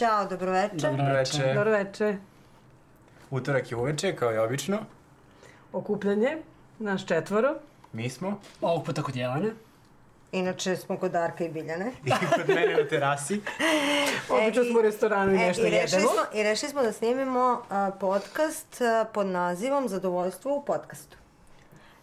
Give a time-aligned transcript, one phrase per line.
[0.00, 0.76] Ćao, dobroveče.
[0.76, 1.54] Dobroveče.
[1.54, 2.16] Dobroveče.
[3.30, 4.78] Utorak je uveče, kao i obično.
[5.72, 6.36] Okupljanje,
[6.78, 7.54] naš četvoro.
[7.92, 8.40] Mi smo.
[8.60, 9.50] Ovog puta kod Jelane.
[10.32, 11.92] Inače smo kod Darka i Biljane.
[12.06, 13.40] I kod mene na terasi.
[14.30, 16.12] Obično E, i- smo u restoranu i nešto i rešili jedemo.
[16.12, 21.16] Smo, I rešili smo da snimimo a, podcast a, pod nazivom Zadovoljstvo u podcastu.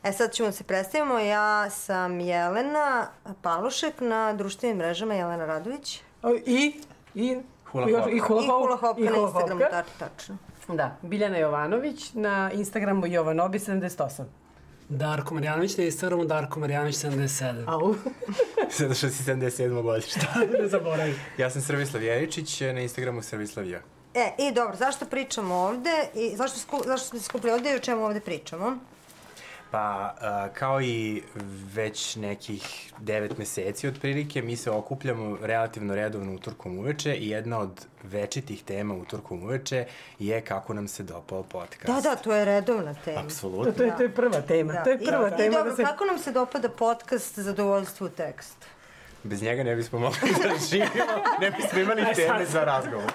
[0.04, 1.20] E sad ćemo da se predstavimo.
[1.20, 3.08] Ja sam Jelena
[3.42, 6.02] Palušek na društvenim mrežama Jelena Radović.
[6.46, 6.82] I,
[7.16, 7.38] i,
[7.72, 8.08] Hula i, hop.
[8.12, 8.62] i hula I hop.
[8.62, 9.84] Hula Hopka na hula Instagramu, hopka.
[10.00, 10.38] tačno.
[10.68, 14.24] Da, Biljana Jovanović na Instagramu Jovanobi78.
[14.90, 17.64] Darko Marjanović na Instagramu, Darko Marjanović 77.
[17.68, 17.96] Au.
[18.70, 19.82] Sada što si 77.
[19.82, 20.20] godište.
[20.62, 21.16] ne zaboravim.
[21.38, 23.82] Ja sam Srbislav Jeričić, na Instagramu Srbislav J.
[24.14, 27.76] E, i dobro, zašto pričamo ovde i zašto, sku, zašto smo se skupili ovde i
[27.76, 28.78] o čemu ovde pričamo?
[29.72, 31.24] Pa, a, kao i
[31.74, 37.86] već nekih devet meseci otprilike, mi se okupljamo relativno redovno utorkom uveče i jedna od
[38.04, 39.86] večitih tema utorkom uveče
[40.20, 41.86] je kako nam se dopao podcast.
[41.86, 43.22] Da, da, to je redovna tema.
[43.22, 43.72] Apsolutno.
[43.72, 44.84] To je, to je prva tema.
[44.84, 45.84] To je prva I, tema I dobro, da se...
[45.84, 48.68] kako nam se dopada podcast Zadovoljstvo u tekstu?
[49.28, 50.90] Bez njega ne bismo mogli da živimo,
[51.40, 53.12] ne bismo imali teme za razgovor.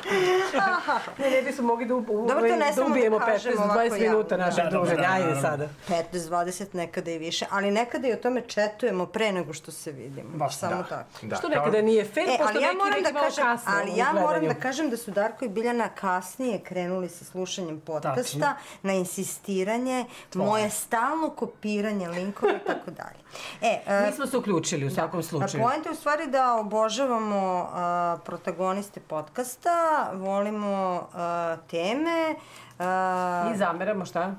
[1.18, 3.94] Ne, ne bismo mogli da, u, Dobro, to ne da da ubijemo kažemo 15-20 ovako
[3.96, 4.96] minuta našeg Da, da, druženja.
[4.98, 5.68] da, Ajde sada.
[5.88, 9.92] 15, 20, nekada i više, ali nekada i o tome četujemo pre nego što se
[9.92, 10.28] vidimo.
[10.30, 10.82] Baš Samo da.
[10.82, 11.04] tako.
[11.22, 13.96] Da, Što nekada nije fair, E, pošto ali ja neki moram da kažem, kasno ali
[13.96, 18.54] ja moram da kažem da su Darko i Biljana kasnije krenuli sa slušanjem podcasta Tačno.
[18.82, 23.21] na insistiranje, moje stalno kopiranje linkova i tako dalje.
[23.62, 25.64] E, e, Mi smo se uključili u svakom A slučaju.
[25.64, 32.34] Poenta je u stvari da obožavamo a, protagoniste podcasta, volimo a, teme,
[32.78, 34.34] a, I zameramo šta?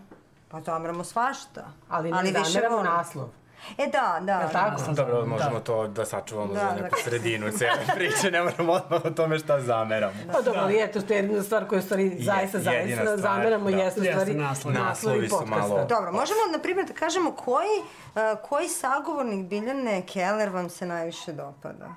[0.53, 1.65] pa zameramo svašta.
[1.89, 3.29] Ali ne više zameramo naslov.
[3.77, 4.33] E da, da.
[4.33, 4.81] Jel tako?
[4.81, 5.59] Sam- Dobro, možemo Da.
[5.59, 6.75] to da sačuvamo Da, za da.
[6.75, 10.13] neku sredinu cele priče, ne moramo odmah o tome šta zameramo.
[10.27, 13.17] Pa dobro, ali eto, to je jedina stvar koja je u stvari zaista, zaista stvar,
[13.19, 13.77] zameramo da.
[13.77, 14.73] jeste u Jeste stvari naslov.
[14.75, 17.67] Naslovi su malo- Dobro, možemo na primjer da kažemo koji,
[18.15, 19.13] a, koji sagovornik
[19.45, 21.87] Biljane Keller vam se najviše dopada?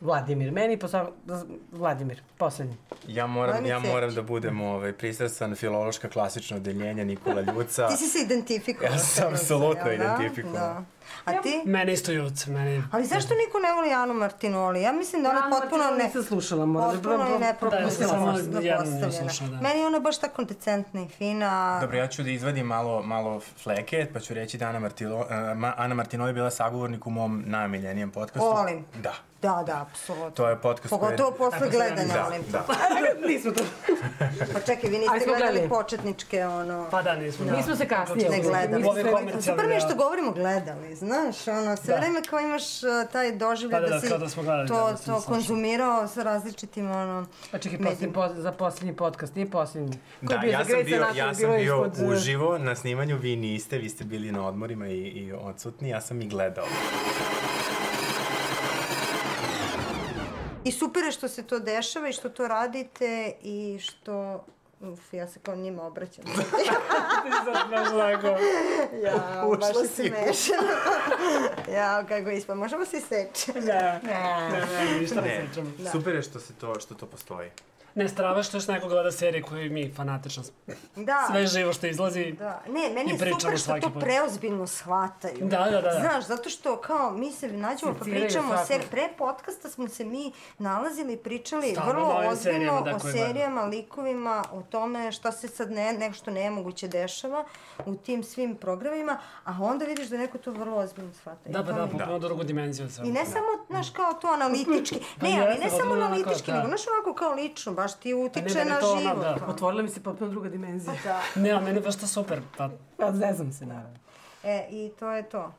[0.00, 1.12] Vladimir, meni posao...
[1.72, 2.76] Vladimir, poslednji.
[3.06, 7.88] Ja moram, Ajme, ja moram da budem ovaj, pristrasan filološka klasično odeljenje Nikola Ljuca.
[7.88, 8.86] Ti si se identifikovao.
[8.86, 9.92] Ja sa sam apsolutno da?
[9.92, 10.54] identifikovao.
[10.54, 10.82] Da.
[11.24, 11.62] A ti?
[11.66, 12.82] Mene isto juce, meni...
[12.92, 14.82] Ali zašto niko ne voli Anu Martinoli?
[14.82, 16.04] Ja mislim da ona Anu potpuno ne...
[16.04, 18.60] nisam slušala, moram da- Potpuno je Da, ja nepropustila samo postavljena.
[18.76, 19.56] jednu nisam slušao, da.
[19.58, 21.78] Meni je ona baš tako decentna i fina.
[21.80, 25.26] Dobro, ja ću da izvadim malo, malo fleke, pa ću reći da Ana, Martilo, uh,
[25.56, 28.48] Ma, Ana Martinoli je bila sagovornik u mom najmiljenijem podcastu.
[28.48, 28.84] Volim.
[28.94, 29.12] Da.
[29.42, 30.30] Da, da, apsolutno.
[30.30, 32.42] To je podcast koji Pogotovo posle gledanja, Da, volim.
[32.48, 32.64] da.
[33.28, 33.62] Nismo to.
[34.54, 35.68] Pa čekaj, vi niste gledali gledali.
[35.70, 36.86] početničke, ono...
[36.90, 37.46] Pa da, nismo.
[37.46, 38.84] Mi smo se kasnije Ne gledali.
[39.40, 39.94] Super mi je što da.
[39.94, 42.00] govorimo gledali, znaš, ono, sve Da.
[42.00, 44.74] vreme kao imaš uh, taj doživljaj Pa da, da, da, si da smo gledali, to,
[44.74, 47.26] da, da, to konzumirao sa različitim, ono...
[47.50, 48.12] Pa čekaj, medijima.
[48.12, 49.98] posljednji, po, za posljednji podcast, nije posljednji.
[50.20, 53.36] Ko Da, bio ja sam bio, ja sam bio ispod, uh, uživo na snimanju, vi
[53.36, 56.66] niste, vi ste bili na odmorima i, i odsutni, ja sam i gledao.
[60.64, 64.44] I super je što se to dešava i što to radite i što...
[64.86, 66.24] Uf, ja se kao njima obraćam.
[69.04, 69.94] ja, baš Ušla si.
[70.08, 70.54] smešno.
[71.76, 73.52] ja, kako ispa, možemo se seći.
[73.52, 75.74] Ne, ne, ne, ništa ne Ne, sećam.
[75.92, 77.48] super je što, se to, što to postoji.
[77.48, 77.75] Ne strava
[78.42, 80.42] što još neko gleda serije koje mi fanatično
[80.96, 81.26] Da.
[81.30, 82.32] sve živo što izlazi.
[82.32, 84.02] Da, ne, meni je super što to put.
[84.02, 85.38] preozbiljno shvataju.
[85.40, 86.00] Da, da, da, da.
[86.00, 88.88] Znaš, zato što kao mi se nađemo pa pričamo o seriji.
[88.90, 93.62] Pre podcasta smo se mi nalazili i pričali Stalno vrlo ozbiljno serijama, o je, serijama,
[93.62, 97.44] likovima, o tome šta se sad ne, nešto nemoguće dešava
[97.86, 101.40] u tim svim programima, a onda vidiš da neko to vrlo ozbiljno shvata.
[101.50, 102.88] Da, pa da, potpuno drugu dimenziju.
[103.04, 105.00] I ne samo, znaš, kao to analitički.
[105.20, 106.56] Pa Ne, ali ne samo analitički, da.
[106.56, 109.18] nego, znaš, onako kao lično, baš ti utiče meni na život.
[109.22, 109.36] da.
[109.38, 109.48] kao.
[109.48, 110.94] Otvorila mi se potpuno druga dimenzija.
[111.04, 111.20] Da.
[111.42, 112.40] Ne, a meni je baš to super.
[112.56, 113.98] Pa, Pa zezam se, naravno.
[114.44, 115.52] E, i to je to.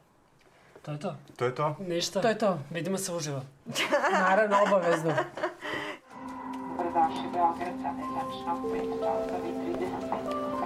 [0.81, 1.15] to je to.
[1.35, 1.75] To je to?
[1.79, 2.21] Ništa.
[2.21, 2.59] To je to.
[2.69, 3.41] Vidimo se uživo.
[4.19, 5.13] Naravno, obavezno.
[6.77, 10.56] Dobrodošli Beograd, sada je tačno 5 časova i 30 minuta.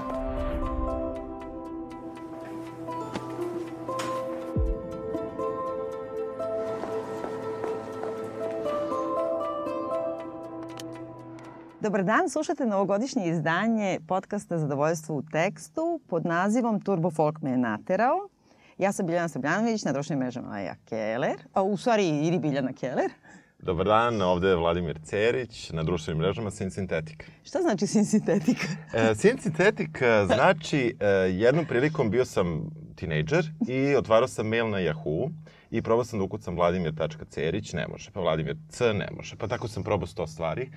[11.81, 17.57] Dobar dan, slušate novogodišnje izdanje podcasta Zadovoljstvo u tekstu pod nazivom Turbo Folk me je
[17.57, 18.29] naterao.
[18.77, 23.11] Ja sam Biljana Srbljanović, na društvenim mrežama Maja Keller, a u stvari ili Biljana Keller.
[23.59, 27.31] Dobar dan, ovde je Vladimir Cerić na društvenim mrežama Sin Sintetik.
[27.43, 28.67] Šta znači sintetika?
[28.93, 34.69] E, Sin Sintetik e, znači, e, jednom prilikom bio sam tinejdžer i otvarao sam mail
[34.69, 35.31] na Yahoo
[35.71, 39.67] i probao sam da ukucam vladimir.cerić, ne može, pa Vladimir C, ne može, pa tako
[39.67, 40.69] sam probao sto stvari.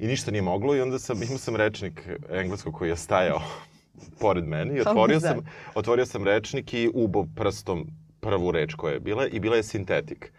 [0.00, 3.40] I ništa nije moglo i onda sam, imao sam rečnik engleskog koji je stajao
[4.20, 5.38] pored mene i otvorio sam,
[5.74, 7.86] otvorio sam rečnik i ubo prstom
[8.20, 10.32] prvu reč koja je bila i bila je sintetik.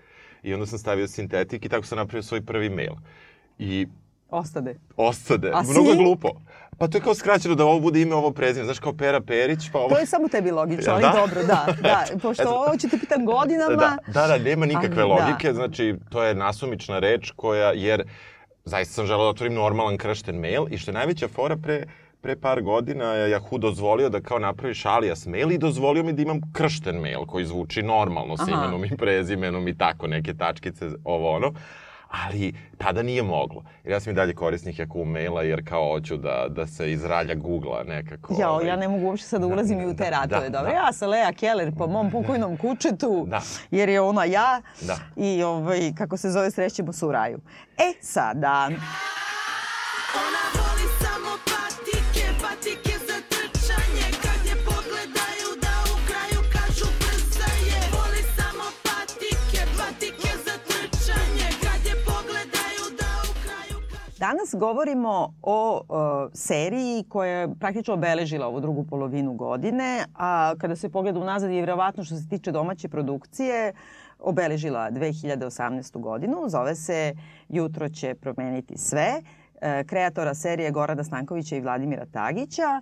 [0.44, 2.94] I onda sam stavio sintetik i tako sam napravio svoj prvi mail.
[3.60, 3.88] I
[4.30, 4.75] Ostade.
[4.98, 5.52] ostade.
[5.54, 5.98] A Mnogo si?
[5.98, 6.30] glupo.
[6.78, 8.66] Pa to je kao skraćeno da ovo bude ime, ovo prezime.
[8.66, 9.90] Znaš, kao Pera Perić, pa ovo...
[9.90, 11.14] To je samo tebi logično, ali Da?
[11.16, 11.75] dobro, da.
[11.81, 12.06] da.
[12.22, 12.52] Pošto Eto.
[12.52, 15.25] ovo ću te pitan godinama, Da, da, da, nema nikakve Ali da.
[15.25, 18.04] logike, znači to je nasumična reč koja, jer
[18.66, 21.86] zaista sam želeo da otvorim normalan kršten mail i što je najveća fora pre,
[22.22, 26.22] pre par godina je Yahoo dozvolio da kao napraviš alias mail i dozvolio mi da
[26.22, 28.52] imam kršten mail koji zvuči normalno sa Aha.
[28.52, 31.54] imenom i prezimenom i tako neke tačkice, ovo ono.
[32.12, 33.63] Ali tada nije moglo.
[33.84, 37.06] Jer ja sam i dalje korisnik Yahoo maila jer kao hoću da, da se iz
[37.06, 38.36] ralja Google-a nekako...
[38.40, 40.50] Jao, ovaj, ja ne mogu uopšte sad da ulazim i u te da, ratove.
[40.50, 40.78] da, Dobro, da.
[40.78, 43.42] ja sam Lea Keller po mom pokojnom kučetu, Da.
[43.72, 44.62] jer je ona ja.
[44.81, 44.98] Da.
[45.16, 47.40] I ovaj, kako se zove, srećemo se u raju.
[47.78, 48.69] E, sada,
[50.16, 50.61] Ona
[64.21, 70.75] danas govorimo o uh, seriji koja je praktično obeležila ovu drugu polovinu godine, a kada
[70.75, 73.73] se pogleda unazad je vjerovatno što se tiče domaće produkcije,
[74.19, 76.00] obeležila 2018.
[76.00, 76.44] godinu.
[76.47, 77.13] Zove se
[77.50, 79.21] Jutro će promeniti sve.
[79.62, 82.81] E, kreatora serije Gorana Stankovića i Vladimira Tagića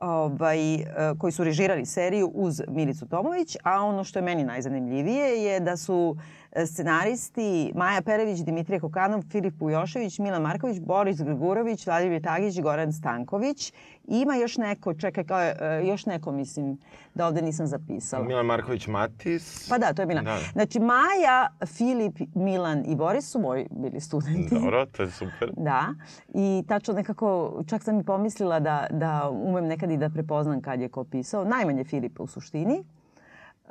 [0.00, 0.84] ovaj, e,
[1.18, 5.76] koji su režirali seriju uz Milicu Tomović, a ono što je meni najzanimljivije je da
[5.76, 12.60] su e, scenaristi Maja Perević, Dimitrije Kokanov, Filip Pujošević, Milan Marković, Boris Grgurović, Vladimir Tagić,
[12.60, 13.72] Goran Stanković.
[14.04, 16.78] Ima još neko, čekaj, kao, e, još neko mislim
[17.14, 18.24] da ovde nisam zapisala.
[18.24, 19.68] Milan Marković Matis.
[19.68, 20.24] Pa da, to je Milan.
[20.24, 20.38] Da.
[20.52, 24.54] Znači Maja, Filip, Milan i Boris su moji bili studenti.
[24.54, 25.52] Dobro, to je super.
[25.70, 25.94] Da,
[26.34, 30.80] i tačno nekako, čak sam i pomislila da, da umem nekad i da prepoznam kad
[30.80, 31.44] je ko pisao.
[31.44, 32.84] Najmanje Filipa u suštini.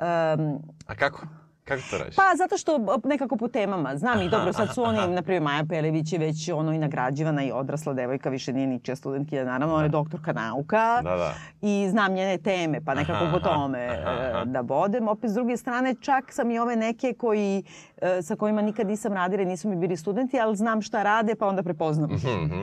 [0.00, 1.26] Um, A kako?
[1.70, 2.16] Kako to radiš?
[2.16, 3.96] pa zato što b- nekako po temama.
[3.96, 7.42] Znam i dobro, sad su oni, na primjer, Maja Pelević je već ono i nagrađivana
[7.42, 11.00] i odrasla devojka, više nije ničija studentkinja, naravno, ona je doktorka nauka.
[11.02, 11.34] Da, da.
[11.62, 14.44] I znam njene teme, pa nekako Aha, po aha, tome aha, e, aha.
[14.44, 15.08] da bodem.
[15.08, 17.62] Opet, s druge strane, čak sam i ove neke koji,
[17.98, 21.46] e, sa kojima nikad nisam radila nisu mi bili studenti, ali znam šta rade, pa
[21.46, 22.10] onda prepoznam.
[22.10, 22.62] Mhm.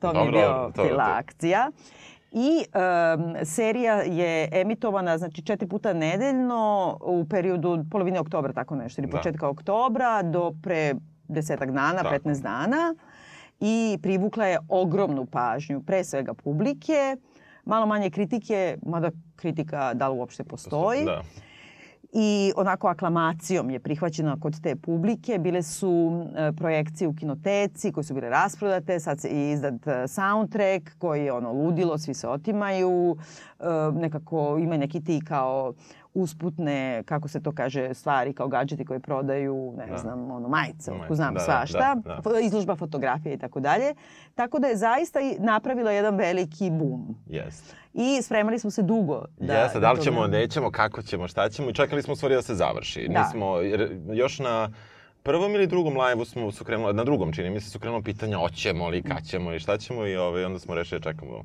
[0.00, 0.30] To mi je Dobro,
[0.74, 1.70] bio fila akcija.
[2.32, 8.76] I um, serija je emitovana znači četiri puta nedeljno u periodu od polovine oktobra, tako
[8.76, 9.16] nešto, ili Da.
[9.16, 10.94] početka oktobra do pre
[11.28, 12.14] desetak dana, Tako.
[12.28, 12.94] 15 dana.
[13.60, 17.16] I privukla je ogromnu pažnju, pre svega publike,
[17.64, 21.22] malo manje kritike, mada kritika da li uopšte postoji Da.
[22.12, 25.38] I onako aklamacijom je prihvaćena kod te publike.
[25.38, 30.98] Bile su e, projekcije u kinoteci koje su bile rasprodate, sad se izdat e, soundtrack
[30.98, 33.16] koji je ono ludilo, svi se otimaju,
[33.60, 35.72] e, nekako ima neki ti kao
[36.14, 39.98] usputne, kako se to kaže, stvari kao gadžeti koje prodaju, ne Da.
[39.98, 42.40] znam, ono, majice, otko znam da, da, svašta, da, da.
[42.40, 43.94] izložba fotografije i tako dalje.
[44.34, 47.16] Tako da je zaista napravila jedan veliki bum.
[47.26, 47.74] Jeste.
[47.94, 49.24] I spremali smo se dugo.
[49.38, 52.12] Da, Jeste, da li to ćemo, ne- nećemo, kako ćemo, šta ćemo i čekali smo
[52.12, 53.08] u stvari da se završi.
[53.08, 53.22] Da.
[53.22, 54.70] Nismo, jer još na
[55.22, 58.36] prvom ili drugom live-u smo su krenuli, na drugom čini mi se su krenula pitanja
[58.38, 61.44] hoćemo li, kad ćemo i šta ćemo i ovaj, onda smo rešili da čekamo.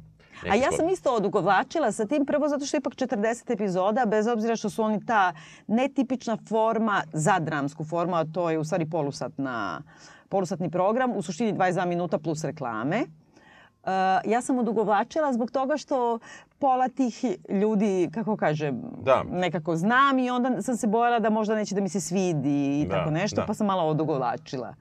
[0.51, 4.27] A ja sam isto odugovlačila sa tim, prvo zato što je ipak 40 epizoda, bez
[4.27, 5.33] obzira što su oni ta
[5.67, 9.81] netipična forma za dramsku formu, a to je u stvari polusatna,
[10.29, 13.01] polusatni program, u suštini 22 minuta plus reklame.
[13.01, 13.89] Uh,
[14.25, 16.19] ja sam odugovlačila zbog toga što
[16.59, 19.23] pola tih ljudi, kako kažem, Da.
[19.31, 22.85] nekako znam i onda sam se bojala da možda neće da mi se svidi i
[22.89, 23.45] Da, tako nešto, da.
[23.45, 24.75] pa sam malo odugovlačila.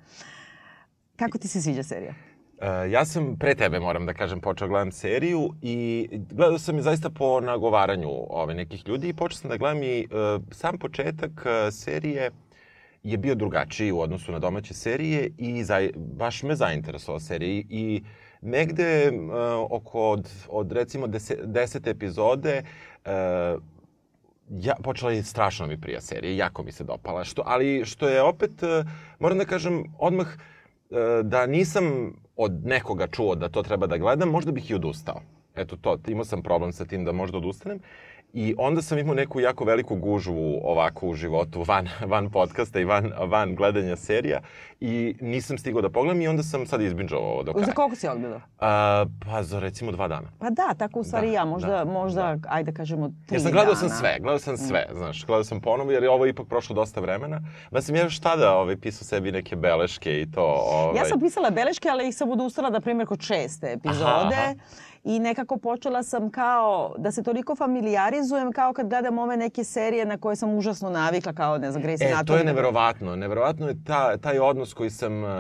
[1.16, 2.14] Kako ti se sviđa serija?
[2.62, 6.83] E, ja sam pre tebe, moram da kažem, počeo gledam seriju i gledao sam je
[6.83, 10.04] zaista po nagovaranju ove nekih ljudi i počeo sam da gledam i e,
[10.50, 12.31] sam početak e, serije
[13.02, 18.02] je bio drugačiji u odnosu na domaće serije i za, baš me zainteresovao serija i,
[18.40, 19.12] negde e,
[19.71, 22.62] oko od, od recimo deset, deset epizode
[23.04, 23.12] e,
[24.50, 28.23] ja, počela je strašno mi prija serija, jako mi se dopala, što, ali što je
[28.23, 28.85] opet, e,
[29.19, 34.29] moram da kažem, odmah e, da nisam od nekoga čuo da to treba da gledam,
[34.29, 35.21] možda bih i odustao.
[35.55, 37.81] Eto to, imao sam problem sa tim da možda odustanem.
[38.35, 42.85] I onda sam imao neku jako veliku gužvu ovako u životu, van, van podcasta i
[42.85, 44.41] van, van gledanja serija.
[44.81, 47.67] I nisam stigao da pogledam i onda sam sad izbinđao ovo do kraja.
[47.67, 48.41] Za koliko si odgledao?
[48.61, 50.29] A, pa za recimo dva dana.
[50.39, 53.41] Pa da, tako u stvari Da, ja, možda, da, možda ajde da kažemo tri Ja
[53.41, 53.89] sam gledao dana.
[53.89, 57.01] sam sve, gledao sam sve, znaš, gledao sam ponovo jer je ovo ipak prošlo dosta
[57.01, 57.41] vremena.
[57.71, 60.45] Da sam ja još tada ovaj, pisao sebi neke beleške i to.
[60.67, 64.05] Ovaj, Ja sam pisala beleške, ali ih sam odustala, na primjer, kod šeste epizode.
[64.05, 64.55] Aha, aha.
[65.04, 70.04] I nekako počela sam kao da se toliko familijarizujem kao kad gledam ove neke serije
[70.04, 72.26] na koje sam užasno navikla, kao ne znam, Grey's E, Anatomy.
[72.26, 73.16] to je neverovatno.
[73.16, 75.30] Neverovatno je ta, taj odnos koji sam uh,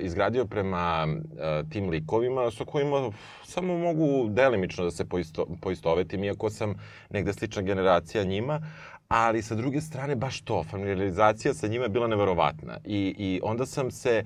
[0.00, 3.10] izgradio prema uh, tim likovima sa kojima
[3.44, 6.74] samo mogu delimično da se poisto, poistovetim, iako sam
[7.10, 8.60] negde slična generacija njima.
[9.08, 12.78] Ali sa druge strane, baš to, familiarizacija sa njima je bila neverovatna.
[12.84, 14.24] I, i onda sam se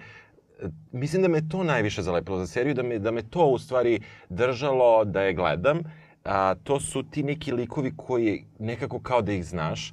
[0.93, 4.00] mislim da me to najviše zalepilo za seriju, da me, da me to u stvari
[4.29, 5.83] držalo da je gledam.
[6.25, 9.93] A, to su ti neki likovi koji nekako kao da ih znaš,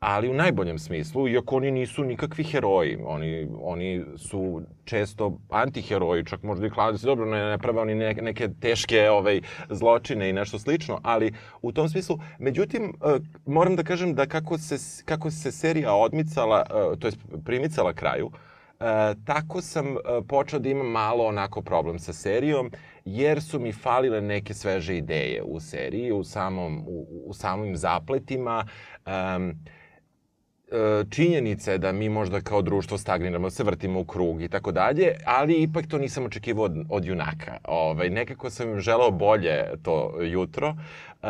[0.00, 2.98] ali u najboljem smislu, iako oni nisu nikakvi heroji.
[3.04, 7.94] Oni, oni su često antiheroji, čak možda i klade se dobro, ne, ne prave oni
[7.94, 9.40] neke, neke teške ovaj,
[9.70, 14.58] zločine i nešto slično, ali u tom smislu, međutim, e, moram da kažem da kako
[14.58, 18.30] se, kako se serija odmicala, e, to jest primicala kraju,
[18.80, 22.70] E, tako sam e, počeo da imam malo onako problem sa serijom,
[23.04, 28.66] jer su mi falile neke sveže ideje u seriji, u, samom, u, u samim zapletima.
[29.06, 34.48] Um, e, činjenica je da mi možda kao društvo stagniramo, se vrtimo u krug i
[34.48, 37.58] tako dalje, ali ipak to nisam očekivao od, od junaka.
[37.64, 41.28] Ovaj, nekako sam želeo bolje to jutro uh,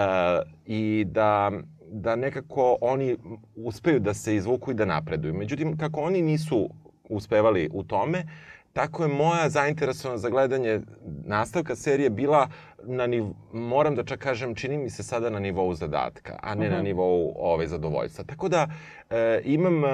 [0.66, 1.50] i da
[1.92, 3.16] da nekako oni
[3.57, 5.35] uspeju da se izvuku i da napreduju.
[5.35, 6.71] Međutim, kako oni nisu
[7.11, 8.25] uspevali u tome,
[8.73, 10.81] tako je moja zainteresovanost za gledanje
[11.25, 12.49] nastavka serije bila
[12.85, 16.67] na niv, moram da čak kažem, čini mi se sada na nivou zadatka, a ne
[16.67, 16.76] uh -huh.
[16.76, 18.25] na nivou ove zadovoljstva.
[18.25, 18.69] Tako da
[19.11, 19.88] e, imam e,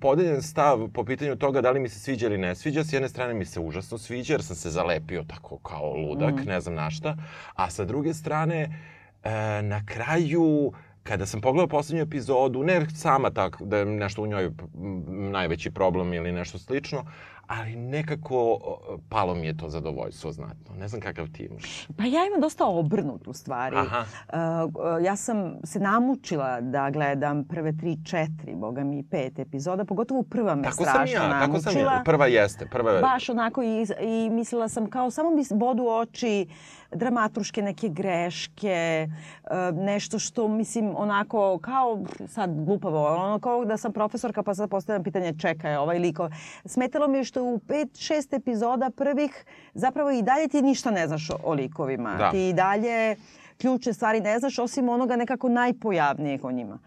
[0.00, 2.84] podeljen stav po pitanju toga da li mi se sviđa ili ne sviđa.
[2.84, 6.48] S jedne strane mi se užasno sviđa jer sam se zalepio tako kao ludak, mm.
[6.48, 7.16] ne znam na šta.
[7.54, 8.60] A sa druge strane,
[9.24, 10.72] e, na kraju
[11.02, 14.50] kada sam pogledao poslednju epizodu, ne sama tako da je nešto u njoj
[15.30, 17.04] najveći problem ili nešto slično,
[17.46, 18.58] ali nekako
[19.08, 20.74] palo mi je to zadovoljstvo znatno.
[20.78, 21.86] Ne znam kakav ti imaš.
[21.96, 23.76] Pa ja imam dosta obrnut u stvari.
[23.76, 24.04] Aha.
[24.28, 30.22] Uh, ja sam se namučila da gledam prve tri, četiri, boga mi pet epizoda, pogotovo
[30.22, 31.60] prva me tako strašno sam ja, namučila.
[31.62, 32.66] Tako sam ja, prva jeste.
[32.66, 33.00] Prva.
[33.00, 36.46] Baš onako i, i mislila sam kao samo mi bodu oči
[36.94, 39.08] dramatruške neke greške,
[39.74, 45.04] nešto što mislim onako kao sad glupavo, ono kao da sam profesorka pa sad postavljam
[45.04, 46.28] pitanje čekaj ovaj liko.
[46.64, 49.44] Smetalo mi je što u pet, šest epizoda prvih
[49.74, 52.16] zapravo i dalje ti ništa ne znaš o, o likovima.
[52.16, 52.30] Da.
[52.30, 53.16] Ti i dalje
[53.58, 56.78] ključne stvari ne znaš osim onoga nekako najpojavnijeg o njima.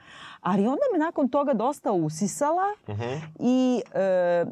[0.41, 3.19] Ali onda me nakon toga dosta usisala uh -huh.
[3.39, 4.45] i e,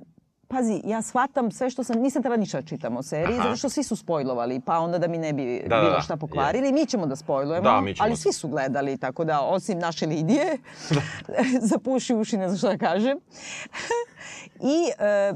[0.47, 3.43] pazi, ja shvatam sve što sam, nisam trebala ništa da čitam o seriji, Aha.
[3.43, 6.17] zato što svi su spojlovali, pa onda da mi ne bi da, bilo da, šta
[6.17, 6.67] pokvarili.
[6.67, 6.73] Je.
[6.73, 8.05] Mi ćemo da spojlujemo, da, ćemo.
[8.05, 10.57] ali svi su gledali, tako da, osim naše Lidije,
[11.71, 13.17] zapuši uši, ne znam šta da kažem.
[14.75, 15.33] I e,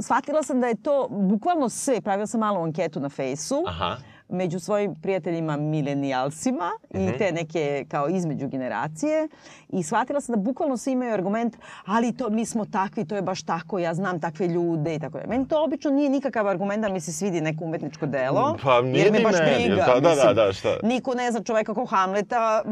[0.00, 4.60] shvatila sam da je to bukvalno sve, pravila sam malu anketu na fejsu, Aha među
[4.60, 7.14] svojim prijateljima milenijalsima mm -hmm.
[7.14, 9.28] i te neke kao između generacije
[9.68, 13.22] i shvatila sam da bukvalno svi imaju argument ali to mi smo takvi, to je
[13.22, 15.26] baš tako, ja znam takve ljude i tako da.
[15.26, 18.56] Meni to obično nije nikakav argument da mi se svidi neko umetničko delo.
[18.62, 19.64] Pa nije jer me baš meni.
[19.68, 19.84] briga.
[19.86, 20.76] Pa, da, mislim, da, da, šta?
[20.82, 22.62] Niko ne zna čoveka kao Hamleta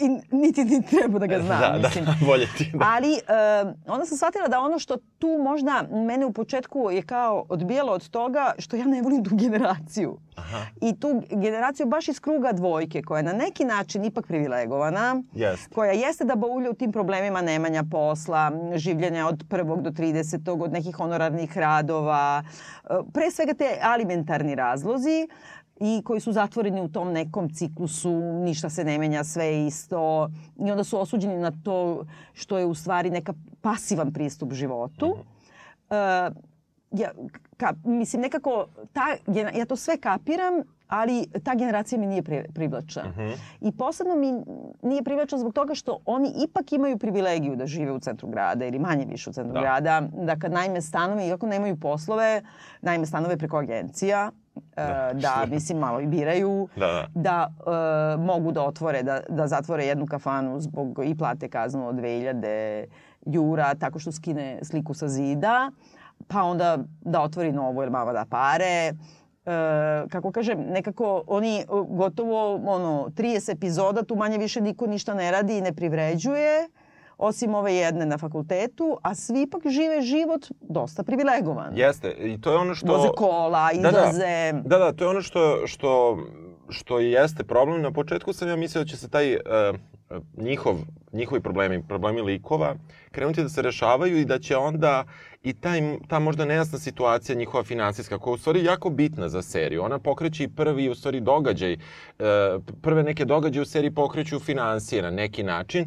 [0.00, 1.60] i niti ni treba da ga zna.
[1.60, 2.04] Da, mislim.
[2.04, 2.70] da, bolje ti.
[2.74, 2.86] Da.
[2.96, 7.46] Ali uh, onda sam shvatila da ono što tu možda mene u početku je kao
[7.48, 10.18] odbijalo od toga što ja ne volim tu generaciju.
[10.36, 10.66] Aha.
[10.80, 15.22] I tu generaciju baš iz kruga dvojke koja je na neki način ipak privilegovana.
[15.34, 15.74] Jest.
[15.74, 20.62] Koja jeste da baulja u tim problemima nemanja posla, življenja od prvog do 30.
[20.64, 22.42] od nekih honorarnih radova.
[23.12, 25.28] Pre svega te alimentarni razlozi
[25.80, 28.12] i koji su zatvoreni u tom nekom ciklusu,
[28.44, 30.28] ništa se ne menja, sve je isto.
[30.66, 35.06] I onda su osuđeni na to što je u stvari neka pasivan pristup životu.
[35.06, 35.20] Mm
[35.90, 36.28] -hmm.
[36.28, 36.36] uh,
[36.90, 37.10] ja,
[37.56, 39.16] ka, mislim, nekako, ta,
[39.54, 42.22] ja to sve kapiram, ali ta generacija mi nije
[42.54, 43.02] privlačna.
[43.08, 43.36] Uh -huh.
[43.60, 44.32] I posebno mi
[44.82, 48.78] nije privlačna zbog toga što oni ipak imaju privilegiju da žive u centru grada ili
[48.78, 49.60] manje više u centru da.
[49.60, 52.42] grada, da kad najme stanove, iako nemaju poslove,
[52.82, 54.30] najme stanove preko agencija,
[54.76, 57.06] da, da mislim malo i biraju, da, da.
[57.14, 57.48] da
[58.16, 62.84] uh, mogu da otvore, da, da zatvore jednu kafanu zbog i plate kaznu od 2000
[63.26, 65.70] jura tako što skine sliku sa zida,
[66.28, 68.92] pa onda da otvori novu jer mama da pare.
[70.10, 75.30] Kako kažem, nekako oni e, gotovo ono, 30 epizoda, tu manje više niko ništa ne
[75.30, 76.68] radi i ne privređuje,
[77.18, 81.76] osim ove jedne na fakultetu, a svi ipak žive život dosta privilegovan.
[81.76, 82.86] Jeste, i to je ono što...
[82.86, 83.88] Voze kola, Da, da.
[83.88, 84.52] izlaze.
[84.64, 86.18] Da, da, to je ono što, što,
[86.68, 87.82] što jeste problem.
[87.82, 89.40] Na početku sam ja mislio da će se taj uh,
[90.36, 90.76] njihov,
[91.12, 92.74] njihovi problemi, problemi likova,
[93.10, 95.04] krenuti da se rešavaju i da će onda
[95.42, 99.42] i taj, ta možda nejasna situacija njihova finansijska, koja je u stvari jako bitna za
[99.42, 99.82] seriju.
[99.82, 101.78] Ona pokreće i prvi u stvari događaj, uh,
[102.82, 105.86] prve neke događaje u seriji pokreću finansije na neki način,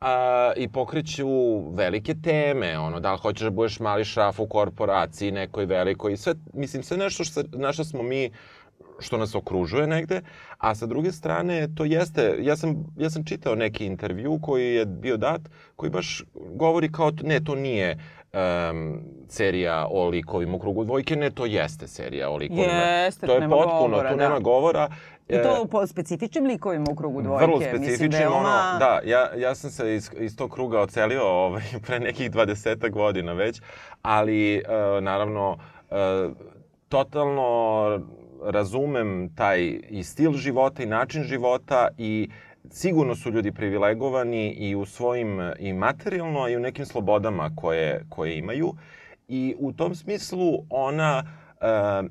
[0.00, 1.28] a, i pokreću
[1.74, 6.34] velike teme, ono, da li hoćeš da budeš mali šraf u korporaciji nekoj velikoj, sve,
[6.54, 8.30] mislim, sve nešto što, na što smo mi
[8.98, 10.20] što nas okružuje negde,
[10.58, 14.86] a sa druge strane to jeste, ja sam, ja sam čitao neki intervju koji je
[14.86, 15.40] bio dat,
[15.76, 17.98] koji baš govori kao, ne, to nije
[18.32, 22.72] um, serija o likovima u krugu dvojke, ne, to jeste serija o likovima.
[22.72, 24.28] Jeste, to je nema potpuno, govora, tu da.
[24.28, 24.88] nema govora.
[25.28, 27.44] I to po specifičnim likovima u krugu dvojke.
[27.44, 28.38] Vrlo Mislim, specifičnim, veoma...
[28.38, 32.90] ono, da, ja, ja sam se iz, iz tog kruga ocelio ovaj, pre nekih 20
[32.90, 33.62] godina već,
[34.02, 36.36] ali uh, naravno uh,
[36.88, 38.00] totalno
[38.44, 42.28] razumem taj i stil života i način života i
[42.70, 48.38] sigurno su ljudi privilegovani i u svojim i materijalno i u nekim slobodama koje, koje
[48.38, 48.74] imaju.
[49.28, 52.10] I u tom smislu ona uh,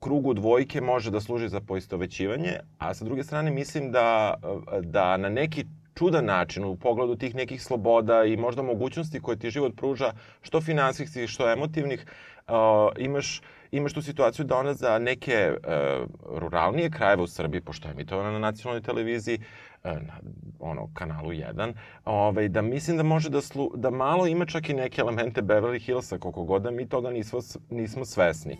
[0.00, 4.34] krugu dvojke može da služi za poistovećivanje, a sa druge strane mislim da,
[4.82, 5.64] da na neki
[5.94, 10.12] čudan način u pogledu tih nekih sloboda i možda mogućnosti koje ti život pruža,
[10.42, 12.06] što finansijskih, što emotivnih,
[12.48, 12.54] uh,
[12.98, 13.42] imaš,
[13.76, 16.06] imaš tu situaciju da ona za neke uh,
[16.38, 19.38] ruralnije krajeve u Srbiji, pošto je emitovana na nacionalnoj televiziji,
[19.84, 20.20] uh, na
[20.60, 21.72] ono, kanalu 1,
[22.04, 25.84] ovaj, da mislim da može da, slu, da malo ima čak i neke elemente Beverly
[25.84, 27.40] Hillsa, koliko god da mi toga nismo,
[27.70, 28.56] nismo svesni.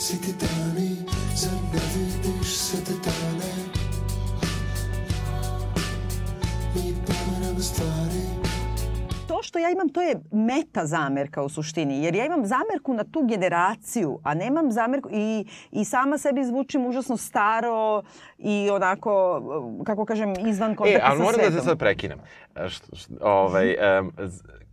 [0.00, 0.96] Svi ti dani,
[1.34, 3.78] zar ne vidiš sve te dane
[9.38, 13.04] To što ja imam, to je meta zamerka u suštini, jer ja imam zamerku na
[13.04, 18.02] tu generaciju, a nemam zamerku i, i sama sebi zvučim užasno staro
[18.38, 19.42] i onako,
[19.86, 21.54] kako kažem, izvan E, kontakta ali sa moram svetom.
[21.54, 22.18] da te sad prekinem.
[22.56, 24.12] E, št, št, ovaj, um,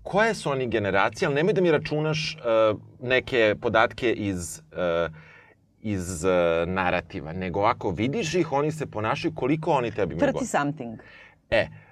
[0.03, 5.15] koje su oni generacije, ali nemoj da mi računaš uh, neke podatke iz uh,
[5.81, 10.33] iz uh, narativa, nego ako vidiš ih, oni se ponašaju koliko oni tebi imaju 30
[10.33, 10.47] godina.
[10.47, 10.99] something.
[11.49, 11.84] E, e,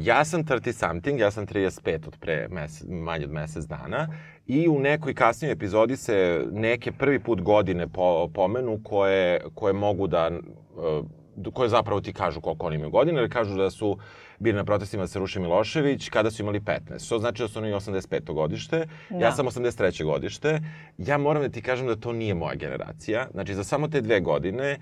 [0.00, 4.08] ja sam 30 something, ja sam 35 od pre mesec, manje od mesec dana
[4.46, 10.06] i u nekoj kasnijoj epizodi se neke prvi put godine po, pomenu koje, koje mogu
[10.06, 13.98] da e, koje zapravo ti kažu koliko oni imaju godina, ili kažu da su
[14.38, 17.08] bili na protestima se ruši Milošević kada su imali 15.
[17.08, 18.34] To znači da su oni 85.
[18.34, 19.18] godište, Da.
[19.18, 20.04] ja sam 83.
[20.04, 20.60] godište.
[20.98, 23.28] Ja moram da ti kažem da to nije moja generacija.
[23.32, 24.78] Znači, za samo te dve godine e,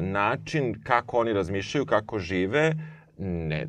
[0.00, 2.74] način kako oni razmišljaju, kako žive,
[3.18, 3.66] ne,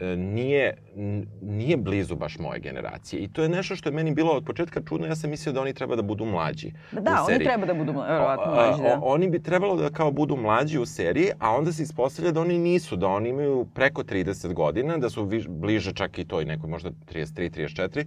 [0.00, 0.76] e, nije,
[1.42, 3.22] nije blizu baš moje generacije.
[3.22, 5.06] I to je nešto što je meni bilo od početka čudno.
[5.06, 8.82] Ja sam mislio da oni treba da budu mlađi Da, oni treba da budu mlađi,
[8.82, 8.98] da.
[9.02, 12.58] Oni bi trebalo da kao budu mlađi u seriji, a onda se ispostavlja da oni
[12.58, 16.70] nisu, da oni imaju preko 30 godina, da su viš, bliže čak i toj nekoj
[16.70, 18.06] možda 33, 34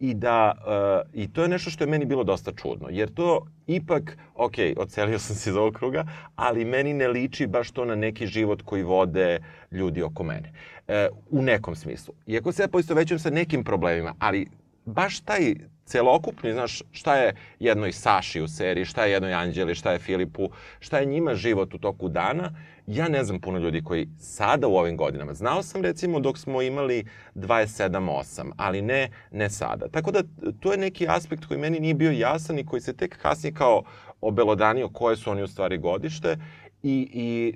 [0.00, 3.46] i da uh, i to je nešto što je meni bilo dosta čudno, jer to
[3.66, 6.04] ipak, ok, ocelio sam se iz ovog kruga,
[6.36, 9.38] ali meni ne liči baš to na neki život koji vode
[9.70, 10.52] ljudi oko mene.
[10.88, 12.14] E, u nekom smislu.
[12.26, 14.46] Iako se ja poistovećujem sa nekim problemima, ali
[14.84, 15.54] baš taj
[15.86, 20.50] celokupni, znaš, šta je jednoj Saši u seriji, šta je jednoj Anđeli, šta je Filipu,
[20.80, 22.50] šta je njima život u toku dana,
[22.86, 25.34] ja ne znam puno ljudi koji sada u ovim godinama.
[25.34, 29.88] Znao sam recimo dok smo imali 27-8, ali ne, ne sada.
[29.88, 30.22] Tako da
[30.60, 33.82] to je neki aspekt koji meni nije bio jasan i koji se tek kasnije kao
[34.20, 36.36] obelodanio koje su oni u stvari godište
[36.82, 37.54] i, i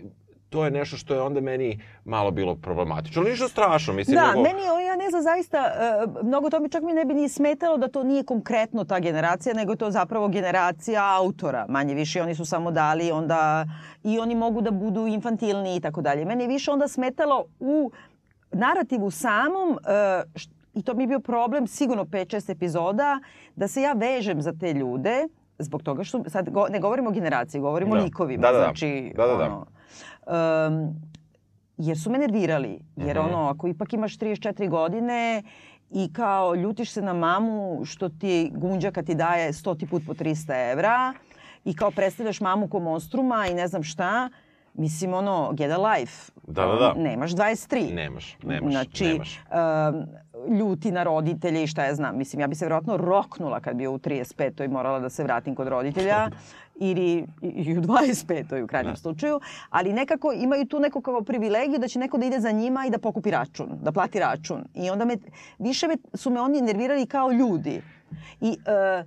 [0.50, 3.22] to je nešto što je onda meni malo bilo problematično.
[3.22, 4.14] Ali ništa strašno, mislim.
[4.14, 4.42] Da, nego...
[4.42, 5.72] meni je, ja ne znam zaista,
[6.06, 9.00] uh, mnogo to mi čak mi ne bi ni smetalo da to nije konkretno ta
[9.00, 11.66] generacija, nego je to zapravo generacija autora.
[11.68, 13.66] Manje više oni su samo dali onda
[14.04, 16.24] i oni mogu da budu infantilni i tako dalje.
[16.24, 17.90] Meni je više onda smetalo u
[18.52, 19.78] narativu samom, uh,
[20.34, 23.20] št- i to mi je bio problem, sigurno 5-6 epizoda,
[23.56, 27.12] da se ja vežem za te ljude, zbog toga što, sad go, ne govorimo o
[27.12, 28.00] generaciji, govorimo Da.
[28.00, 28.40] o likovima.
[28.40, 28.64] Da, da, da.
[28.64, 29.64] Znači, Da, da, da.
[30.28, 30.94] Um,
[31.78, 32.78] jer su me nervirali.
[32.96, 33.26] Jer Mhm.
[33.26, 35.42] ono, ako ipak imaš 34 godine
[35.90, 40.72] i kao ljutiš se na mamu što ti gunđaka ti daje 100 put po 300
[40.72, 41.12] evra
[41.64, 44.28] i kao predstavljaš mamu ko monstruma i ne znam šta,
[44.74, 46.32] Mislim, ono, get a life.
[46.44, 46.94] Da, da, da.
[46.94, 47.94] Nemaš 23.
[47.94, 49.40] Nemaš, nemaš, Znači, nemaš.
[49.40, 50.06] um,
[50.50, 52.16] ljuti na roditelje i šta ja znam.
[52.16, 54.68] Mislim, ja bi se vjerojatno roknula kad bi u 35.
[54.68, 56.30] morala da se vratim kod roditelja
[56.78, 58.64] ili i u 25.
[58.64, 62.40] u krajnjem slučaju, ali nekako imaju tu neku kao privilegiju da će neko da ide
[62.40, 64.64] za njima i da pokupi račun, da plati račun.
[64.74, 65.16] I onda me,
[65.58, 67.82] više me, su me oni nervirali kao ljudi.
[68.40, 69.04] I e,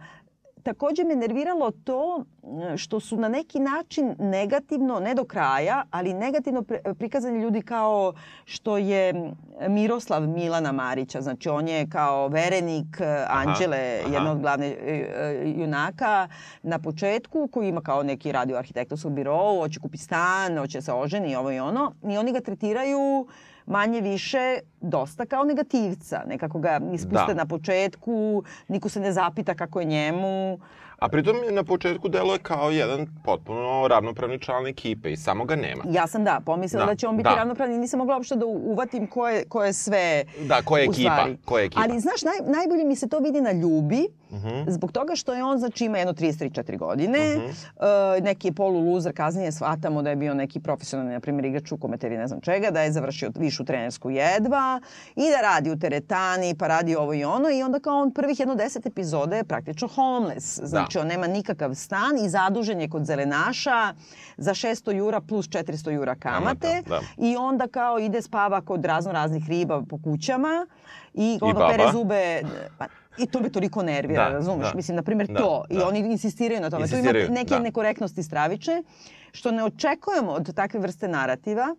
[0.64, 6.14] takođe me nerviralo to m, što su na neki način negativno, ne do kraja, ali
[6.14, 6.64] negativno
[7.00, 8.14] prikazani ljudi kao
[8.46, 9.34] što je
[9.70, 11.22] Miroslav Milana Marića.
[11.22, 14.14] Znači on je kao verenik e, Anđele, aha.
[14.14, 16.28] jedna od glavne e, e, junaka
[16.64, 21.36] na početku koji ima kao neki radio arhitektonskom birovu, hoće kupi stan, hoće se oženi,
[21.36, 21.94] ovo i ono.
[22.04, 23.28] I oni ga tretiraju
[23.72, 26.24] manje više dosta kao negativca.
[26.28, 27.34] Nekako ga ispuste Da.
[27.34, 30.60] na početku, niko se ne zapita kako je njemu.
[31.00, 35.84] A pritom na početku deluje kao jedan potpuno ravnopravni član ekipe i samo ga nema.
[35.90, 37.36] Ja sam da, pomislila da, Da, će on biti da.
[37.36, 41.28] ravnopravni, nisam mogla uopšte da uvatim ko je, ko je sve Da, ko je ekipa,
[41.46, 41.82] ko je ekipa.
[41.84, 44.48] Ali znaš, naj, najbolje mi se to vidi na Ljubi, Mhm.
[44.68, 47.46] zbog toga što je on, znači, ima jedno 33-4 godine, Mhm.
[47.46, 51.72] e, neki je polu luzer, kasnije shvatamo da je bio neki profesionalni, na primjer, igrač
[51.72, 55.80] u kometeri ne znam čega, da je završio višu trenersku jedva i da radi u
[55.80, 59.44] teretani, pa radi ovo i ono i onda kao on prvih jedno deset epizode je
[59.44, 60.60] praktično homeless.
[60.60, 63.94] Znači, on nema nikakav stan i zadužen je kod zelenaša
[64.38, 66.68] za 600 jura plus 400 jura kamate.
[66.84, 67.00] Kamata, da.
[67.20, 70.68] I onda kao ide spava kod razno raznih riba po kućama
[71.14, 71.70] i ono baba.
[71.70, 72.42] pere zube.
[72.78, 72.86] Pa,
[73.18, 74.68] I to me toliko nervira, Da, razumeš?
[74.68, 74.76] da.
[74.76, 75.66] Mislim, na primjer, Da, to.
[75.70, 75.88] I da.
[75.88, 76.88] oni insistiraju na tome.
[76.88, 77.60] Tu ima neke da.
[77.60, 78.84] nekorektnosti stravične,
[79.32, 81.76] što ne očekujemo od takve vrste narativa.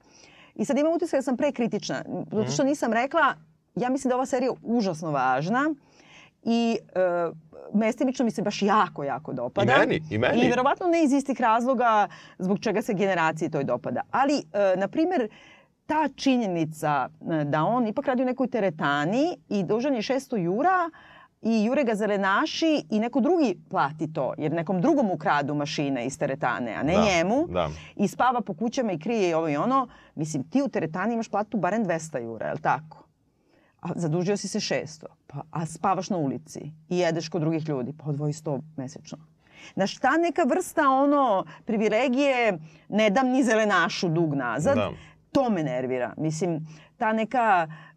[0.55, 2.51] I sad imam utisak da sam prekritična, zato Mhm.
[2.51, 3.35] što nisam rekla,
[3.75, 5.75] ja mislim da je ova serija užasno važna
[6.45, 7.31] i e,
[7.75, 9.75] mestimično mi se baš jako, jako dopada.
[9.75, 10.41] I meni, i meni.
[10.41, 14.01] I verovatno ne iz istih razloga zbog čega se generaciji toj dopada.
[14.11, 15.29] Ali, e, na primjer,
[15.87, 20.91] ta činjenica e, da on ipak radi u nekoj teretani i dužan je 600 jura
[21.43, 26.19] i jure ga zelenaši i neko drugi plati to, jer nekom drugom ukradu mašine iz
[26.19, 27.47] teretane, a ne Da, njemu.
[27.49, 27.69] da.
[27.97, 29.87] I spava po kućama i krije i ovo i ono.
[30.15, 33.05] Mislim, ti u teretani imaš platu barem 200 jura, je li tako?
[33.81, 37.93] A zadužio si se 600, pa, a spavaš na ulici i jedeš kod drugih ljudi,
[37.95, 39.19] pa odvoji 100 mesečno.
[39.75, 44.91] Znaš, ta neka vrsta ono privilegije, ne dam ni zelenašu dug nazad, Da.
[45.33, 46.15] to me nervira.
[46.17, 47.92] Mislim, ta neka, e,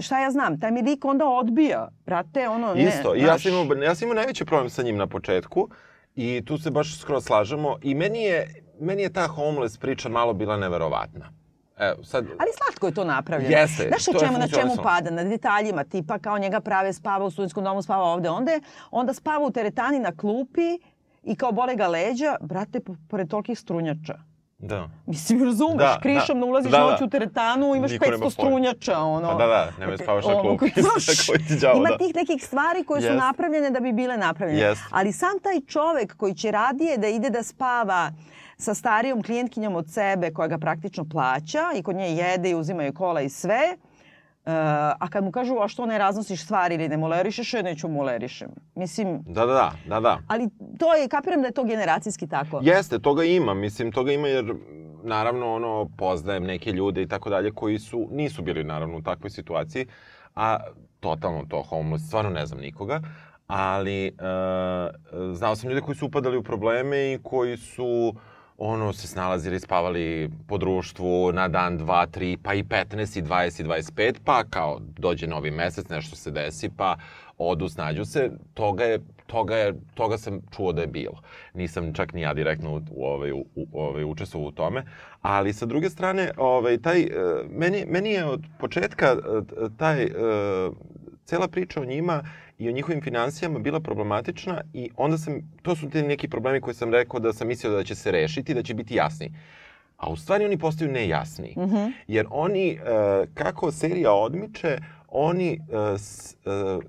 [0.00, 1.88] šta ja znam, taj mi lik onda odbija.
[2.06, 4.96] Brate, ono, ne, Isto, i ja sam, imao, ja sam imao najveći problem sa njim
[4.96, 5.68] na početku
[6.14, 10.32] i tu se baš skroz slažemo i meni je, meni je ta homeless priča malo
[10.32, 11.32] bila neverovatna.
[11.78, 13.56] Evo, sad, Ali slatko je to napravljeno.
[13.56, 15.10] Jeste, Znaš u čemu, na čemu pada?
[15.10, 18.60] Na detaljima, tipa kao njega prave spava u studentskom domu, spava ovde, onde.
[18.90, 20.78] Onda spava u teretani na klupi
[21.22, 24.18] i kao bole ga leđa, brate, po- pored tolikih strunjača.
[24.62, 24.88] Da.
[25.06, 26.34] Mislim, razumeš, Da, krišom da.
[26.36, 26.84] ne ulaziš Da, da.
[26.84, 28.30] noć u teretanu, imaš Niko nema 500 pojma.
[28.30, 29.28] strunjača, ono.
[29.28, 30.66] Pa da, da, nemoj spavaš na klupi.
[30.76, 31.26] znaš,
[31.60, 31.96] đavo, Ima da.
[31.98, 33.18] tih nekih stvari koje su Jest.
[33.18, 34.60] napravljene da bi bile napravljene.
[34.60, 34.82] Jest.
[34.90, 38.10] Ali sam taj čovek koji će radije da ide da spava
[38.58, 42.82] sa starijom klijentkinjom od sebe koja ga praktično plaća i kod nje jede i uzima
[42.82, 43.76] joj kola i sve,
[44.46, 44.52] Uh,
[44.98, 48.48] a kad mu kažu, a što ne raznosiš stvari ili ne molerišeš, je, neću molerišem.
[48.74, 50.18] Mislim, Da, da, da, da, da.
[50.28, 52.60] ali to je, kapiram da je to generacijski tako.
[52.62, 54.54] Jeste, toga ima, mislim, toga ima jer
[55.04, 59.30] naravno ono poznajem neke ljude i tako dalje koji su nisu bili naravno u takvoj
[59.30, 59.86] situaciji,
[60.34, 60.58] a
[61.00, 63.00] totalno to homeless, stvarno ne znam nikoga,
[63.46, 64.12] ali e,
[65.32, 68.14] znao sam ljude koji su upadali u probleme i koji su
[68.58, 73.60] ono se snalazili, spavali po društvu na dan 2, 3, pa i 15 i 20
[73.60, 76.96] i 25, pa kao dođe novi mesec, nešto se desi, pa
[77.38, 78.98] odu, snađu se, toga je
[79.32, 81.20] toga, je, toga sam čuo da je bilo.
[81.54, 84.84] Nisam čak ni ja direktno u, u, ovaj, u, ovaj, učestvovao u tome.
[85.22, 87.08] Ali sa druge strane, ovaj, taj, e,
[87.50, 89.20] meni, meni je od početka e,
[89.76, 90.10] taj, e,
[91.24, 92.22] cela priča o njima
[92.58, 96.74] i o njihovim financijama bila problematična i onda sam, to su ti neki problemi koje
[96.74, 99.32] sam rekao da sam mislio da će se rešiti, da će biti jasni.
[99.96, 101.54] A u stvari oni postaju nejasni.
[101.58, 101.86] Mhm.
[102.06, 102.78] Jer oni, e,
[103.34, 106.36] kako serija odmiče, oni e, s, e,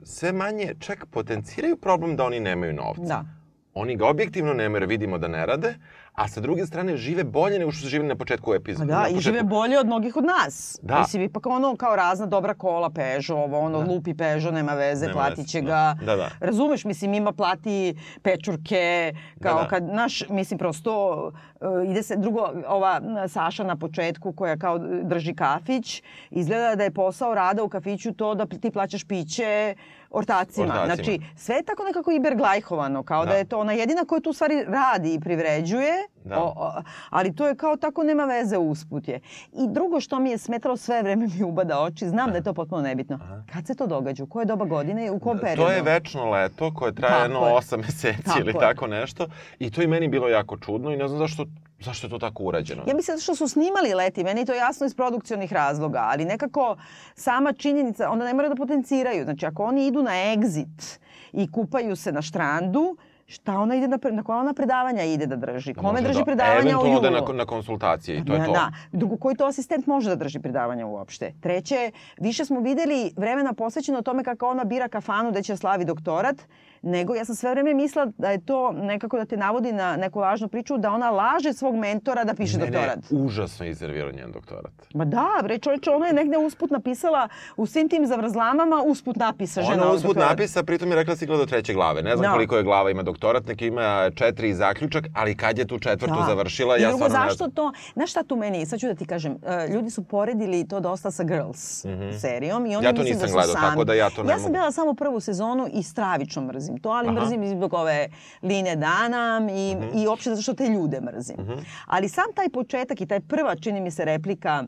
[0.03, 3.03] sve manje čak potenciraju problem da oni nemaju novca.
[3.03, 3.25] Da.
[3.73, 5.73] Oni ga objektivno nemaju jer vidimo da ne rade,
[6.15, 8.91] a sa druge strane žive bolje nego što su živjeli na početku epizode.
[8.93, 10.79] da, i žive bolje od mnogih od nas.
[10.81, 10.99] Da.
[10.99, 13.91] Mislim, ipak ono kao razna dobra kola, Peugeot, ovo, ono, Da.
[13.91, 15.67] lupi Peugeot, nema veze, Nema platit će da.
[15.67, 16.05] ga.
[16.05, 16.29] Da, da.
[16.39, 19.67] Razumeš, mislim, ima plati pečurke, kao Da, da.
[19.67, 21.25] kad, naš, mislim, prosto
[21.61, 26.91] uh, ide se, drugo, ova Saša na početku koja kao drži kafić, izgleda da je
[26.91, 29.75] posao rada u kafiću to da ti plaćaš piće
[30.09, 30.65] ortacima.
[30.65, 30.95] Ortacima.
[30.95, 33.31] Znači, sve je tako nekako iberglajhovano, kao da.
[33.31, 33.37] Da.
[33.37, 35.93] je to ona jedina koja tu stvari radi i privređuje,
[36.25, 36.43] Da.
[36.43, 39.19] o, o, ali to je kao tako nema veze usput je.
[39.53, 42.53] I drugo što mi je smetalo sve vreme mi ubada oči, znam da je to
[42.53, 43.19] potpuno nebitno.
[43.53, 44.23] Kad se to događa?
[44.23, 45.61] U koje doba godine i u kom periodu?
[45.61, 47.53] To je večno leto koje traje Tako jedno je.
[47.53, 48.59] 8 meseci Tako ili je.
[48.59, 49.27] tako nešto.
[49.59, 51.45] I to i meni bilo jako čudno i ne znam zašto,
[51.79, 52.83] zašto je to tako urađeno.
[52.87, 56.77] Ja mislim što su snimali leti, meni je to jasno iz produkcionih razloga, ali nekako
[57.15, 59.23] sama činjenica, onda ne mora da potenciraju.
[59.23, 60.99] Znači, ako oni idu na exit
[61.33, 65.35] i kupaju se na štrandu, šta ona ide na, na koja ona predavanja ide da
[65.35, 65.73] drži?
[65.73, 66.97] Kome Može drži da- predavanja u julu?
[66.97, 68.51] ode na, na konsultacije i to je da, to.
[68.51, 68.71] Da.
[68.91, 71.33] Drugo, koji to asistent može da drži predavanja uopšte?
[71.41, 76.35] Treće, više smo videli vremena posvećeno tome kako ona bira kafanu gde će slavi doktorat,
[76.83, 80.19] nego ja sam sve vreme mislila da je to nekako da te navodi na neku
[80.19, 82.99] lažnu priču, da ona laže svog mentora da piše Ne, ne, doktorat.
[83.11, 84.71] užasno je izervirao njen doktorat.
[84.93, 89.61] Ma da, bre, čovječe, ona je negde usput napisala u svim tim zavrzlamama, usput napisa
[89.61, 90.31] žena Ona usput doktoratu.
[90.31, 92.01] napisa, pritom je rekla da si do treće glave.
[92.01, 92.31] Ne znam Da.
[92.31, 96.15] koliko je glava ima doktorat, neki ima četiri i zaključak, ali kad je tu četvrtu
[96.27, 97.51] završila, I ja drugo, stvarno ne zašto znam.
[97.51, 100.79] to, znaš šta tu meni, sad ću da ti kažem, e, ljudi su poredili to
[100.79, 102.85] dosta sa Girls serijom i oni.
[102.85, 103.67] Ja to da nisam su gledao, sami.
[103.67, 104.51] tako da ja to ne Ja sam mogu.
[104.51, 107.15] gledala samo prvu sezonu i stravično mrzim to, ali Aha.
[107.15, 108.07] mrzim i zbog ove
[108.41, 109.97] Line Danam i, Mhm.
[109.97, 111.37] i uopšte zato što te ljude mrzim.
[111.85, 114.63] Ali sam taj početak i taj prva, čini mi se, replika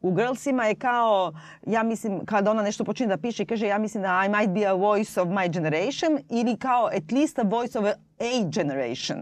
[0.00, 1.32] u Girlsima je kao,
[1.64, 4.50] ja mislim, kada ona nešto počinje da piše i kaže ja mislim da I might
[4.50, 7.84] be a voice of my generation ili kao at least a voice of
[8.20, 9.18] a generation.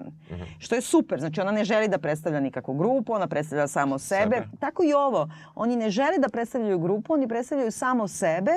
[0.59, 1.20] Što je super.
[1.20, 4.23] Znači ona ne želi da predstavlja nikakvu grupu, ona predstavlja samo sebe.
[4.37, 4.49] Sebe.
[4.61, 5.29] Tako i ovo.
[5.55, 8.53] Oni ne žele da predstavljaju grupu, oni predstavljaju samo sebe,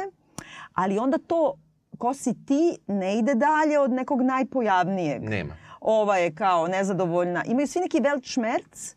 [0.74, 1.54] ali onda to
[1.98, 5.24] ko si ti ne ide dalje od nekog najpojavnijeg.
[5.24, 5.54] Nema.
[5.82, 7.44] Ova je kao nezadovoljna.
[7.44, 8.96] Imaju svi neki weltschmerz.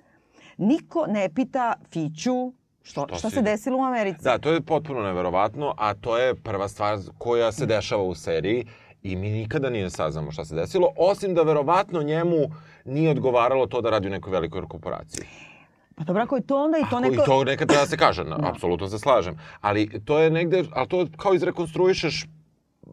[0.57, 4.25] Niko ne pita Fiću što, Što šta si- se desilo u Americi.
[4.25, 8.67] Da, to je potpuno neverovatno, a to je prva stvar koja se dešava u seriji
[9.03, 12.37] i mi nikada nije saznamo šta se desilo, osim da verovatno njemu
[12.85, 15.25] nije odgovaralo to da radi u nekoj velikoj korporaciji.
[15.95, 17.15] Pa dobro, ako je to onda i to neko...
[17.15, 19.39] I to nekad treba da se kaže, na, apsolutno se slažem.
[19.61, 22.27] Ali to je negde, ali to kao izrekonstruišeš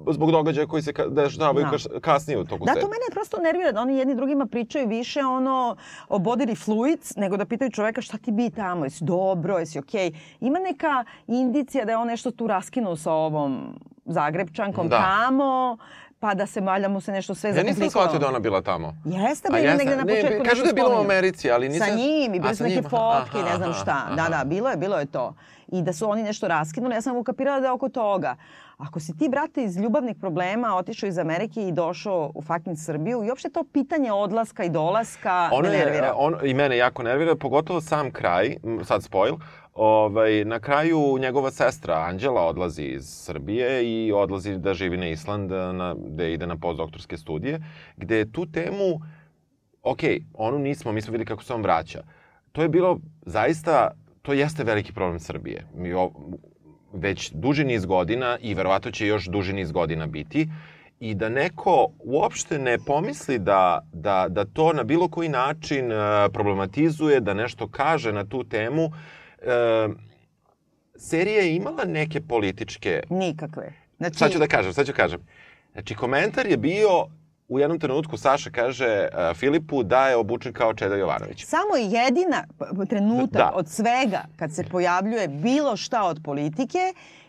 [0.08, 2.00] zbog događaja koji se dešavaju Da.
[2.00, 2.82] kasnije u toku Da, serije.
[2.82, 5.76] to mene prosto nervira da oni jedni drugima pričaju više ono
[6.10, 10.12] o bodily fluids nego da pitaju čoveka šta ti bi tamo, jesi dobro, jesi okej.
[10.40, 10.88] Ima neka
[11.28, 13.74] indicija da je on nešto tu raskinuo sa ovom
[14.08, 14.98] Zagrebčankom Da.
[15.00, 15.78] tamo,
[16.20, 17.92] pa da se valjda mu se nešto sve Ja nisam zakomplikovalo.
[18.04, 18.96] shvatio da ona bila tamo.
[19.06, 19.78] Jeste, A bre, ima jeste?
[19.80, 21.02] negde na Ne, početku kažu nešto da je bilo u.
[21.02, 24.08] Americi, ali nisam- Sa njim i su neke aha, fotke ne znam aha, šta.
[24.10, 24.30] Da, aha.
[24.30, 25.34] da, bilo je, bilo je to.
[25.68, 28.36] I da su oni nešto raskinuli, ja sam ukapirala da je oko toga.
[28.78, 33.24] Ako si ti, brate, iz ljubavnih problema otišao iz Amerike i došao u fucking Srbiju
[33.24, 36.14] i uopšte to pitanje odlaska i dolaska Ono me je, nervira.
[36.16, 39.36] on, i mene jako nervira, pogotovo sam kraj, sad spoil,
[39.74, 45.52] ovaj, na kraju njegova sestra Anđela odlazi iz Srbije i odlazi da živi na Island,
[45.52, 47.60] na, gde ide na postdoktorske studije,
[47.98, 49.00] gde je tu temu,
[49.84, 50.00] ok,
[50.34, 52.04] onu nismo, mi smo videli kako se on vraća.
[52.52, 55.66] To je bilo zaista, to jeste veliki problem Srbije.
[55.76, 55.94] Mi
[56.94, 60.48] već duži niz godina i verovatno će još duži niz godina biti
[61.00, 65.96] i da neko uopšte ne pomisli da, da, da to na bilo koji način e,
[66.34, 68.92] problematizuje, da nešto kaže na tu temu.
[69.42, 69.88] E,
[70.96, 73.74] serija je imala neke političke Nikakve.
[73.98, 75.20] Znači, Sad ću da kažem, sad ću kažem.
[75.72, 77.06] Znači, komentar je bio,
[77.48, 81.46] u jednom trenutku Saša kaže uh, Filipu da je obučen kao Čeda Jovanović.
[81.46, 82.44] Samo jedina
[82.90, 83.52] trenutak Da.
[83.56, 86.80] od svega kad se pojavljuje bilo šta od politike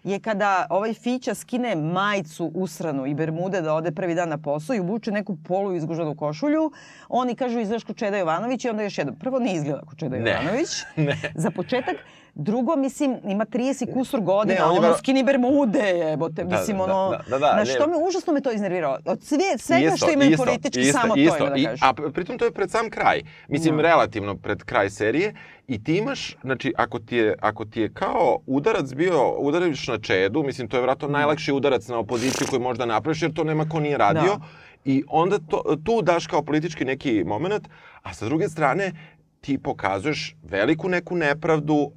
[0.04, 4.76] je kada ovaj Fića skine majicu usranu i bermude da ode prvi dan na posao
[4.76, 6.70] i obuče neku polu izgužanu košulju.
[7.08, 9.12] Oni kažu izgledaš ko Čeda Jovanović i onda još jedno.
[9.20, 10.16] Prvo ne izgleda ko Čeda.
[10.16, 10.68] Jovanović.
[10.96, 11.16] Ne.
[11.34, 11.96] Za početak.
[12.38, 16.76] Drugo, mislim, ima 30 kusur godina, Ne, on ono vero- skini bermude, jebote, Da, mislim,
[16.76, 17.10] da, ono...
[17.10, 17.74] da, da, da, znaš, ne.
[17.76, 18.98] to me, užasno me to iznerviralo.
[19.04, 21.84] Od sve, svega što imaju politički, samo to ima da I- kažu.
[21.84, 23.20] A pr- pritom to je pred sam kraj.
[23.48, 23.82] Mislim, Da.
[23.82, 25.34] relativno pred kraj serije.
[25.68, 29.98] I ti imaš, znači, ako ti je, ako ti je kao udarac bio, udaraš na
[29.98, 33.68] čedu, mislim, to je vjerojatno najlakši udarac na opoziciju koji možda napraviš, jer to nema
[33.68, 34.22] ko nije radio.
[34.24, 34.40] Da.
[34.84, 37.68] I onda to, tu daš kao politički neki moment,
[38.02, 38.92] a sa druge strane
[39.40, 41.92] ti pokazuješ veliku neku nepravdu,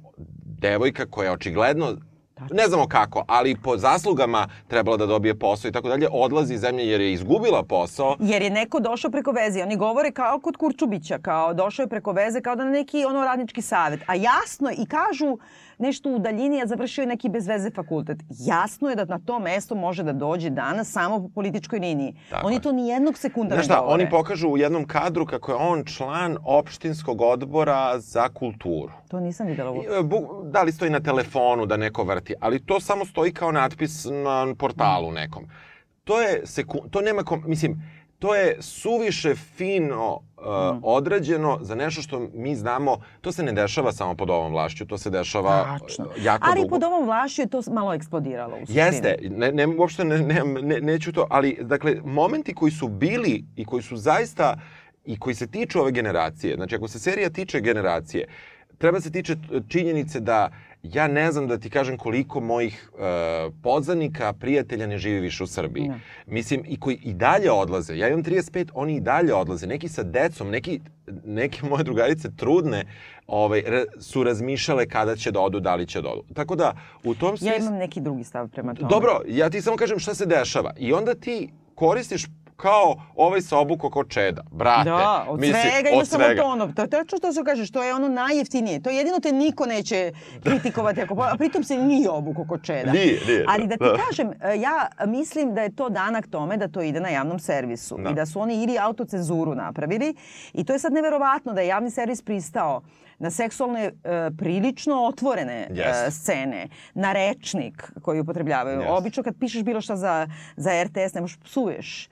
[0.60, 1.96] devojka koja je očigledno
[2.50, 6.60] ne znamo kako, ali po zaslugama trebala da dobije posao i tako dalje, odlazi iz
[6.60, 8.16] zemlje jer je izgubila posao.
[8.20, 9.62] Jer je neko došao preko veze.
[9.62, 13.24] Oni govore kao kod Kurčubića, kao došao je preko veze, kao da na neki ono
[13.24, 14.00] radnički savet.
[14.06, 15.38] A jasno i kažu
[15.82, 18.18] nešto u daljini, a završio je neki bez veze fakultet.
[18.30, 22.16] Jasno je da na to mesto može da dođe danas samo po političkoj liniji.
[22.30, 22.60] Tako Oni je.
[22.60, 23.94] to ni jednog sekunda Znaš ne govore.
[23.94, 28.92] oni pokažu u jednom kadru kako je on član opštinskog odbora za kulturu.
[29.08, 29.80] To nisam videla e,
[30.44, 34.54] Da li stoji na telefonu da neko vrti, ali to samo stoji kao natpis na
[34.54, 35.44] portalu nekom.
[36.04, 37.82] to je seku, to nema kom, mislim
[38.22, 40.44] to je suviše fino uh,
[40.82, 44.98] odrađeno za nešto što mi znamo, to se ne dešava samo pod ovom vlašću, to
[44.98, 46.04] se dešava Tačno.
[46.04, 46.68] uh, jako Ali dugo.
[46.68, 48.56] pod ovom vlašću je to malo eksplodiralo.
[48.56, 48.78] U suštini.
[48.78, 53.44] Jeste, ne, ne, uopšte ne, ne, ne, neću to, ali dakle, momenti koji su bili
[53.56, 54.56] i koji su zaista
[55.04, 58.28] i koji se tiču ove generacije, znači ako se serija tiče generacije,
[58.78, 59.36] treba se tiče
[59.68, 60.50] činjenice da
[60.82, 62.98] ja ne znam da ti kažem koliko mojih uh,
[63.62, 65.88] podzanika, prijatelja ne živi više u Srbiji.
[65.88, 66.00] Ne.
[66.26, 67.96] Mislim, i koji i dalje odlaze.
[67.96, 69.66] Ja imam 35, oni i dalje odlaze.
[69.66, 70.80] Neki sa decom, neki,
[71.24, 72.84] neke moje drugarice trudne
[73.26, 73.62] ovaj,
[74.00, 76.24] su razmišljale kada će da odu, da li će da odu.
[76.34, 77.66] Tako da, u tom Ja smislu...
[77.66, 78.88] imam neki drugi stav prema tome.
[78.88, 80.74] Dobro, ja ti samo kažem šta se dešava.
[80.78, 82.26] I onda ti koristiš
[82.62, 84.42] kao ovaj se obuko kao čeda.
[84.50, 84.90] Brate.
[84.90, 86.42] Da, od mislim, svega ima od samo svega.
[86.76, 86.86] to.
[86.86, 88.82] To, je što se kažeš, to je ono najjeftinije.
[88.82, 92.92] To jedino te niko neće kritikovati, ako, a pritom se nije obuko kod čeda.
[92.92, 93.96] Nije, nije, Ali da ti da.
[94.08, 97.98] kažem, e, ja mislim da je to danak tome da to ide na javnom servisu.
[97.98, 98.10] Da.
[98.10, 100.14] I da su oni ili autocenzuru napravili.
[100.52, 102.82] I to je sad neverovatno da je javni servis pristao
[103.18, 106.10] na seksualne, e, prilično otvorene e, Jeste.
[106.10, 108.78] scene, na rečnik koji upotrebljavaju.
[108.78, 108.92] Jeste.
[108.92, 112.08] Obično kad pišeš bilo šta za, za RTS, ne možeš psuješ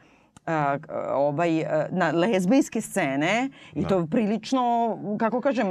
[0.46, 5.66] a, a, na lezbijske scene i to prilično, kako kažem,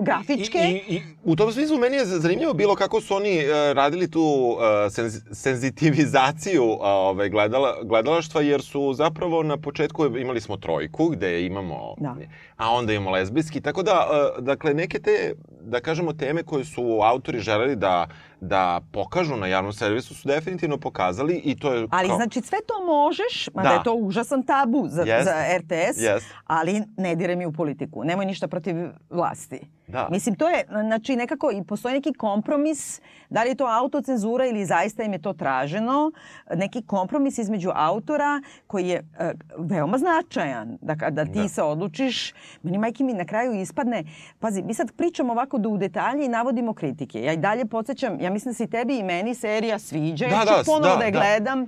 [0.00, 0.58] grafičke.
[0.58, 4.10] I, i, I u tom smislu meni je zanimljivo bilo kako su oni uh, radili
[4.10, 10.56] tu uh, senz, senzitivizaciju uh, ovaj, gledala, gledalaštva, jer su zapravo na početku imali smo
[10.56, 12.16] trojku gde imamo, Da.
[12.56, 17.00] a onda imamo lezbijski, tako da, uh, dakle, neke te, da kažemo, teme koje su
[17.02, 18.06] autori želeli da,
[18.40, 21.86] da pokažu na javnom servisu su definitivno pokazali i to je...
[21.90, 23.74] Ali kao- znači sve to možeš, mada Da.
[23.74, 25.24] je to užasan tabu za, Jeste.
[25.24, 26.34] za RTS, Jeste.
[26.44, 28.04] ali ne dire mi u politiku.
[28.04, 28.76] Nemoj ništa protiv
[29.10, 29.60] vlasti.
[29.88, 30.08] Da.
[30.10, 34.64] Mislim, to je, znači, nekako i postoji neki kompromis, da li je to autocenzura ili
[34.64, 36.12] zaista im je to traženo,
[36.54, 40.78] neki kompromis između autora koji je e, veoma značajan.
[40.80, 41.48] Da kada ti Da.
[41.48, 44.04] se odlučiš, meni majke mi na kraju ispadne,
[44.38, 47.22] pazi, mi sad pričamo ovako do u detalje i navodimo kritike.
[47.22, 50.34] Ja i dalje podsjećam, ja mislim da se i tebi i meni serija sviđa, Da,
[50.34, 51.18] ja ću da, ponovo da, da, je da.
[51.18, 51.66] gledam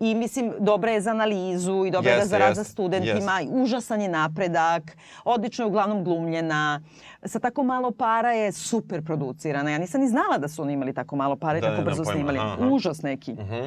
[0.00, 3.40] i mislim dobra je za analizu i dobra je Jeste, za rad za jeste, studentima,
[3.42, 6.80] i užasan je napredak, odlično je uglavnom glumljena,
[7.22, 9.70] sa tako malo para je super producirana.
[9.70, 11.84] Ja nisam ni znala da su oni imali tako malo para i Da, tako nemam
[11.86, 12.38] brzo snimali.
[12.38, 12.66] Aha.
[12.66, 13.32] Užas neki.
[13.32, 13.66] Mhm.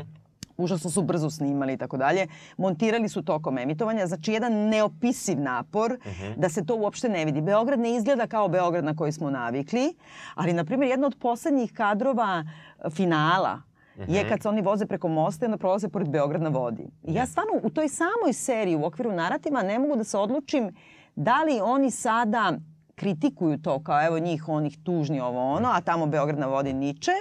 [0.57, 2.27] Užasno su brzo snimali i tako dalje.
[2.57, 4.07] Montirali su tokom emitovanja.
[4.07, 6.31] Znači, jedan neopisiv napor Mhm.
[6.37, 7.41] da se to uopšte ne vidi.
[7.41, 9.95] Beograd ne izgleda kao Beograd na koji smo navikli,
[10.35, 12.43] ali, na primjer, jedna od poslednjih kadrova
[12.79, 13.61] e, finala
[13.95, 14.13] Mhm.
[14.13, 16.83] je kad se oni voze preko mosta i onda prolaze pored Beograd na vodi.
[17.03, 20.75] I ja stvarno u toj samoj seriji u okviru narativa ne mogu da se odlučim
[21.15, 22.53] da li oni sada
[22.95, 27.11] kritikuju to kao evo njih onih tužni ovo ono, a tamo Beograd na vodi niče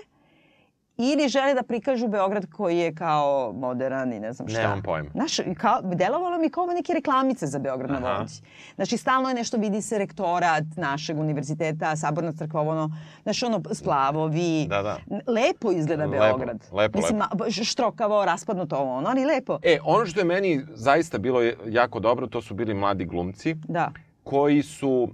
[0.98, 4.60] ili žele da prikažu Beograd koji je kao moderan i ne znam šta.
[4.60, 5.10] Nemam pojma.
[5.12, 8.18] Znaš, kao, delovalo mi kao neke reklamice za Beograd na Aha.
[8.18, 8.32] vodi.
[8.74, 12.90] Znači, stalno je nešto, vidi se rektorat našeg univerziteta, Saborna crkva, ono,
[13.22, 14.66] znaš, ono, splavovi.
[14.68, 14.96] Da, da.
[15.26, 16.64] Lepo izgleda Lepo, Beograd.
[16.72, 17.50] lepo, Mislim, lepo.
[17.64, 19.58] štrokavo, raspadnuto ovo, ono, ali lepo.
[19.62, 23.54] E, ono što je meni zaista bilo jako dobro, to su bili mladi glumci.
[23.54, 23.90] Da.
[24.24, 25.08] koji su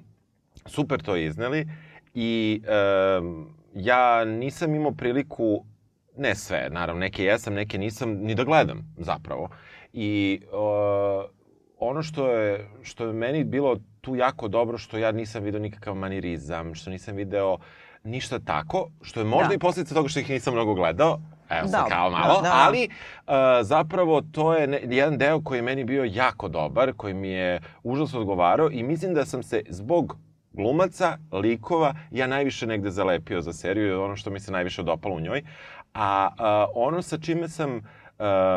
[0.67, 1.69] super to izneli
[2.15, 2.63] i
[3.19, 5.65] um, ja nisam imao priliku,
[6.17, 9.49] ne sve, naravno, neke jesam, neke nisam, ni da gledam zapravo.
[9.93, 11.31] I uh,
[11.79, 15.95] ono što je, što je meni bilo tu jako dobro, što ja nisam video nikakav
[15.95, 17.59] manirizam, što nisam video
[18.05, 19.55] ništa tako, što je možda Da.
[19.55, 22.53] i posljedica toga što ih nisam mnogo gledao, evo Da, kao malo, da, da.
[22.55, 22.89] ali
[23.27, 27.29] uh, zapravo to je ne, jedan deo koji je meni bio jako dobar, koji mi
[27.29, 30.17] je užasno odgovarao i mislim da sam se zbog
[30.59, 35.15] glumaca, likova, ja najviše negde zalepio za seriju i ono što mi se najviše dopalo
[35.15, 35.43] u njoj.
[35.95, 37.83] A uh, ono sa čime sam uh,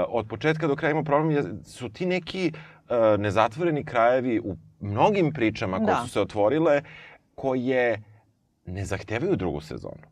[0.07, 5.33] od početka do kraja imao problem je, su ti neki uh, nezatvoreni krajevi u mnogim
[5.33, 6.01] pričama koje Da.
[6.03, 6.81] su se otvorile,
[7.35, 8.03] koje
[8.65, 10.10] ne zahtevaju drugu sezonu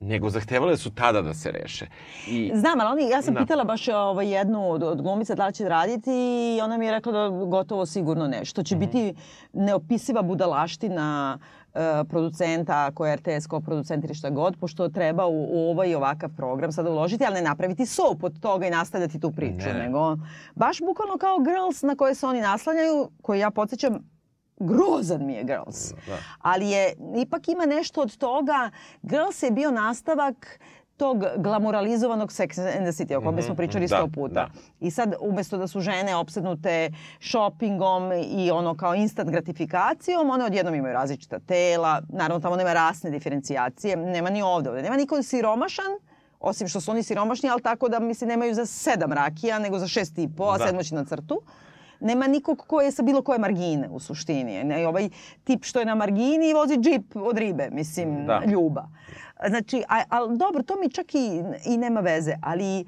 [0.00, 1.86] nego zahtevale su tada da se reše.
[2.28, 3.40] I, Znam, ali oni, ja sam Da.
[3.40, 6.10] pitala baš ovaj, jednu od, od glumica da li će raditi
[6.56, 8.44] i ona mi je rekla da gotovo sigurno ne.
[8.44, 8.80] Što će Mhm.
[8.80, 9.14] biti
[9.52, 11.38] neopisiva budalaština
[11.74, 15.94] e, producenta koja je RTS kao producent ili šta god, pošto treba u, u ovaj
[15.94, 19.74] ovakav program sada uložiti, ali ne napraviti soap od toga i nastavljati tu priču, Ne.
[19.74, 20.16] nego
[20.54, 24.15] baš bukvalno kao Girls na koje se oni naslanjaju, koje ja podsjećam,
[24.58, 25.92] grozan mi je Girls.
[26.06, 26.16] da.
[26.40, 28.70] Ali je, ipak ima nešto od toga.
[29.02, 30.60] Girls je bio nastavak
[30.96, 34.34] tog glamuralizovanog Sex and the City, o kome smo pričali Mhm, da, sto puta.
[34.34, 34.48] da.
[34.80, 36.90] I sad, umesto da su žene opsednute
[37.20, 42.02] shoppingom i ono kao instant gratifikacijom, one odjednom imaju različita tela.
[42.10, 43.96] Naravno, tamo nema rasne diferencijacije.
[43.96, 44.70] Nema ni ovde.
[44.70, 44.82] ovde.
[44.82, 45.84] Nema niko siromašan,
[46.40, 49.86] Osim što su oni siromašni, ali tako da mislim nemaju za sedam rakija, nego za
[49.88, 50.66] šest i po, a Da.
[50.66, 51.40] sedmo će na crtu.
[52.00, 54.64] Nema nikog ko je sa bilo koje margine u suštini.
[54.64, 55.08] Ne, ovaj
[55.44, 58.42] tip što je na margini vozi džip od ribe, mislim, Da.
[58.46, 58.88] ljuba.
[59.48, 62.84] Znači, a, dobro, to mi čak i, i nema veze, ali e,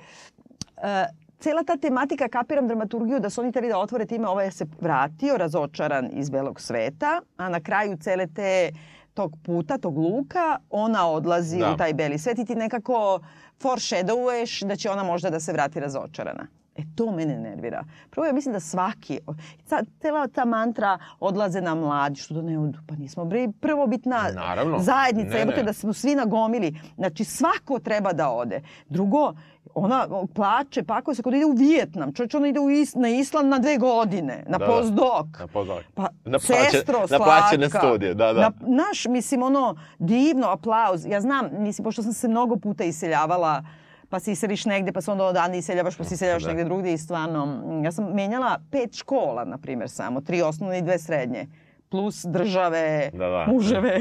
[1.38, 5.36] cela ta tematika, kapiram dramaturgiju da su oni hteli da otvore time, ovaj se vratio
[5.36, 8.70] razočaran iz belog sveta, a na kraju cele te
[9.14, 11.72] tog puta, tog luka, ona odlazi Da.
[11.72, 13.20] u taj beli svet i ti nekako
[13.62, 16.46] foreshadowuješ da će ona možda da se vrati razočarana.
[16.78, 17.84] E to mene nervira.
[18.10, 19.20] Prvo ja mislim da svaki,
[19.68, 24.24] ta, cela ta mantra odlaze na mladi, što da ne odu, pa nismo bre prvobitna
[24.34, 24.78] Naravno.
[24.80, 25.62] zajednica, Ne, jebote ne.
[25.62, 26.68] da smo svi nagomili.
[26.96, 28.60] Znači svako treba da ode.
[28.88, 29.32] Drugo,
[29.74, 32.12] ona plače, pakuje se kod ide u Vijetnam.
[32.12, 34.66] Čovječ, ona ide u is, na Island na dve godine, na Da, da.
[34.68, 35.26] postdoc.
[35.38, 35.84] Na postdoc.
[35.94, 38.40] Pa, Na plaće- sestro, na plaćene studije, da, da.
[38.40, 39.64] Na, naš, mislim, ono,
[39.98, 41.06] divno, aplauz.
[41.06, 43.62] Ja znam, mislim, pošto sam se mnogo puta iseljavala,
[44.08, 46.48] pa se iseliš negde, pa se onda odande iseljavaš, pa se iseljavaš Da.
[46.48, 50.78] negde drugde i stvarno, mm, ja sam menjala pet škola, na primjer, samo, tri osnovne
[50.78, 51.46] i dve srednje
[51.88, 53.46] plus države, Da, da.
[53.48, 54.00] muževe,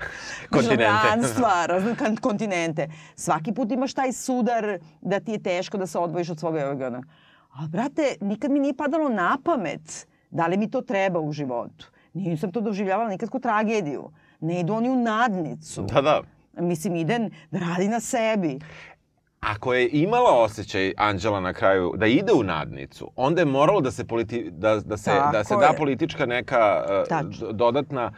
[0.52, 2.88] državljanstva, razne kontinente.
[3.16, 7.02] Svaki put imaš taj sudar da ti je teško da se odvojiš od svoga organa.
[7.52, 11.90] A brate, nikad mi nije padalo na pamet da li mi to treba u životu.
[12.12, 14.10] Nisam to doživljavala nikad kao tragediju.
[14.40, 15.82] Ne idu oni u nadnicu.
[15.82, 16.20] Da, da.
[16.56, 17.18] Mislim, ide
[17.50, 18.58] da radi na sebi.
[19.44, 23.90] Ako je imala osjećaj Anđela na kraju da ide u nadnicu, onda je moralo da
[23.90, 27.52] se, politi, da, da se, Tako da se da politička neka uh, Tačno.
[27.52, 28.12] dodatna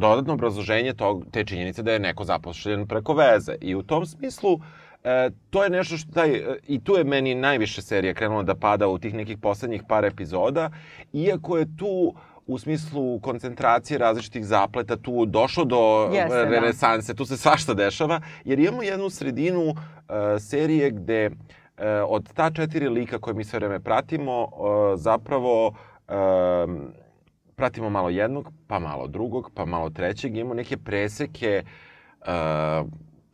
[0.00, 3.54] dodatno obrazloženje tog, te činjenice da je neko zapošljen preko veze.
[3.60, 4.60] I u tom smislu
[5.04, 8.54] E, to je nešto što taj, e, i tu je meni najviše serija krenula da
[8.54, 10.70] pada u tih nekih poslednjih par epizoda,
[11.12, 12.14] iako je tu
[12.50, 16.50] u smislu koncentracije različitih zapleta tu došlo do Jeste, e, da.
[16.50, 21.30] renesanse, tu se svašta dešava, jer imamo jednu sredinu e, serije gde e,
[22.08, 25.74] od ta četiri lika koje mi sve vreme pratimo, e, zapravo
[26.08, 26.12] e,
[27.56, 31.62] pratimo malo jednog, pa malo drugog, pa malo trećeg, imamo neke preseke
[32.20, 32.32] e,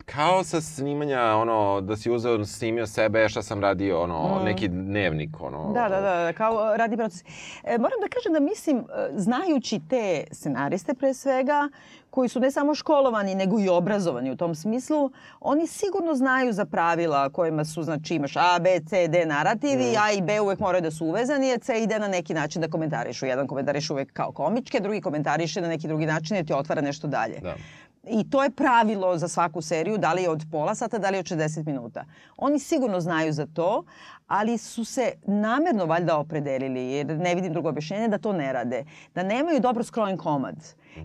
[0.07, 4.45] kao sa snimanja, ono, da si uzeo, snimio sebe, šta sam radio, ono, Mm.
[4.45, 5.71] neki dnevnik, ono.
[5.73, 7.21] Da, da, da, kao radni proces.
[7.63, 8.83] E, moram da kažem da mislim, e,
[9.15, 11.69] znajući te scenariste pre svega,
[12.09, 16.65] koji su ne samo školovani, nego i obrazovani u tom smislu, oni sigurno znaju za
[16.65, 19.95] pravila kojima su, znači imaš A, B, C, D narativi, Mm.
[19.99, 22.67] A i B uvek moraju da su uvezani, a C ide na neki način da
[22.67, 23.25] komentarišu.
[23.25, 27.07] Jedan komentariš uvek kao komičke, drugi komentariše na neki drugi način jer ti otvara nešto
[27.07, 27.39] dalje.
[27.39, 27.55] Da.
[28.09, 31.15] I to je pravilo za svaku seriju, da li je od pola sata, da li
[31.15, 32.05] je od 60 minuta.
[32.37, 33.83] Oni sigurno znaju za to,
[34.27, 38.85] ali su se namerno valjda opredelili, jer ne vidim drugo objašnjenje, da to ne rade.
[39.15, 40.55] Da nemaju dobro skrojen komad.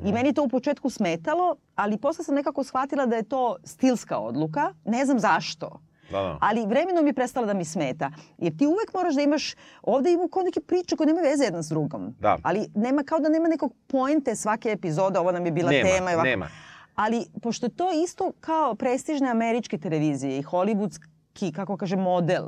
[0.04, 4.18] I meni to u početku smetalo, ali posle sam nekako shvatila da je to stilska
[4.18, 4.74] odluka.
[4.84, 5.80] Ne znam zašto.
[6.10, 6.38] Da, da.
[6.40, 8.10] Ali vremenom je prestala da mi smeta.
[8.38, 11.62] Jer ti uvek moraš da imaš, ovde ima kao neke priče koje nemaju veze jedna
[11.62, 12.14] s drugom.
[12.20, 12.38] Da.
[12.42, 16.10] Ali nema, kao da nema nekog poente svake epizode, ovo nam je bila Nema, tema.
[16.10, 16.22] ovako.
[16.22, 16.48] nema.
[16.94, 22.44] Ali pošto to isto kao prestižne američke televizije i hollywoodski, kako kaže, model,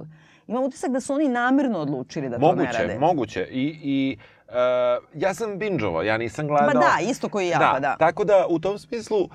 [0.46, 2.98] imam utisak da su oni namerno odlučili da to ne Moguće, rade.
[2.98, 3.48] moguće.
[3.50, 4.16] I, i
[4.48, 4.54] uh,
[5.14, 6.66] ja sam binđovao, ja nisam gledao...
[6.74, 7.96] Ma da, isto koji ja, da, pa da.
[7.98, 9.28] Tako da, u tom smislu, uh,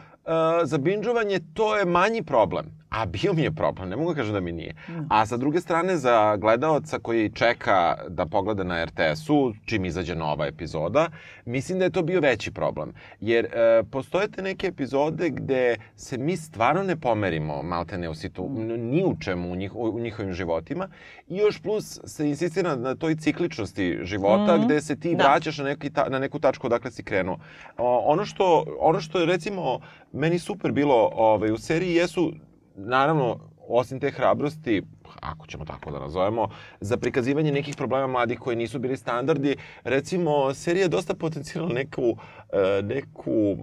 [0.63, 2.78] za binđovanje to je manji problem.
[2.91, 4.75] A bio mi je problem, ne mogu da kažem da mi nije.
[5.09, 7.75] A sa druge strane, za gledaoca koji čeka
[8.09, 11.07] da pogleda na RTS-u, čim izađe nova epizoda,
[11.45, 12.91] mislim da je to bio veći problem.
[13.21, 13.49] Jer e,
[13.83, 19.03] postoje te neke epizode gde se mi stvarno ne pomerimo maltene u situ, n- ni
[19.05, 20.87] u čemu u, njih, u njihovim životima.
[21.27, 24.65] I još plus se insistira na toj cikličnosti života Mhm.
[24.65, 25.23] gde se ti Da.
[25.23, 27.37] vraćaš na, neki ta, na neku tačku odakle si krenuo.
[27.77, 28.45] O, ono, što,
[28.79, 29.79] ono što je recimo
[30.11, 32.33] meni super bilo ovaj, u seriji jesu
[32.79, 34.83] naravno, osim te hrabrosti,
[35.21, 36.47] ako ćemo tako da nazovemo,
[36.81, 42.17] za prikazivanje nekih problema mladih koji nisu bili standardi, recimo, serija je dosta potencijala neku,
[42.53, 43.57] e, neku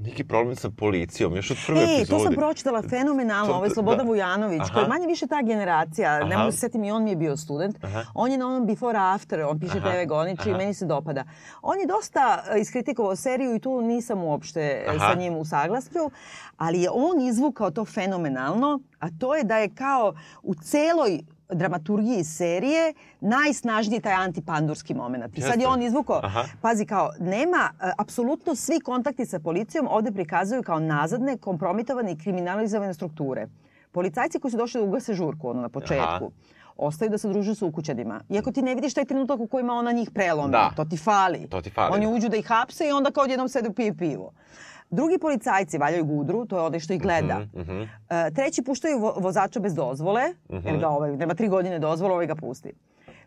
[0.00, 2.18] neki problem sa policijom, još od prve Ej, epizode.
[2.18, 3.74] to sam pročitala fenomenalno, ovo je da.
[3.74, 4.74] Slobodan Vujanović, Aha.
[4.74, 7.36] koji je manje više ta generacija, ne mogu se setim i on mi je bio
[7.36, 7.84] student.
[7.84, 8.04] Aha.
[8.14, 9.90] On je na onom Before After, on piše Aha.
[9.90, 11.24] TV Goniči i meni se dopada.
[11.62, 14.98] On je dosta e, iskritikovao seriju i tu nisam uopšte e, Aha.
[14.98, 16.10] sa njim u saglasju,
[16.56, 21.20] ali je on izvukao to fenomenalno, a to je da je kao u celoj
[21.52, 25.38] dramaturgiji serije najsnažniji taj antipandurski moment.
[25.38, 26.44] I sad je on izvukao, Aha.
[26.62, 32.18] pazi kao, nema, e, apsolutno svi kontakti sa policijom ovde prikazuju kao nazadne, kompromitovane i
[32.18, 33.46] kriminalizovane strukture.
[33.92, 36.28] Policajci koji su došli da ugase žurku ono, na početku, Aha.
[36.76, 38.20] ostaju da se druže sa ukućanima.
[38.28, 40.52] Iako ti ne vidiš taj trenutak u kojima ona njih prelomi.
[40.52, 40.70] Da.
[40.76, 41.46] To ti fali.
[41.50, 42.12] To ti fali, Oni da.
[42.12, 44.32] uđu da ih hapse i onda kao odjednom sede pije pivo.
[44.90, 47.38] Drugi policajci valjaju gudru, to je onaj što ih gleda.
[47.38, 47.82] Mhm, mhm.
[47.82, 52.26] E, treći puštaju vo vozača bez dozvole, jer ga ovaj, nema tri godine dozvole, ovaj
[52.26, 52.72] ga pusti.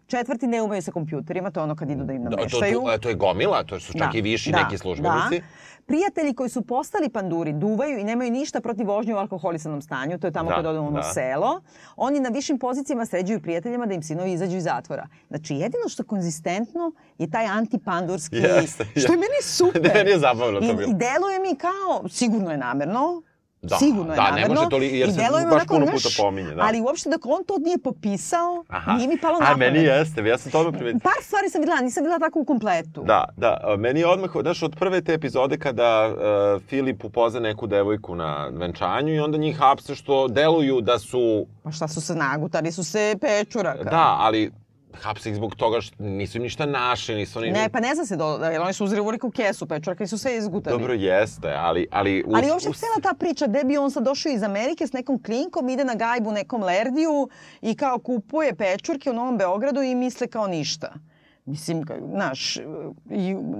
[0.07, 2.81] Četvrti ne umeju sa kompjuterima, to je ono kad idu da im Da, to, nameštaju.
[2.81, 5.39] to, to je gomila, to su čak i viši neki službenici.
[5.39, 5.45] Da.
[5.85, 10.27] Prijatelji koji su postali panduri duvaju i nemaju ništa protiv vožnje u alkoholisanom stanju, to
[10.27, 10.99] je tamo Da, kad odemo da.
[10.99, 11.61] u selo.
[11.95, 15.07] Oni na višim pozicijama sređuju prijateljima da im sinovi izađu iz zatvora.
[15.27, 19.91] Znači, jedino što konzistentno je taj antipandurski, Jeste, što je meni super.
[19.95, 20.81] Meni je zabavno to I, bilo.
[20.83, 23.21] I deluje mi kao, sigurno je namerno,
[23.63, 24.53] Da, sigurno je da, ne namerno.
[24.53, 26.61] može to li- jer i se baš puno puta pominje, da.
[26.61, 30.37] Ali uopšte dok on to nije popisao, nije mi palo na A meni jeste, ja
[30.37, 30.99] sam to odmah primetio.
[30.99, 33.03] Par stvari sam videla, nisam bila tako u kompletu.
[33.03, 36.17] Da, da, meni je odmah, znaš, od prve te epizode kada uh,
[36.63, 41.71] Filip upozna neku devojku na venčanju i onda njih hapse što deluju da su, Pa
[41.71, 43.83] šta su se nagutali, su se pečuraka.
[43.83, 44.51] da, ali
[45.01, 47.51] hapse ih zbog toga što nisu im ništa naše, nisu oni...
[47.51, 50.07] Ne, pa ne zna se, do, jer oni su uzeli u veliku kesu pečuraka i
[50.07, 50.79] su sve izgutali.
[50.79, 51.87] Dobro jeste, ali...
[51.91, 55.23] Ali, Ali uopšte cijela ta priča, gde bi on sad došao iz Amerike s nekom
[55.23, 57.29] klinkom, ide na gajbu nekom Lerdiju
[57.61, 60.93] i kao kupuje pečurke u Novom Beogradu i misle kao ništa.
[61.45, 62.57] Mislim, znaš,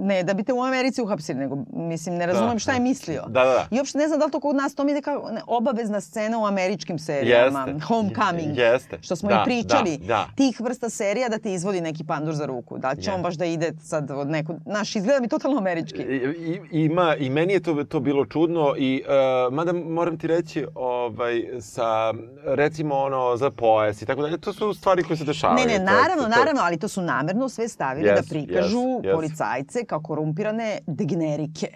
[0.00, 2.82] ne da bi te u Americi uhapsili, nego, mislim, ne razumem Da, šta je da.
[2.82, 3.22] mislio.
[3.28, 3.66] Da, da, da.
[3.70, 6.38] I uopšte ne znam da li to kod nas, to mi ide kao obavezna scena
[6.38, 7.66] u američkim serijama.
[7.68, 7.86] Jeste.
[7.86, 8.56] Homecoming.
[8.58, 8.98] Jeste.
[9.02, 9.98] Što smo Da, i pričali.
[9.98, 10.26] da, da.
[10.36, 12.78] Tih vrsta serija da ti izvodi neki pandur za ruku.
[12.78, 13.14] Da li će Je.
[13.14, 14.54] on baš da ide sad od neku...
[14.64, 16.02] Znaš, izgleda mi totalno američki.
[16.02, 19.02] I, ima, I meni je to, to bilo čudno i
[19.48, 20.66] uh, mada moram ti reći
[21.04, 22.14] ovaj, sa
[22.46, 25.58] recimo ono za pojas i tako dalje, to su stvari koje se dešavaju.
[25.58, 28.78] Ne, ne, To- naravno, to- naravno, ali to su namerno sve stavili Yes, da prikažu
[28.78, 29.14] yes, yes.
[29.14, 31.68] policajce kao korumpirane degenerike.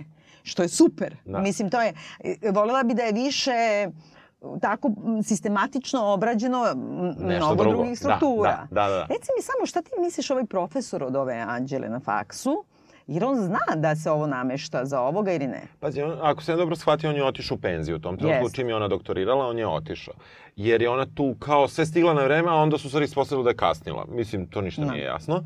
[0.43, 1.17] Što je super.
[1.25, 1.39] Da.
[1.39, 3.89] Mislim, to je, e, voljela bi da je više
[4.61, 4.91] tako
[5.23, 7.71] sistematično obrađeno Nešto mnogo drugo.
[7.73, 8.67] drugih struktura.
[8.71, 9.03] Da, da, da, da.
[9.03, 12.65] Reci mi samo šta ti misliš ovaj profesor od ove Anđele na faksu,
[13.09, 15.63] jer on zna da se ovo namešta za ovoga ili ne.
[15.81, 18.45] Pazi, on, ako se ja dobro shvatio, on je otišao u penziju u tom trenutku.
[18.45, 18.57] Jeste.
[18.57, 20.15] Čim je ona doktorirala, on je otišao.
[20.57, 23.51] Jer je ona tu kao sve stigla na vreme, a onda su stvari ispostavili da
[23.51, 24.05] je kasnila.
[24.09, 24.93] Mislim, to ništa Da.
[24.93, 25.45] nije jasno.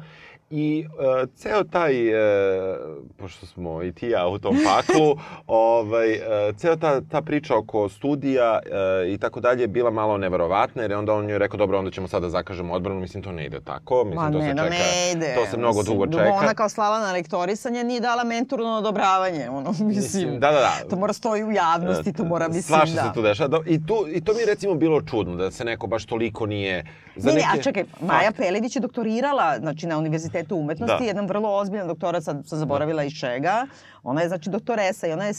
[0.54, 2.76] I uh, ceo taj, uh,
[3.16, 7.88] pošto smo i ti ja u tom paklu, ovaj, uh, ceo ta, ta priča oko
[7.88, 11.58] studija uh, i tako dalje je bila malo neverovatna, jer je onda on joj rekao,
[11.58, 13.00] dobro, onda ćemo sada zakažemo odbranu.
[13.00, 14.04] Mislim, to ne ide tako.
[14.04, 15.34] Mislim, Ma to ne, se da čeka, ne ide.
[15.34, 16.32] To se mnogo Mislim, dugo čeka.
[16.32, 19.50] Ona kao slala na lektorisanje nije dala mentorno odobravanje.
[19.50, 20.88] Ono, mislim, da, da, da.
[20.90, 23.08] To mora stoji u javnosti, to mora, mislim, Svašta da.
[23.08, 23.48] se tu dešava.
[23.48, 26.46] Do- I, tu, I to mi je recimo bilo čudno, da se neko baš toliko
[26.46, 26.84] nije...
[27.16, 28.32] Za ne, ne, neke a čekaj, Maja.
[28.32, 31.04] Pelević je doktorirala znači, na Univerzitetu umetnosti, Da.
[31.04, 33.66] jedan vrlo ozbiljan doktorat, sad sam zaboravila iz čega.
[34.02, 35.34] Ona je znači doktoresa i ona je,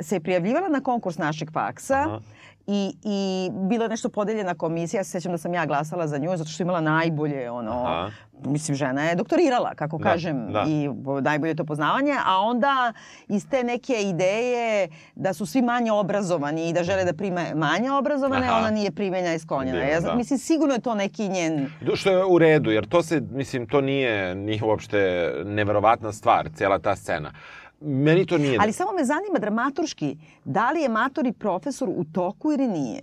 [0.00, 1.98] se je prijavljivala na konkurs našeg faksa.
[1.98, 2.20] Aha.
[2.66, 6.18] I, I bila je nešto podeljena komisija, ja se sećam da sam ja glasala za
[6.18, 8.10] nju, zato što je imala najbolje, ono, Aha.
[8.44, 10.64] mislim, žena je doktorirala, kako Da, kažem, da.
[10.68, 10.88] i
[11.22, 12.92] najbolje to poznavanje, a onda
[13.28, 17.90] iz te neke ideje da su svi manje obrazovani i da žele da prime manje
[17.90, 18.58] obrazovane, Aha.
[18.58, 19.78] ona nije primenja isklonjena.
[19.78, 20.14] Divno, Ja, da.
[20.14, 21.70] mislim, sigurno je to neki njen...
[21.94, 24.98] Što je u redu, jer to se, mislim, to nije, nije uopšte
[25.44, 27.32] neverovatna stvar, cijela ta scena.
[27.84, 28.58] Meni to nije...
[28.60, 33.00] Ali samo me zanima dramaturški, da li je matori profesor u toku ili nije?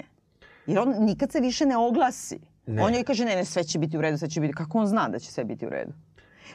[0.65, 2.39] Jer on nikad se više ne oglasi.
[2.65, 2.83] Ne.
[2.83, 4.53] On joj kaže, ne, ne, sve će biti u redu, sve će biti...
[4.53, 5.91] Kako on zna da će sve biti u redu?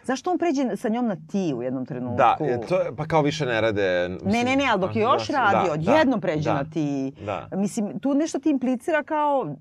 [0.04, 2.16] Zašto on pređe sa njom na ti u jednom trenutku?
[2.16, 4.08] Da, e, to, pa kao više ne rade...
[4.08, 6.54] Ne, mislim, ne, ne, ali dok je da, još da, radio, da, odjednom pređe da,
[6.54, 7.12] na ti.
[7.26, 7.48] Da.
[7.56, 9.54] Mislim, tu nešto ti implicira kao...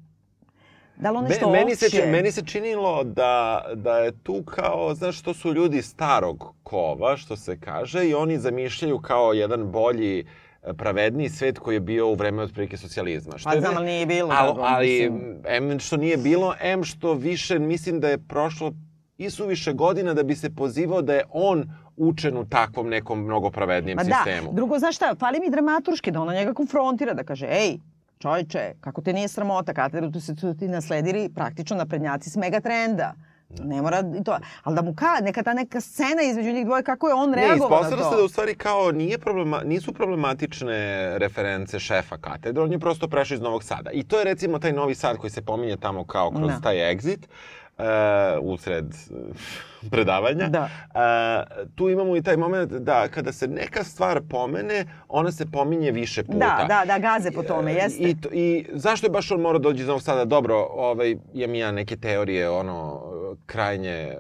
[1.04, 4.94] Da li on Me, nešto meni, se, meni se činilo da, da je tu kao,
[4.96, 10.20] znaš, to su ljudi starog kova, što se kaže, i oni zamišljaju kao jedan bolji
[10.20, 13.38] e, pravedniji svet koji je bio u vreme otprilike socijalizma.
[13.38, 14.34] Što Pa znam, me- ali nije bilo.
[14.34, 15.12] Al, ali,
[15.48, 18.74] em što nije bilo, em što više mislim da je prošlo
[19.18, 21.66] i suviše godina da bi se pozivao da je on
[21.98, 24.54] učen u takvom nekom mnogo pravednijem Ma da, sistemu.
[24.54, 27.78] drugo, znaš šta, fali mi dramaturški da ona njega konfrontira, da kaže, ej,
[28.24, 33.14] čovječe, kako te nije sramota, katedru se tu ti nasledili praktično naprednjaci s megatrenda.
[33.60, 36.84] Ne mora i to, ali da mu ka, neka ta neka scena između njih dvoje,
[36.84, 38.18] kako je on Ne, reagovao na ispostavilo se to.
[38.18, 40.78] da u stvari kao nije problema, nisu problematične
[41.18, 43.90] reference šefa katedra, on je prosto prešao iz Novog Sada.
[43.92, 46.60] I to je recimo taj Novi Sad koji se pominje tamo kao kroz Da.
[46.60, 47.28] taj exit
[47.78, 47.86] uh,
[48.44, 49.18] usred uh,
[49.92, 50.48] predavanja.
[50.48, 50.70] Da.
[50.90, 55.92] Uh, tu imamo i taj moment da kada se neka stvar pomene, ona se pominje
[55.92, 56.38] više puta.
[56.38, 58.04] Da, da, da, gaze po tome, jeste.
[58.04, 60.26] I, to- I zašto je baš on mora dođe iz Novog Sada?
[60.26, 63.02] Dobro, ovaj, imam ja neke teorije, ono,
[63.46, 64.16] krajnje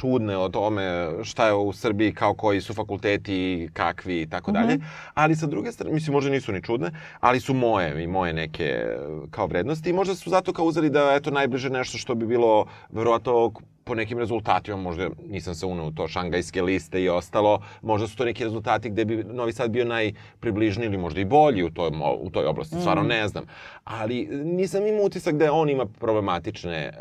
[0.00, 4.78] čudne o tome šta je u Srbiji, kao koji su fakulteti, kakvi i tako dalje.
[5.14, 6.90] Ali sa druge strane, mislim, možda nisu ni čudne,
[7.20, 8.84] ali su moje i moje neke
[9.30, 12.66] kao vrednosti i možda su zato kao uzeli da eto najbliže nešto što bi bilo
[12.90, 13.52] verovatno
[13.84, 18.16] po nekim rezultatima, možda nisam se unao u to šangajske liste i ostalo, možda su
[18.16, 21.90] to neki rezultati gde bi Novi Sad bio najpribližniji ili možda i bolji u toj,
[22.20, 23.44] u toj oblasti, stvarno ne znam.
[23.84, 26.92] Ali nisam imao utisak da on ima problematične e,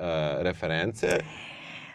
[0.43, 1.07] reference,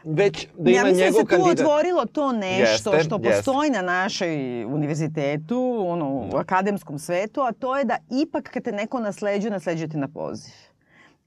[0.04, 1.60] već da ima ja mislim da njegov se tu kandidat...
[1.60, 2.60] otvorilo to nešto
[2.94, 3.30] Jeste, što jeste.
[3.30, 8.72] postoji na našoj univerzitetu, ono, u akademskom svetu, a to je da ipak kad te
[8.72, 10.54] neko nasleđuje, nasleđuje te na poziv.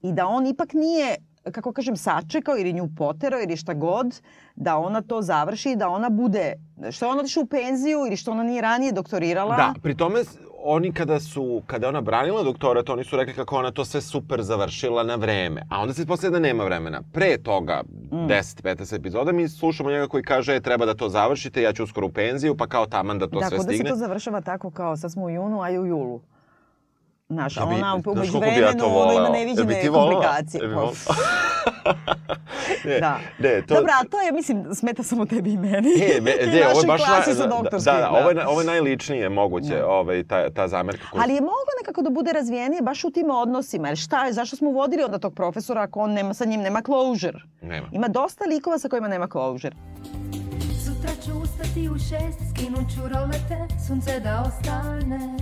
[0.02, 1.16] I da on ipak nije
[1.52, 4.20] kako kažem, sačekao ili nju poterao ili šta god,
[4.54, 6.52] da ona to završi i da ona bude,
[6.90, 9.56] što ona otišla u penziju ili što ona nije ranije doktorirala.
[9.56, 10.24] Da, pri tome
[10.66, 14.00] oni kada su, kada je ona branila doktorat, oni su rekli kako ona to sve
[14.00, 15.62] super završila na vreme.
[15.70, 17.02] A onda se ispostavlja da nema vremena.
[17.12, 18.16] Pre toga, Mm.
[18.18, 22.06] 10-15 epizoda, mi slušamo njega koji kaže e, treba da to završite, ja ću uskoro
[22.06, 23.90] u penziju, pa kao taman da to da, sve kod da se stigne.
[23.90, 26.20] to završava tako kao sad smo u junu, a i u julu.
[27.28, 29.88] Znaš, a Ja bi- ona znaš umeđu koliko bi ja to vremenu ona ima neviđene
[29.90, 30.12] volela?
[30.12, 30.66] komplikacije.
[30.66, 30.92] Volela?
[32.84, 33.18] ne, da.
[33.38, 33.74] ne, to...
[33.74, 35.88] Dobro, a to je, mislim, smeta samo tebi i meni.
[36.08, 38.34] E, me, I ne, ovo je baš naj, sa da, da, doktorskim, da, ovo je,
[38.34, 41.22] na- ovo je najličnije moguće, ovaj, ta, ta zamerka koju...
[41.22, 43.88] Ali je moglo nekako da bude razvijenije baš u tim odnosima.
[43.88, 46.82] Jer šta je, zašto smo uvodili onda tog profesora ako on nema, sa njim nema
[46.82, 47.38] closure?
[47.62, 47.86] Nema.
[47.92, 49.76] Ima dosta likova sa kojima nema closure.
[50.84, 53.58] Sutra ću ustati u šest, skinut ću rolete,
[53.88, 55.36] sunce da ostane.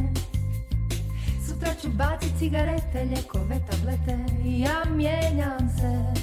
[1.64, 6.22] Sutra ću bacit cigarete, ljekove, tablete i ja mijenjam se.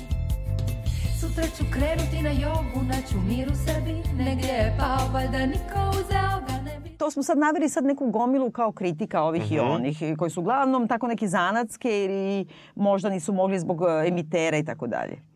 [1.19, 6.41] Sutra ću krenuti na jogu, naću mir u sebi, negdje je pao, valjda niko uzeo
[6.47, 6.89] ga ne bi.
[6.89, 10.41] To smo sad naveli sad neku gomilu kao kritika ovih i onih, i koji su
[10.41, 15.30] uglavnom tako neke zanatske ili možda nisu mogli zbog e, emitera i tako dalje.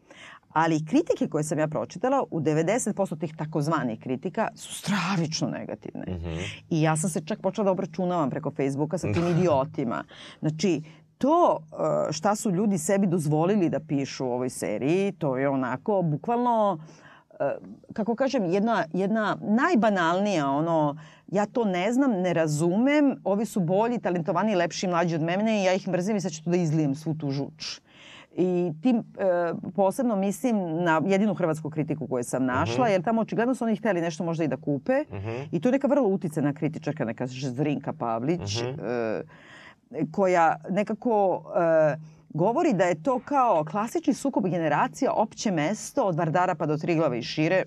[0.56, 6.06] Ali kritike koje sam ja pročitala, u 90% tih takozvanih kritika su stravično negativne.
[6.70, 10.04] I ja sam se čak počela da obračunavam preko Facebooka sa tim idiotima.
[10.40, 10.82] Znači,
[11.18, 16.02] to e, šta su ljudi sebi dozvolili da pišu u ovoj seriji, to je onako
[16.02, 16.80] bukvalno
[17.40, 17.56] e,
[17.94, 20.98] kako kažem, jedna, jedna najbanalnija, ono,
[21.28, 25.64] ja to ne znam, ne razumem, ovi su bolji, talentovani, lepši, mlađi od mene i
[25.64, 27.85] ja ih mrzim i sad ću tu da izlijem svu tu žuč.
[28.38, 29.04] I tim e,
[29.76, 34.02] posebno mislim na jedinu hrvatsku kritiku koju sam našla, jer tamo očigledno su oni hteli
[34.02, 35.04] nešto možda i da kupe.
[35.52, 39.24] I to je neka vrlo uticena kritičarka, neka Zrinka Pavlić, e,
[40.12, 41.98] koja nekako e,
[42.30, 47.16] govori da je to kao klasični sukob generacija, opće mesto od Vardara pa do Triglava
[47.16, 47.64] i šire.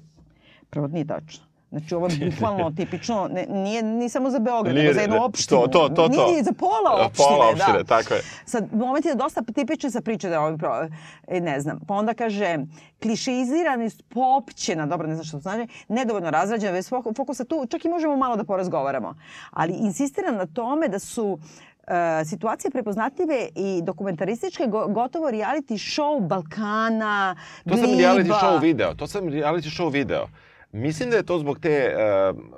[0.70, 1.47] Prvo nije tačno.
[1.70, 5.24] Znači ovo je bukvalno tipično, ne, nije ni samo za Beograd, Nije, nego za jednu
[5.24, 5.60] opštinu.
[5.60, 6.32] to, to, to, Nije to.
[6.32, 7.28] ni za pola opštine.
[7.28, 7.84] Pola opštine, da.
[7.84, 8.20] tako je.
[8.44, 10.88] Sad, moment je dosta tipičan sa priče da ovim pro...
[11.28, 11.80] e, ne znam.
[11.88, 12.58] Pa onda kaže,
[13.02, 17.88] klišeizirani, popćena, dobro, ne znam što to znači, nedovoljno razrađena, fok- fokusa tu, čak i
[17.88, 19.14] možemo malo da porazgovaramo.
[19.50, 21.38] Ali insistiram na tome da su
[21.86, 27.36] e, situacije prepoznatljive i dokumentarističke, go- gotovo reality show Balkana,
[27.68, 28.94] To sam reality show video.
[28.94, 30.26] To sam reality show video.
[30.72, 31.94] Mislim da je to zbog te e,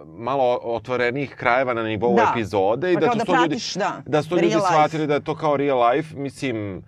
[0.08, 2.32] malo otvorenih krajeva na nivou Da.
[2.32, 4.54] epizode i Pa da, to da su ljudi, pratiš, da, da su to real ljudi
[4.56, 4.66] life.
[4.68, 6.16] shvatili da je to kao real life.
[6.16, 6.82] Mislim,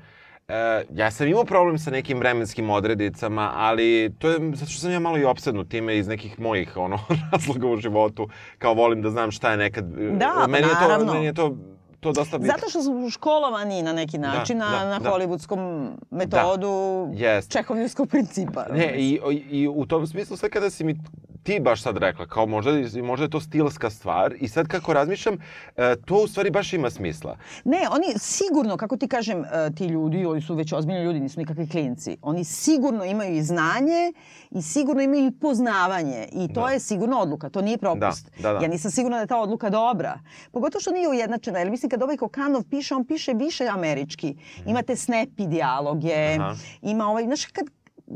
[0.49, 0.55] e,
[0.91, 5.01] ja sam imao problem sa nekim vremenskim odredicama, ali to je zato što sam ja
[5.01, 6.99] malo i opsednut time iz nekih mojih ono
[7.33, 8.29] razloga u životu.
[8.59, 9.85] Kao volim da znam šta je nekad...
[10.11, 11.13] Da, pa meni je to, naravno.
[11.13, 11.57] meni je to,
[12.03, 12.55] to dosta bitno.
[12.55, 15.11] Zato što su školovani na neki način Da, na, da, na da.
[15.11, 17.51] hollywoodskom metodu Jest.
[17.53, 18.65] čehovljivskog principa.
[18.73, 20.97] Ne, i, i u tom smislu sve kada si mi
[21.43, 22.71] ti baš sad rekla, kao možda,
[23.03, 25.39] možda je to stilska stvar i sad kako razmišljam,
[25.77, 27.37] e, to u stvari baš ima smisla.
[27.65, 31.41] Ne, oni sigurno, kako ti kažem, e, ti ljudi, oni su već ozbiljni ljudi, nisu
[31.41, 32.17] nikakvi klinci.
[32.23, 34.13] Oni sigurno imaju i znanje
[34.51, 36.29] i sigurno imaju i poznavanje.
[36.33, 38.31] I to je sigurno odluka, to nije propust.
[38.37, 38.65] Da, da, da.
[38.65, 40.19] Ja nisam sigurna da je ta odluka dobra.
[40.53, 44.35] Pogotovo što nije ujednačena, jer mislim kad ovaj Kokanov piše, on piše više američki.
[44.67, 46.55] Imate snappy dijaloge, Aha.
[46.83, 47.65] ima ovaj, znaš, kad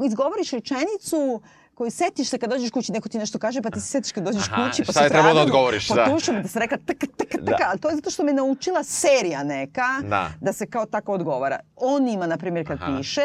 [0.04, 1.40] izgovoriš rečenicu,
[1.74, 4.24] koju setiš se kad dođeš kući, neko ti nešto kaže, pa ti se setiš kad
[4.24, 6.04] dođeš Aha, kući, pa je trebalo da odgovoriš, da.
[6.04, 7.52] potušam da se reka taka, taka, Da.
[7.52, 10.30] taka, ali to je zato što me naučila serija neka Da.
[10.40, 11.58] da se kao tako odgovara.
[11.76, 12.96] On ima, na primjer, kad Aha.
[12.98, 13.24] piše,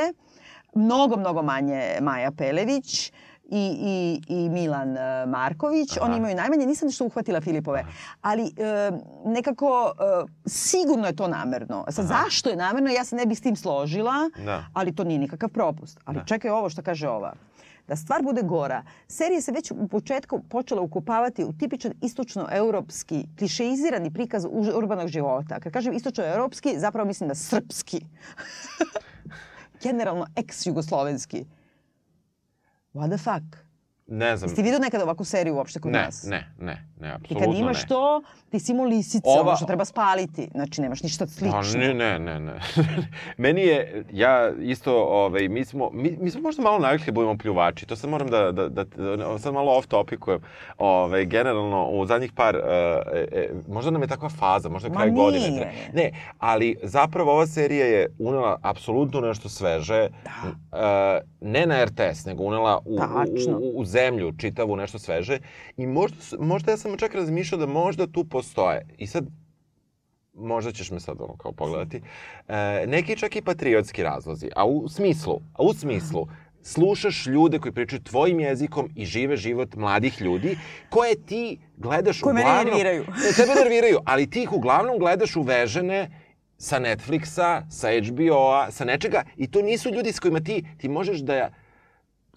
[0.75, 3.11] mnogo, mnogo manje Maja Pelević
[3.51, 5.97] i, i, i Milan e, Marković.
[6.01, 7.85] Oni imaju najmanje, nisam nešto uhvatila Filipove.
[8.21, 8.91] Ali e,
[9.25, 11.85] nekako e, sigurno je to namerno.
[11.89, 14.65] Sad, zašto je namerno, ja se ne bih s tim složila, Da.
[14.73, 15.99] ali to nije nikakav propust.
[16.05, 17.33] Ali čekaj ovo što kaže ova.
[17.87, 24.13] Da stvar bude gora, serija se već u početku počela ukupavati u tipičan istočnoeuropski, klišeizirani
[24.13, 25.59] prikaz urbanog života.
[25.59, 28.01] Kad kažem istočnoeuropski, zapravo mislim da srpski.
[29.83, 31.45] Generalno ex-jugoslovenski.
[32.93, 33.65] What the fuck?
[34.11, 34.45] Ne znam.
[34.45, 36.23] Jesi ti vidio nekad ovakvu seriju uopšte kod ne, nas?
[36.23, 37.87] ne, ne, ne, I apsolutno kad imaš ne.
[37.87, 40.49] to, ti si imao lisice, Ova- ono što treba spaliti.
[40.51, 41.61] Znači, nemaš ništa slično.
[41.73, 42.53] Pa ne, ne, ne, ne.
[43.37, 47.37] Meni je, ja isto, ovaj, mi smo, mi, mi smo možda malo navikli da budemo
[47.37, 47.85] pljuvači.
[47.85, 48.83] To sad moram da, da, da,
[49.17, 50.39] da sad malo off topikujem.
[50.77, 52.61] Ovaj, generalno, u zadnjih par, uh,
[53.13, 55.49] e, e, možda nam je takva faza, možda je Ma kraj godine.
[55.49, 55.61] nije.
[55.61, 60.07] tre- Ne, ali zapravo ova serija je unela apsolutno nešto sveže.
[60.23, 60.31] Da.
[61.41, 63.57] ne na RTS, nego unela u, Tačno.
[63.57, 65.39] u, u, u zemlju čitavu nešto sveže.
[65.77, 68.87] I možda, možda ja sam čak razmišljao da možda tu postoje.
[68.97, 69.25] I sad
[70.33, 72.01] možda ćeš me sad ono kao pogledati,
[72.47, 76.27] e, neki čak i patriotski razlozi, a u smislu, a u smislu,
[76.63, 80.57] slušaš ljude koji pričaju tvojim jezikom i žive život mladih ljudi,
[80.89, 82.65] koje ti gledaš Koji mene uglavnom...
[82.65, 83.03] nerviraju.
[83.03, 86.09] Ne, tebe nerviraju, ali ti ih uglavnom gledaš uvežene
[86.57, 91.19] sa Netflixa, sa HBO-a, sa nečega i to nisu ljudi s kojima ti, ti možeš
[91.19, 91.49] da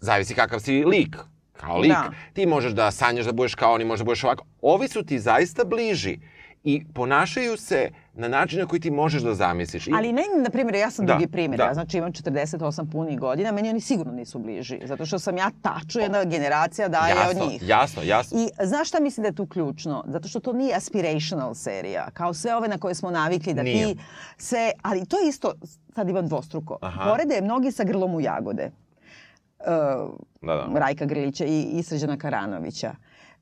[0.00, 1.16] zavisi kakav si lik,
[1.54, 1.90] kao lik.
[1.90, 2.10] Da.
[2.32, 4.44] Ti možeš da sanjaš da budeš kao oni, možeš da budeš ovako.
[4.62, 6.18] Ovi su ti zaista bliži
[6.64, 9.86] i ponašaju se na način na koji ti možeš da zamisliš.
[9.86, 11.64] I, Ali meni, na primjer, ja sam Da, drugi primjer, da.
[11.64, 15.50] ja znači imam 48 punih godina, meni oni sigurno nisu bliži, zato što sam ja
[15.62, 17.62] taču jedna generacija daje jasno, od njih.
[17.62, 18.40] jasno, jasno.
[18.40, 20.04] I znaš šta mislim da je tu ključno?
[20.06, 23.86] Zato što to nije aspirational serija, kao sve ove na koje smo navikli da Nije.
[23.86, 24.00] ti
[24.38, 25.52] se, ali to je isto,
[25.94, 27.10] sad imam dvostruko, Aha.
[27.10, 28.70] porede je mnogi sa grlom u jagode.
[29.64, 30.08] Da,
[30.42, 30.68] da.
[30.74, 32.94] Rajka Grlića i, i Srđana Karanovića.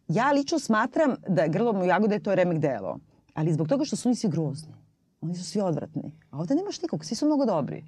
[0.09, 2.99] Ja lično smatram da grlom u jagode to je remek delo,
[3.35, 4.75] ali zbog toga što su oni svi grozni.
[5.21, 6.13] Oni su svi odvratni.
[6.31, 7.85] A ovde nemaš nikog, svi su mnogo dobri.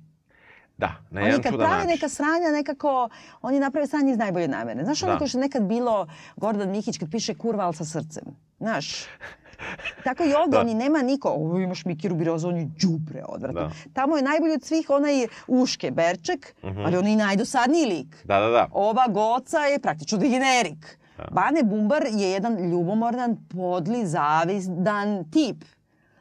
[0.77, 1.91] Da, na Oni jedan kad čudan prave način.
[1.91, 3.09] neka sranja, nekako,
[3.43, 4.85] oni naprave sranje iz najbolje namere.
[4.85, 5.19] Znaš ono Da.
[5.19, 6.07] kao što je nekad bilo
[6.37, 8.25] Gordon Mihić kad piše kurva, ali sa srcem.
[8.59, 9.05] Znaš,
[10.05, 10.61] Tako i ovde, Da.
[10.61, 11.29] oni nema niko.
[11.31, 13.61] Ovo imaš Miki Rubiroza, on je đubre odvratno.
[13.61, 13.71] Da.
[13.93, 15.15] Tamo je najbolji od svih onaj
[15.49, 16.81] Uške Berček, Mhm.
[16.81, 18.17] ali on je i najdosadniji lik.
[18.25, 18.69] Da, da, da.
[18.73, 20.99] Ova Goca je praktično degenerik.
[21.31, 25.65] Bane Bumbar je jedan ljubomornan, podli, zavisdan tip.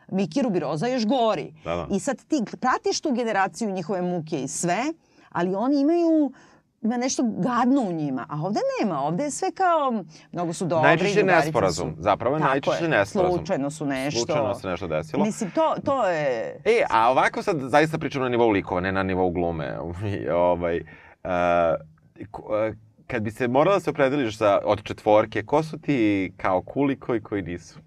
[0.10, 1.54] Miki Rubiroza još gori.
[1.64, 1.88] Da, da.
[1.92, 4.84] I sad ti pratiš tu generaciju njihove muke i sve,
[5.30, 6.32] ali oni imaju
[6.84, 10.88] ima nešto gadno u njima, a ovde nema, ovde je sve kao, mnogo su dobri.
[10.88, 11.96] Najčešće nesporazum.
[11.96, 12.02] su.
[12.02, 13.38] Zapravo Tako najčešće je, nesporazum.
[13.38, 14.20] Slučajno su nešto.
[14.20, 15.26] Slučajno se nešto desilo.
[15.26, 16.62] Mislim, to, to je...
[16.66, 19.78] E, a ovako sad zaista pričam na nivou likova, ne na nivou glume.
[20.52, 20.82] Ovaj,
[21.24, 21.30] uh,
[23.08, 26.96] kad bi se morala da se opredeliš za, od četvorke, ko su ti kao cool
[27.00, 27.80] koji koji nisu?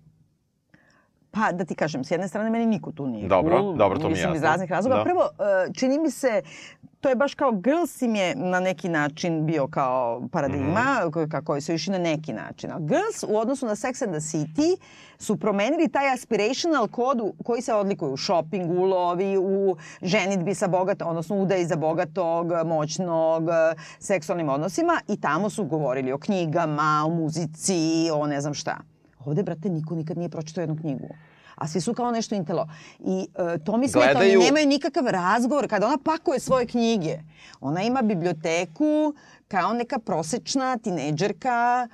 [1.36, 4.02] Pa, da ti kažem, s jedne strane meni niko tu nije Dobro, cool, dobro, to
[4.02, 4.48] mi je mislim, iz jasno.
[4.48, 4.96] raznih razloga.
[4.96, 5.02] Da.
[5.04, 6.42] Prvo, e, čini mi se,
[7.00, 11.60] to je baš kao Girls im je na neki način bio kao paradigma, mm kako
[11.60, 12.70] su išli na neki način.
[12.70, 14.76] A Girls u odnosu na Sex and the City
[15.18, 20.54] su promenili taj aspirational kod u- koji se odlikuje u shoppingu, u lovi, u ženitbi
[20.54, 23.42] sa bogatom, odnosno udaji za bogatog, moćnog,
[23.98, 27.76] seksualnim odnosima i tamo su govorili o knjigama, o muzici,
[28.12, 28.76] o ne znam šta.
[29.26, 31.08] Ovde, brate, niko nikad nije pročitao jednu knjigu.
[31.54, 32.68] A svi su kao nešto intelo.
[33.00, 35.68] I e, to mi smeta, Gledaju- oni nemaju nikakav razgovor.
[35.68, 37.18] Kada ona pakuje svoje knjige,
[37.60, 39.14] ona ima biblioteku
[39.48, 41.88] kao neka prosečna tinejdžerka,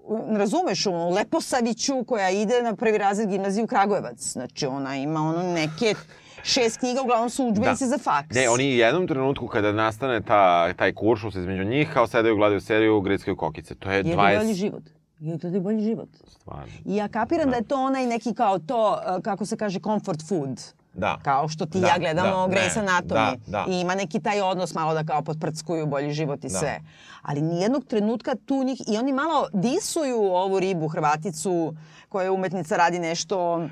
[0.00, 4.22] u- razumeš, u Leposaviću koja ide na prvi razred gimnaziju Kragujevac.
[4.22, 5.94] Znači, ona ima ono neke
[6.42, 8.34] šest knjiga, uglavnom su udžbenici za faks.
[8.34, 12.60] Ne, oni u jednom trenutku kada nastane ta, taj kuršus između njih, kao sedaju, gledaju
[12.60, 13.74] seriju, grickaju kokice.
[13.74, 14.38] To je Jer je 20...
[14.38, 14.82] bolji život.
[15.20, 16.08] Jer to je bolji život.
[16.28, 16.72] Stvarno.
[16.84, 17.56] I ja kapiram da.
[17.56, 20.60] je to onaj neki kao to, e, kako se kaže, comfort food.
[20.94, 21.18] Da.
[21.22, 23.08] Kao što ti Da, ja gledamo da, Grey's Anatomy.
[23.08, 23.64] da, da.
[23.68, 26.58] I ima neki taj odnos malo da kao potprckuju bolji život i Da.
[26.58, 26.80] sve.
[27.22, 28.80] Ali nijednog trenutka tu njih...
[28.86, 31.74] I oni malo disuju ovu ribu, Hrvaticu,
[32.08, 33.62] koja je umetnica, radi nešto...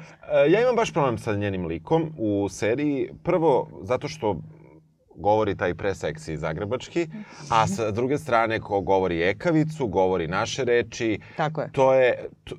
[0.46, 3.10] E, Ja imam baš problem sa njenim likom u seriji.
[3.22, 4.36] Prvo, zato što
[5.16, 7.08] govori taj preseksi zagrebački,
[7.50, 11.18] a sa druge strane ko govori ekavicu, govori naše reči.
[11.36, 11.68] Tako je.
[11.72, 12.28] To je...
[12.44, 12.56] To,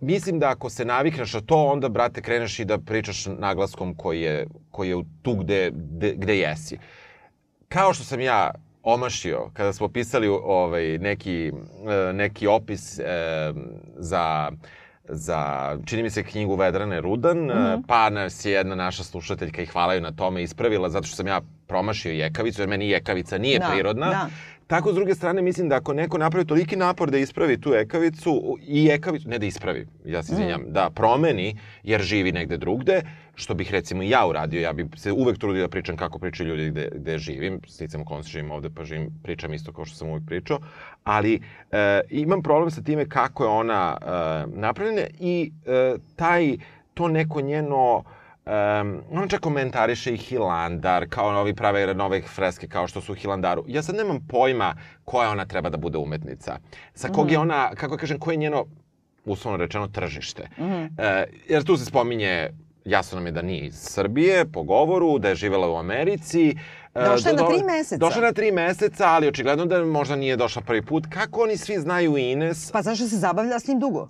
[0.00, 4.20] mislim da ako se navikneš na to, onda, brate, kreneš i da pričaš naglaskom koji
[4.20, 5.70] je, koji je tu gde,
[6.16, 6.78] gde, jesi.
[7.68, 8.50] Kao što sam ja
[8.82, 11.52] omašio kada smo pisali ovaj, neki,
[12.08, 13.04] e, neki opis e,
[13.96, 14.50] za
[15.10, 17.82] za, čini mi se, knjigu Vedrane Rudan, mm -hmm.
[17.86, 21.26] pa nas je jedna naša slušateljka i hvala joj na tome ispravila, zato što sam
[21.26, 24.06] ja promašio jekavicu, jer meni jekavica nije Da, prirodna.
[24.08, 24.28] da.
[24.70, 28.58] Tako, s druge strane, mislim da ako neko napravi toliki napor da ispravi tu ekavicu
[28.62, 33.02] i ekavicu, ne da ispravi, ja se izvinjam, da promeni, jer živi negde drugde,
[33.34, 36.48] što bih recimo i ja uradio, ja bih se uvek trudio da pričam kako pričaju
[36.48, 40.08] ljudi gde, gde živim, sticam okolnosti živim ovde pa živim, pričam isto kao što sam
[40.08, 40.58] uvek pričao,
[41.04, 41.40] ali
[41.70, 44.06] e, imam problem sa time kako je ona e,
[44.46, 46.56] napravljena i e, taj,
[46.94, 48.04] to neko njeno,
[48.50, 53.16] Um, on čak komentariše i Hilandar, kao ovi prave nove freske kao što su u
[53.16, 53.64] Hilandaru.
[53.66, 54.74] Ja sad nemam pojma
[55.04, 56.58] koja ona treba da bude umetnica.
[56.94, 57.42] Sa kog je Mhm.
[57.42, 58.66] ona, kako kažem, koje je njeno,
[59.24, 60.48] uslovno rečeno, tržište.
[60.58, 60.84] Mhm.
[60.98, 62.50] E, jer tu se spominje,
[62.84, 66.54] jasno nam je da nije iz Srbije, po govoru, da je živela u Americi.
[66.94, 67.96] E, Došla je do- na tri meseca.
[67.98, 71.06] Došla na tri meseca, ali očigledno da možda nije došla prvi put.
[71.06, 72.70] Kako oni svi znaju Ines?
[72.70, 74.08] Pa zašto se zabavlja s njim dugo?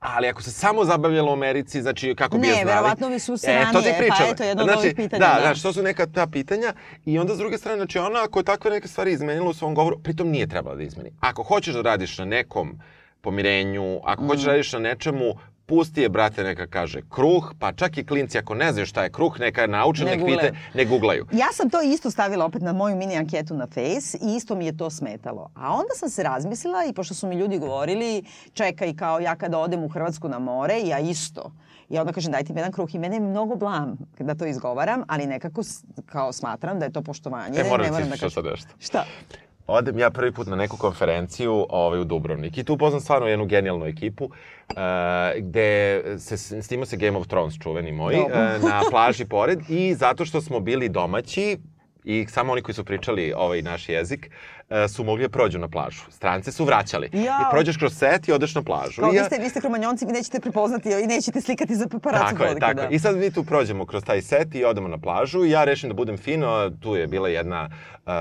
[0.00, 2.68] Ali ako se samo zabavljala u Americi, znači kako bi Ne, je znali?
[2.68, 5.20] verovatno bi su se e, to ti ranije, pa eto, jedno od znači, ovih pitanja,
[5.20, 5.40] Da, da.
[5.40, 6.72] znači, to su neka ta pitanja.
[7.04, 9.74] I onda s druge strane, znači ona ako je takve neke stvari izmenila u svom
[9.74, 11.10] govoru, pritom nije trebala da izmeni.
[11.20, 12.80] Ako hoćeš da radiš na nekom
[13.20, 14.46] pomirenju, ako hoćeš Mm.
[14.46, 15.34] da radiš na nečemu,
[15.70, 19.10] pusti je, brate, neka kaže kruh, pa čak i klinci ako ne znaju šta je
[19.10, 21.26] kruh, neka nauče, Ne nek pite, ne googlaju.
[21.32, 24.66] Ja sam to isto stavila opet na moju mini anketu na Face i isto mi
[24.66, 25.50] je to smetalo.
[25.54, 29.58] A onda sam se razmislila i pošto su mi ljudi govorili čekaj kao ja kada
[29.58, 31.52] odem u Hrvatsku na more, ja isto.
[31.88, 35.02] I onda kažem dajte mi jedan kruh i mene je mnogo blam kada to izgovaram,
[35.08, 35.62] ali nekako
[36.06, 37.60] kao smatram da je to poštovanje.
[37.60, 38.30] E, moram ne da moram ti da kažem.
[38.30, 38.68] sad nešto.
[38.78, 39.04] Šta?
[39.70, 42.58] Odem ja prvi put na neku konferenciju ovaj, u Dubrovnik.
[42.58, 44.32] I tu upoznam stvarno jednu genijalnu ekipu uh,
[45.38, 48.30] gde se, snima se Game of Thrones čuveni moji uh,
[48.70, 49.60] na plaži pored.
[49.68, 51.58] I zato što smo bili domaći
[52.04, 55.68] i samo oni koji su pričali ovaj naš jezik uh, su mogli da prođu na
[55.68, 56.00] plažu.
[56.10, 57.08] Strance su vraćali.
[57.12, 57.22] Jao.
[57.22, 59.00] I prođeš kroz set i odeš na plažu.
[59.00, 61.88] Kao I vi ja- ste, vi ste kromanjonci, vi nećete prepoznati i nećete slikati za
[61.88, 62.88] paparacu Tako je, tako da.
[62.88, 65.88] I sad mi tu prođemo kroz taj set i odemo na plažu i ja rešim
[65.88, 66.70] da budem fino.
[66.80, 67.68] Tu je bila jedna
[68.06, 68.12] uh,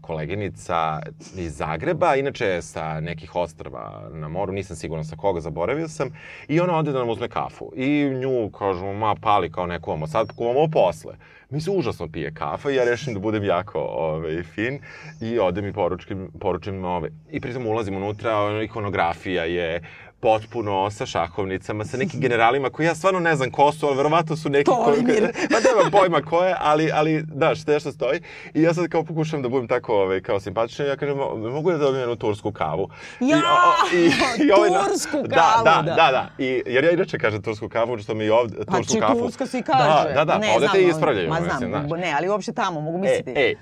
[0.00, 1.00] koleginica
[1.36, 6.08] iz Zagreba, inače sa nekih ostrava na moru, nisam siguran sa koga, zaboravio sam.
[6.48, 7.72] I ona ode da nam uzme kafu.
[7.76, 11.14] I nju, kažemo, ma pali kao neko ovo, sad kuvamo posle.
[11.54, 14.78] Mi se užasno pije kafa i ja rešim da budem jako ovaj, fin
[15.20, 17.10] i odem i poručim, poručim ove.
[17.30, 19.82] I pritom ulazim unutra, ono, ikonografija je
[20.24, 24.36] potpuno sa šahovnicama, sa nekim generalima koji ja stvarno ne znam ko su, ali verovatno
[24.36, 24.84] su neki koji...
[24.96, 25.22] Tolimir.
[25.50, 28.20] Pa nemam pojma ko je, ali, ali da, što nešto stoji.
[28.54, 31.70] I ja sad kao pokušam da budem tako ovaj, kao simpatičan, ja kažem, "Mo- mogu
[31.72, 32.88] da dobijem jednu tursku kavu?
[33.20, 33.36] I, Ja,
[34.58, 35.94] ovaj na- tursku da, kavu, da, da.
[35.94, 36.28] da, da.
[36.38, 39.18] I, jer ja inače kažem tursku kavu, što mi i ovde Pa tursku kafu.
[39.18, 40.08] Turska se i kaže.
[40.08, 41.28] Da, da, da, ne, pa ovde te znam, ispravljaju.
[41.28, 42.00] Ma znam, mislim, znaš.
[42.00, 43.32] ne, ali uopšte tamo, mogu E, misliti.
[43.36, 43.54] e,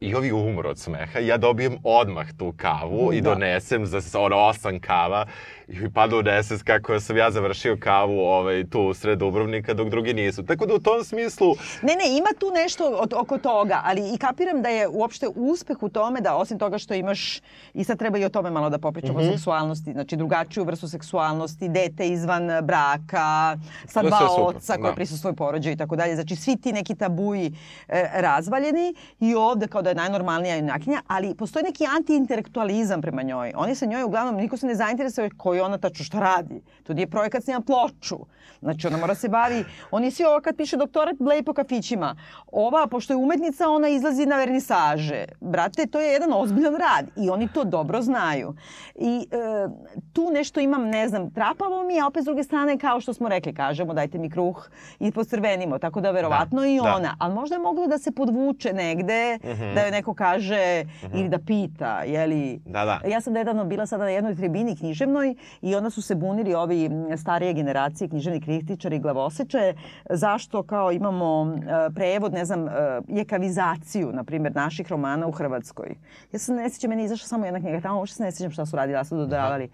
[0.00, 3.30] I ovi umru od smeha, ja dobijem odmah tu kavu i Da.
[3.30, 5.26] donesem za ono osam kava
[5.68, 9.74] i mi pada u nesvest kako sam ja završio kavu ovaj, tu u sred Dubrovnika
[9.74, 10.42] dok drugi nisu.
[10.42, 14.18] Tako da u tom smislu, Ne, ne, ima tu nešto od, oko toga, ali i
[14.18, 17.40] kapiram da je uopšte uspeh u tome da osim toga što imaš,
[17.74, 19.28] i sad treba i o tome malo da popričamo Mhm.
[19.28, 24.94] o seksualnosti, znači drugačiju vrstu seksualnosti, dete izvan braka, sa dva oca koje da.
[24.94, 26.14] prisustvuju porođaju i tako dalje.
[26.14, 27.52] Znači svi ti neki tabuji
[27.88, 33.52] e, razvaljeni i ovde kao da je najnormalnija junakinja, ali postoji neki antiintelektualizam prema njoj.
[33.56, 36.60] Oni se njoj uglavnom, niko se ne zainteresuje koji ona tačno šta radi.
[36.82, 38.16] To nije projekat snima ploču.
[38.60, 42.16] Znači ona mora se bavi, oni svi ovo kad piše doktorat bleji po kafićima.
[42.46, 45.24] Ova, pošto je umetnica, ona izlazi na vernisaže.
[45.40, 48.54] Brate, to je jedan ozbiljan rad i oni to dobro znaju.
[48.94, 49.68] I e,
[50.12, 53.28] tu nešto imam, ne znam, trapavo mi, a opet s druge strane, kao što smo
[53.28, 54.68] rekli, kažemo dajte mi kruh
[55.00, 56.94] i posrvenimo, tako da verovatno Da, i da.
[56.96, 57.16] ona.
[57.18, 59.74] Ali možda je moglo da se podvuče negde, Mhm.
[59.74, 62.60] da joj neko kaže ili da pita, jeli...
[62.66, 63.00] da, da.
[63.06, 66.90] Ja sam nedavno bila sada na jednoj tribini književnoj i onda su se bunili ovi
[67.16, 69.74] starije generacije književni kritičari i glavoseče
[70.10, 72.70] zašto kao imamo e, prevod, ne znam, e,
[73.08, 75.94] jekavizaciju, na primjer, naših romana u Hrvatskoj.
[76.32, 78.50] Ja se ne sjećam, meni je izašla samo jedna knjiga tamo, uopšte se ne sjećam
[78.50, 79.68] šta su radili, da su dodavali.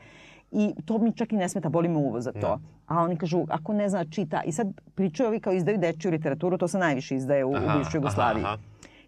[0.52, 2.60] I to mi čak i ne smeta, boli me uvo za to.
[2.86, 4.42] A oni kažu, ako ne zna, čita.
[4.42, 7.76] I sad pričaju ovi kao izdaju dečiju literaturu, to se najviše izdaje u, u Aha,
[7.78, 8.44] bivšoj Jugoslaviji.
[8.44, 8.62] aha, aha.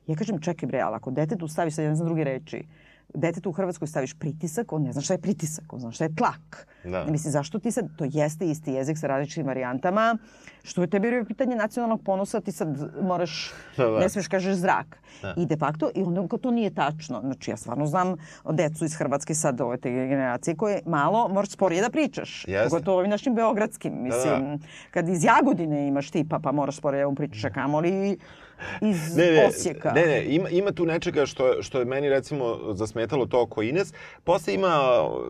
[0.07, 2.65] Ja kažem, čekaj bre, ali ako detetu staviš, sad ja ne znam druge reči,
[3.17, 6.15] detetu u Hrvatskoj staviš pritisak, on ne zna šta je pritisak, on zna šta je
[6.15, 6.67] tlak.
[6.85, 7.05] Da.
[7.05, 10.19] Mislim, zašto ti sad, to jeste isti jezik sa različitim varijantama,
[10.63, 12.69] što je tebi pitanje nacionalnog ponosa, ti sad
[13.03, 13.99] moraš, Da, da.
[13.99, 14.99] ne smiješ kažeš zrak.
[15.23, 15.35] Da.
[15.37, 17.21] I de facto, i onda to nije tačno.
[17.21, 18.17] Znači, ja stvarno znam
[18.53, 22.45] decu iz Hrvatske sad, ove te generacije, koje malo moraš sporije da pričaš.
[22.49, 22.69] Jeste.
[22.71, 23.93] Pogotovo ovim našim beogradskim.
[24.03, 24.59] Mislim,
[24.91, 28.19] kad iz Jagodine imaš tipa, pa moraš sporije da mu pričaš, a kamoli
[28.83, 29.93] iz ne, ne, Osijeka.
[29.93, 33.93] Ne, ne, ima, ima tu nečega što, što je meni recimo zasmetalo to oko Ines.
[34.25, 34.79] Posle ima,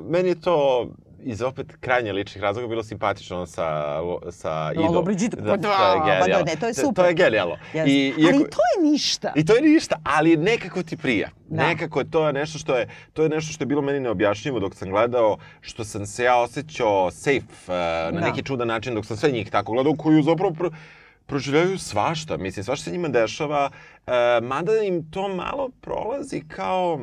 [0.03, 0.89] meni je to
[1.21, 3.99] iz opet krajnje ličnih razloga bilo simpatično sa,
[4.31, 4.83] sa Ido.
[4.83, 6.45] Lolo Brigitte, pa da, to je pa da, genijalno.
[6.45, 7.05] ne, to je To super.
[7.05, 7.57] je genijalno.
[7.67, 7.91] Jeste.
[7.91, 9.33] I, Ali iako- i to je ništa.
[9.35, 11.29] I to je ništa, ali nekako ti prija.
[11.49, 11.63] Da.
[11.65, 14.61] Nekako je to je nešto što je to je nešto što je bilo meni neobjašnjivo
[14.61, 18.21] dok sam gledao, što sam se ja osjećao safe uh, na Da.
[18.21, 20.71] neki čudan način dok sam sve njih tako gledao koju zapravo pro,
[21.27, 22.37] proživljavaju svašta.
[22.37, 24.13] Mislim, svašta se njima dešava, uh,
[24.43, 26.95] mada im to malo prolazi kao...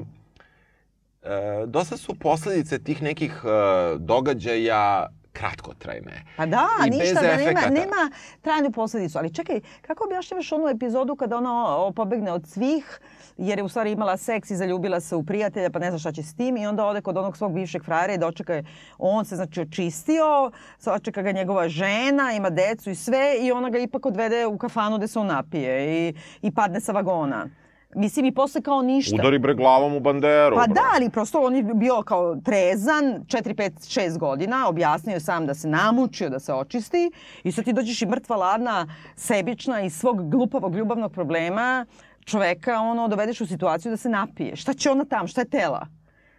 [1.22, 6.26] Uh, dosta su posledice tih nekih uh, događaja kratkotrajne.
[6.38, 8.12] Pa da, I ništa, da nema, nema
[8.42, 9.18] trajnu posledicu.
[9.18, 13.00] Ali čekaj, kako objašnjavaš onu epizodu kada ona pobegne od svih,
[13.38, 16.12] jer je u stvari imala seks i zaljubila se u prijatelja, pa ne zna šta
[16.12, 18.66] će s tim i onda ode kod onog svog bivšeg frajera i dočeka je,
[18.98, 20.52] on se znači očistio,
[20.86, 24.98] dočeka ga njegova žena, ima decu i sve i ona ga ipak odvede u kafanu
[24.98, 27.48] gde se on napije i, i padne sa vagona.
[27.96, 29.16] Mislim i posle kao ništa.
[29.16, 30.56] Udari bre glavom u banderu.
[30.56, 30.74] Pa bro.
[30.74, 35.54] da, ali prosto on je bio kao trezan, 4, 5, 6 godina, objasnio sam da
[35.54, 37.12] se namučio, da se očisti
[37.44, 41.86] i sad ti dođeš i mrtva, ladna, sebična iz svog glupavog ljubavnog problema
[42.26, 44.56] čoveka ono, dovedeš u situaciju da se napije.
[44.56, 45.28] Šta će ona tam?
[45.28, 45.88] Šta je tela?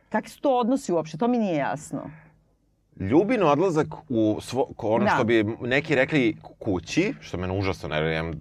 [0.09, 1.18] Kakvi su to odnosi uopšte?
[1.18, 2.11] To mi nije jasno.
[3.01, 5.11] Ljubin odlazak u svo, ono Da.
[5.11, 8.32] što bi neki rekli kući, što mene užasno nervira, imam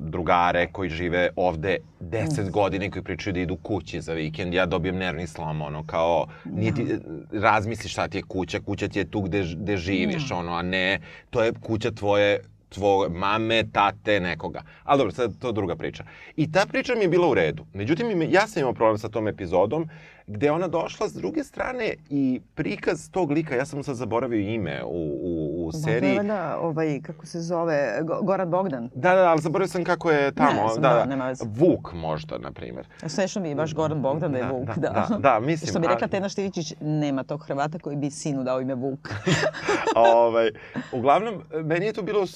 [0.00, 4.66] drugare koji žive ovde 10 godina i koji pričaju da idu kući za vikend, ja
[4.66, 6.98] dobijem nervni slom, ono, kao, niti
[7.32, 11.00] razmisli šta ti je kuća, kuća ti je tu gde, gde živiš, ono, a ne,
[11.30, 12.40] to je kuća tvoje
[12.76, 14.62] tvoje mame, tate, nekoga.
[14.84, 16.04] Ali dobro, sad to druga priča.
[16.36, 17.66] I ta priča mi je bila u redu.
[17.72, 19.88] Međutim, ja sam imao problem sa tom epizodom,
[20.28, 24.84] gde ona došla s druge strane i prikaz tog lika, ja sam sad zaboravio ime
[24.84, 24.88] u,
[25.20, 26.16] u, u seriji.
[26.16, 28.90] Da, da, ovaj, kako se zove, Go- Goran Bogdan.
[28.94, 30.62] Da, da, ali zaboravio sam kako je tamo.
[30.64, 31.04] Ne da, da, da.
[31.04, 31.44] nema veze.
[31.46, 32.86] Vuk možda, na primjer.
[33.06, 35.06] Smešno mi je baš Goran Bogdan da je Da, Vuk, da, da.
[35.10, 38.44] da, da, mislim, Što bi rekla ali- Tena Štivićić, nema tog Hrvata koji bi sinu
[38.44, 39.08] dao ime Vuk.
[39.96, 40.50] ovaj,
[40.92, 42.26] uglavnom, meni je to bilo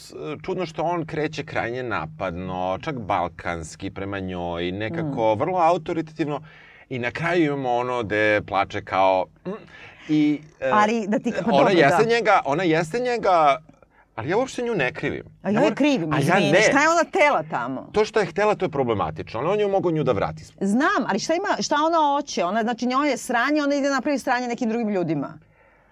[0.42, 6.40] čudno što on kreće krajnje napadno, čak balkanski prema njoj, nekako vrlo autoritativno
[6.90, 9.26] i na kraju imamo ono gde plače kao...
[9.46, 9.50] mm,
[10.08, 12.08] I, e, Ali da ti- pa ona dobro, jeste da.
[12.08, 13.58] njega, ona jeste njega,
[14.14, 15.24] ali ja uopšte nju ne krivim.
[15.42, 16.62] A ja je krivim, A ja ne.
[16.62, 17.88] Šta je ona tela tamo?
[17.92, 20.44] To što je htela, to je problematično, ali on je mogao nju da vrati.
[20.60, 22.44] Znam, ali šta ima, šta ona hoće?
[22.44, 25.38] Ona, znači, njoj je sranje, ona ide napravi sranje nekim drugim ljudima.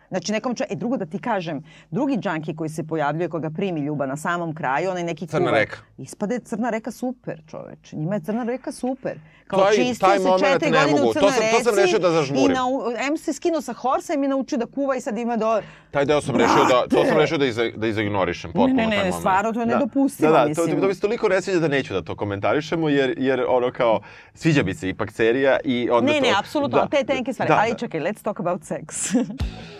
[0.08, 0.64] Znači, nekom čo...
[0.64, 4.54] E, drugo da ti kažem, drugi džanki koji se pojavljuje, koga primi ljuba na samom
[4.54, 5.54] kraju, onaj neki Crna kuvar.
[5.54, 5.76] reka.
[5.98, 7.96] Ispade Crna reka super, čoveče.
[7.96, 9.18] Njima je Crna reka super.
[9.46, 11.02] Kao Taj- čistio taj se četiri ne godine mogu.
[11.02, 12.44] u To Crnoj sam- to sam reci rešio da zažmurim.
[12.46, 12.60] I na,
[13.06, 15.62] M se skinuo sa horsa i mi naučio da kuva i sad ima do...
[15.90, 18.88] Taj deo sam rešio da, to sam rešio da, iza, da izignorišem potpuno Ne, ne,
[18.88, 19.14] ne, moment.
[19.14, 19.72] stvarno, to je Da.
[19.74, 20.80] nedopustivo, Da, da, to, mislim.
[20.80, 24.00] to mi se toliko ne sviđa da neću da to komentarišemo, jer, jer ono kao,
[24.34, 26.22] sviđa mi se ipak serija i onda Ne, to...
[26.22, 27.48] ne, apsolutno, te tenke stvari.
[27.48, 27.76] Da, ali da.
[27.76, 29.14] čekaj, let's talk about sex.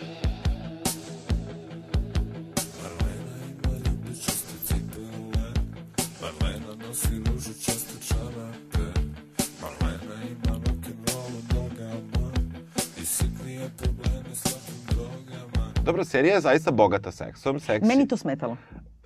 [15.89, 17.61] Dobro, serija je zaista bogata seksom.
[17.61, 17.87] Seks...
[17.87, 18.57] Meni to smetalo.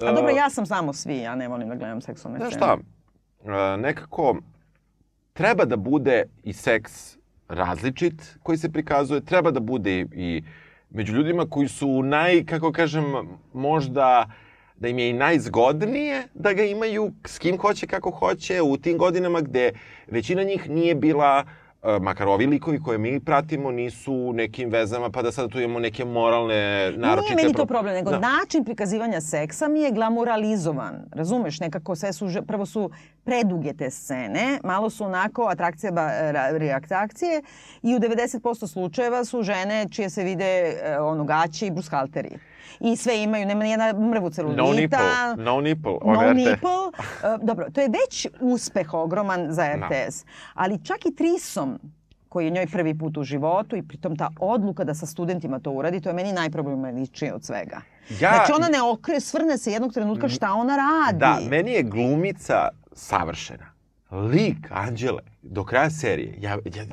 [0.01, 2.67] A E, dobro, ja sam samo svi, ja ne volim da gledam seksualne Znaš scene.
[2.67, 2.77] šta,
[3.53, 4.37] e, nekako
[5.33, 7.17] treba da bude i seks
[7.49, 10.43] različit koji se prikazuje, treba da bude i
[10.91, 13.05] među ljudima koji su naj, kako kažem,
[13.53, 14.31] možda
[14.77, 18.99] da im je i najzgodnije da ga imaju s kim hoće, kako hoće, u tim
[18.99, 19.71] godinama gde
[20.07, 21.62] većina njih nije bila e,
[22.01, 25.79] makar ovi likovi koje mi pratimo nisu u nekim vezama, pa da sad tu imamo
[25.79, 27.35] neke moralne, naročite...
[27.35, 28.19] Nije meni to problem, nego Da.
[28.19, 31.05] način prikazivanja seksa mi je glamuralizovan.
[31.13, 32.91] Razumeš, nekako sve su, prvo su
[33.25, 36.59] preduge te scene, malo su onako atrakcija, ba, ra-
[36.89, 37.43] reakcije
[37.83, 42.31] i u 90% slučajeva su žene čije se vide e, ono gaće i brushalteri.
[42.81, 44.63] I sve imaju, nema nijedna mrvu celulita.
[44.63, 44.99] No nipple,
[45.37, 45.93] no nipple.
[46.03, 46.71] on No nipple.
[47.25, 49.87] E, dobro, to je već uspeh ogroman za Da.
[49.87, 50.25] RTS.
[50.55, 51.79] Ali čak i Trisom,
[52.29, 55.71] koji je njoj prvi put u životu i pritom ta odluka da sa studentima to
[55.71, 57.81] uradi, to je meni najproblematičnije od svega.
[58.11, 61.19] Ja- znači ona ne okre, svrne se jednog trenutka šta ona radi.
[61.19, 63.72] Da, meni je glumica savršena.
[64.13, 66.85] Lik Anđele, do kraja serije, ja, ja,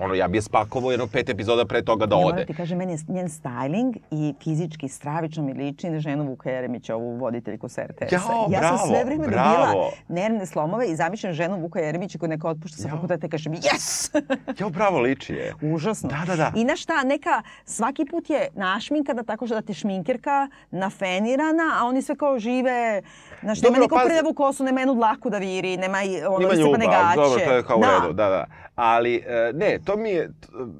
[0.00, 2.32] ono, ja bi je spakovao jedno pet epizoda pre toga da Ja ode.
[2.32, 6.50] moram ti kažem, meni je njen styling i fizički stravično mi liči na ženu Vuka
[6.50, 8.14] Jeremića, ovu voditeljku sa RTS-a.
[8.14, 9.66] Jao, ja sam bravo, sve vreme bravo.
[9.66, 13.52] dobila nervne slomove i zamišljam ženu Vuka Jeremića koju neka otpušta sa fakulteta i kažem
[13.52, 14.20] yes!
[14.60, 15.54] Ja bravo liči je.
[15.62, 16.08] Užasno.
[16.08, 16.52] Da, da, da.
[16.56, 21.86] I na šta, neka, svaki put je našminkana tako što da ti šminkerka nafenirana, a
[21.86, 23.02] oni sve kao žive,
[23.42, 24.04] znaš, nema pazi.
[24.06, 27.16] prljavu kosu, nema jednu dlaku da viri, nema i ono Ima ljubav, gaće.
[27.16, 27.86] dobro, to je kao u da.
[27.94, 28.44] redu, da, da.
[28.74, 30.30] Ali, e, ne, to mi je,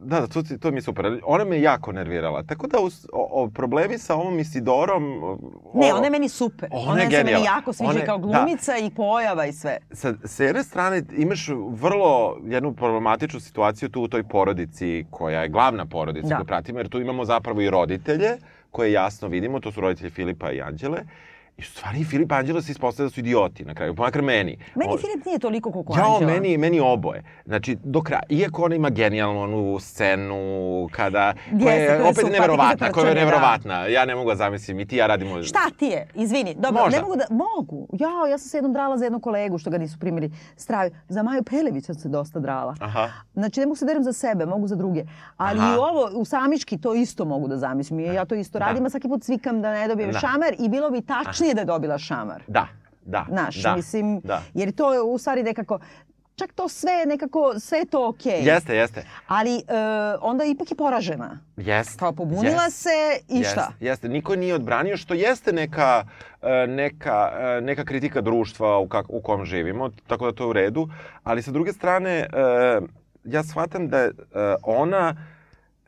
[0.01, 1.21] da, da, to, to mi je super.
[1.25, 2.43] Ona me jako nervirala.
[2.43, 5.23] Tako da, us, o, o, problemi sa ovom Isidorom...
[5.25, 5.39] o-
[5.75, 6.69] Ne, ona je meni super.
[6.73, 7.47] Ona Ona, je se meni genijalna.
[7.49, 8.23] jako sviđa kao da.
[8.23, 9.77] glumica i pojava i sve.
[9.93, 12.13] sa, sa jedne strane imaš vrlo
[12.45, 16.37] jednu problematičnu situaciju tu u toj porodici koja je glavna porodica Da.
[16.37, 18.31] koju pratimo, jer tu imamo zapravo i roditelje
[18.71, 20.99] koje jasno vidimo, to su roditelji Filipa i Anđele.
[21.57, 24.59] I stvari Filip Anđela se ispostavlja da su idioti na kraju, makar meni.
[24.75, 26.33] Meni O- Filip nije toliko koliko Jao, Anđela.
[26.33, 27.23] meni, meni oboje.
[27.47, 28.23] Znači, do kraja.
[28.31, 30.37] Iako ona ima genijalnu onu scenu
[30.93, 31.35] kada...
[31.63, 33.21] koja Jeste, je koja je opet neverovatna, koja je da.
[33.21, 33.87] neverovatna.
[33.87, 35.43] Ja ne mogu da zamislim, i ti ja radimo...
[35.43, 36.07] Šta ti je?
[36.15, 36.97] Izvini, dobro, Možda.
[36.97, 37.25] ne mogu da...
[37.31, 37.89] Mogu.
[37.93, 40.91] Ja, ja sam se jednom drala za jednog kolegu što ga nisu primili stravi.
[41.09, 42.75] Za Maju Pelević sam se dosta drala.
[42.81, 43.09] Aha.
[43.35, 45.05] Znači, ne mogu se deram za sebe, mogu za druge.
[45.37, 45.69] Ali Aha.
[45.69, 48.01] i ovo, u samički, to isto mogu da zamislim.
[48.01, 50.19] Ja to isto radim, a svaki put cvikam da ne dobijem Da.
[50.19, 51.01] šamar i bilo bi
[51.43, 52.43] tačnije da je dobila šamar.
[52.47, 52.69] Da,
[53.05, 53.27] da.
[53.29, 54.43] Znaš, da, mislim, Da.
[54.55, 55.79] jer to je u stvari nekako,
[56.37, 58.41] čak to sve nekako, sve je to okej.
[58.43, 59.05] Jeste, jeste.
[59.27, 59.63] Ali e,
[60.21, 61.39] onda ipak je poražena.
[61.57, 61.99] Jeste.
[61.99, 62.71] Kao pobunila Jeste.
[62.71, 62.91] se
[63.29, 63.73] i Jeste, šta?
[63.81, 66.05] Jeste, niko nije odbranio, što jeste neka,
[66.43, 70.49] e, neka, e, neka kritika društva u, kak, u kom živimo, tako da to je
[70.49, 70.89] u redu.
[71.23, 72.27] Ali sa druge strane, e,
[73.25, 74.11] ja shvatam da e,
[74.63, 75.15] ona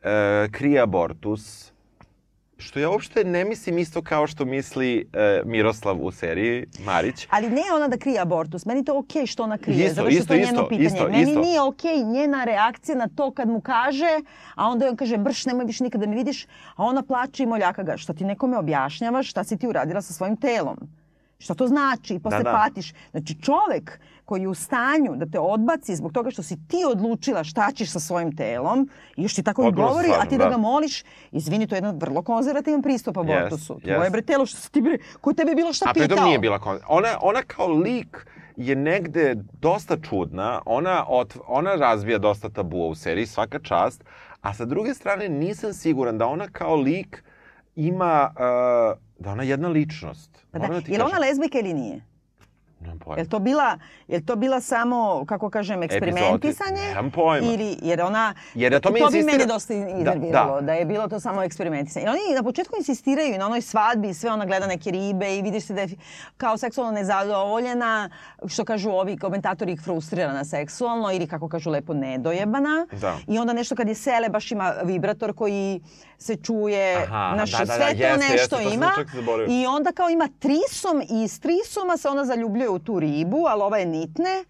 [0.03, 1.71] e, krije abortus,
[2.57, 7.27] što ja uopšte ne mislim isto kao što misli e, Miroslav u seriji Marić.
[7.29, 8.65] Ali ne ona da krije abortus.
[8.65, 9.85] Meni to okej što ona krije.
[9.85, 10.85] Isto, zato što isto, to je isto, njeno pitanje.
[10.85, 11.41] isto, Meni isto.
[11.41, 14.19] nije okej njena reakcija na to kad mu kaže,
[14.55, 16.45] a onda on kaže brš nemoj više nikada da me vidiš,
[16.75, 17.97] a ona plače i moljaka ga.
[17.97, 20.77] Šta ti nekome objašnjavaš šta si ti uradila sa svojim telom?
[21.37, 22.13] Šta to znači?
[22.13, 22.51] I posle da.
[22.51, 22.93] patiš.
[23.11, 27.43] Znači čovek koji je u stanju da te odbaci zbog toga što si ti odlučila
[27.43, 30.43] šta ćeš sa svojim telom i još ti tako i govori, a slažem, ti da
[30.43, 30.49] da.
[30.49, 33.73] ga moliš, izvini, to je jedan vrlo konzervativan pristup abortusu.
[33.73, 34.11] Yes, Tvoje yes.
[34.11, 36.07] bre telo što si ti bre, ko tebe bilo šta A pitao?
[36.07, 36.79] pritom nije bila kon...
[36.87, 41.37] ona, ona kao lik je negde dosta čudna, ona, ot...
[41.47, 44.03] ona razbija dosta tabua u seriji, svaka čast,
[44.41, 47.23] a sa druge strane nisam siguran da ona kao lik
[47.75, 50.45] ima, uh, da ona je jedna ličnost.
[50.51, 50.67] Pa da.
[50.67, 52.14] da Je li ona lezbika ili nije?
[52.79, 53.17] Nemam pojma.
[53.17, 56.81] Je li to bila, je li to bila samo, kako kažem, eksperimentisanje?
[56.87, 57.47] Nemam pojma.
[57.47, 60.73] Ili, jer ona, Jer tome to bi insistira- mene dosta iznerviralo, da, da.
[60.73, 62.05] je bilo to samo eksperimentisanje.
[62.05, 65.41] I oni na početku insistiraju i na onoj svadbi, sve ona gleda neke ribe i
[65.41, 65.89] vidiš se da je
[66.37, 68.09] kao seksualno nezadovoljena,
[68.47, 72.87] što kažu ovi komentatori frustrirana seksualno ili kako kažu lepo nedojebana.
[72.91, 73.17] Da.
[73.27, 75.81] I onda nešto kad je sele baš ima vibrator koji
[76.17, 78.91] se čuje, Aha, znaš, da, da, da, sve to jeste, nešto jeste, to ima.
[79.13, 79.61] zaboravio.
[79.61, 83.61] I onda kao ima trisom i iz trisoma se ona zaljubljuje u tu ribu, ali
[83.61, 84.43] ova je nitne.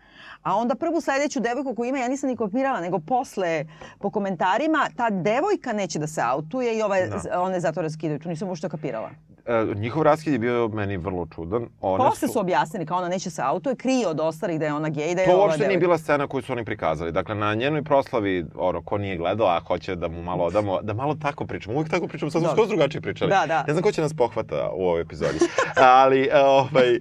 [0.44, 3.66] A onda prvu sledeću devojku koju ima, ja nisam ni kopirala, nego posle
[4.00, 7.42] po komentarima, ta devojka neće da se autuje i ove, Da.
[7.42, 8.20] one zato raskidaju.
[8.20, 9.10] Tu nisam uopšte kapirala.
[9.46, 11.68] E, njihov raskid je bio meni vrlo čudan.
[11.82, 14.90] One Posle su objasnili kao ona neće se autuje, krije od ostalih da je ona
[14.90, 17.12] gej, da je To uopšte nije bila scena koju su oni prikazali.
[17.12, 20.94] Dakle, na njenoj proslavi, ono, ko nije gledao, a hoće da mu malo odamo, da
[20.94, 21.76] malo tako pričamo.
[21.76, 23.30] Uvijek tako pričamo, sad smo skroz drugačije pričali.
[23.30, 23.64] Da, da.
[23.68, 25.40] Ne znam ko će nas pohvata u ovoj epizodi.
[25.76, 27.00] Ali, e, ovaj, e,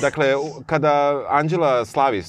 [0.00, 0.26] dakle,
[0.66, 2.22] kada Anđela slavi e,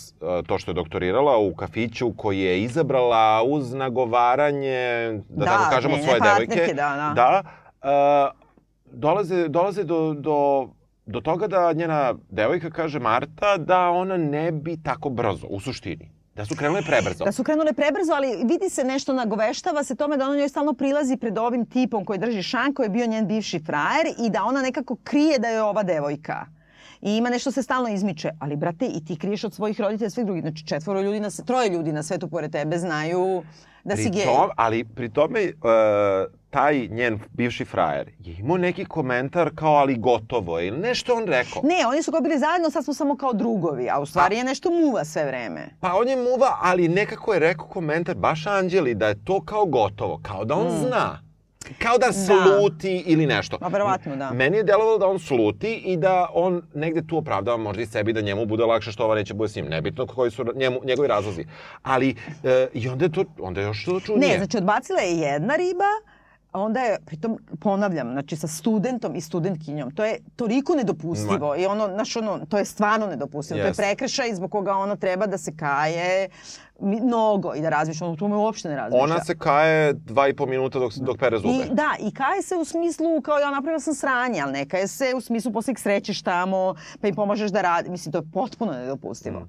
[0.47, 5.97] to što je doktorirala u kafiću koji je izabrala uz nagovaranje, da, Da, tako kažemo,
[5.97, 6.73] svoje devojke.
[6.73, 7.13] da, da.
[7.15, 7.43] da
[8.31, 8.44] e,
[8.95, 10.69] dolaze, dolaze do, do,
[11.05, 16.11] do toga da njena devojka kaže Marta da ona ne bi tako brzo, u suštini.
[16.35, 17.25] Da su krenule prebrzo.
[17.25, 20.73] Da su krenule prebrzo, ali vidi se nešto, nagoveštava se tome da ona njoj stalno
[20.73, 24.43] prilazi pred ovim tipom koji drži šan, koji je bio njen bivši frajer i da
[24.43, 26.45] ona nekako krije da je ova devojka.
[27.05, 28.29] I ima nešto se stalno izmiče.
[28.39, 30.43] Ali, brate, i ti kriješ od svojih roditelja svih drugih.
[30.43, 33.43] Znači, četvoro ljudi, na, troje ljudi na svetu pored tebe znaju
[33.83, 34.23] da si gej.
[34.23, 35.51] tom, ali pri tome e,
[36.49, 41.61] taj njen bivši frajer je imao neki komentar kao ali gotovo ili nešto on rekao.
[41.63, 44.43] Ne, oni su kao bili zajedno, sad smo samo kao drugovi, a u stvari je
[44.43, 45.69] nešto muva sve vreme.
[45.79, 49.65] Pa on je muva, ali nekako je rekao komentar baš Anđeli da je to kao
[49.65, 51.24] gotovo, kao da on zna.
[51.79, 53.57] Kao da sluti ili nešto.
[53.57, 54.31] Pa verovatno da.
[54.33, 58.13] Meni je delovalo da on sluti i da on negde tu opravdava možda i sebi
[58.13, 59.65] da njemu bude lakše što ova neće bude s njim.
[59.65, 61.45] Nebitno koji su njemu, njegovi razlozi.
[61.83, 64.31] Ali e, i onda je to, onda je još to čudnije.
[64.31, 66.14] Ne, znači odbacila je jedna riba,
[66.61, 71.87] onda je, pritom ponavljam, znači sa studentom i studentkinjom, to je toliko nedopustivo i ono,
[71.87, 73.83] znaš ono, to je stvarno nedopustivo, to Jeste.
[73.83, 76.29] je prekršaj zbog koga ona treba da se kaje
[76.79, 79.03] mnogo i da razmišlja, ono, o tome uopšte ne razmišlja.
[79.03, 81.53] Ona se kaje dva i po minuta dok, dok pere zube.
[81.53, 84.87] I, da, i kaje se u smislu kao ja napravila sam sranje, ali ne kaje
[84.87, 87.89] se u smislu posle ih srećeš tamo, pa im pomažeš da radi.
[87.89, 89.47] Mislim, to je potpuno nedopustivo.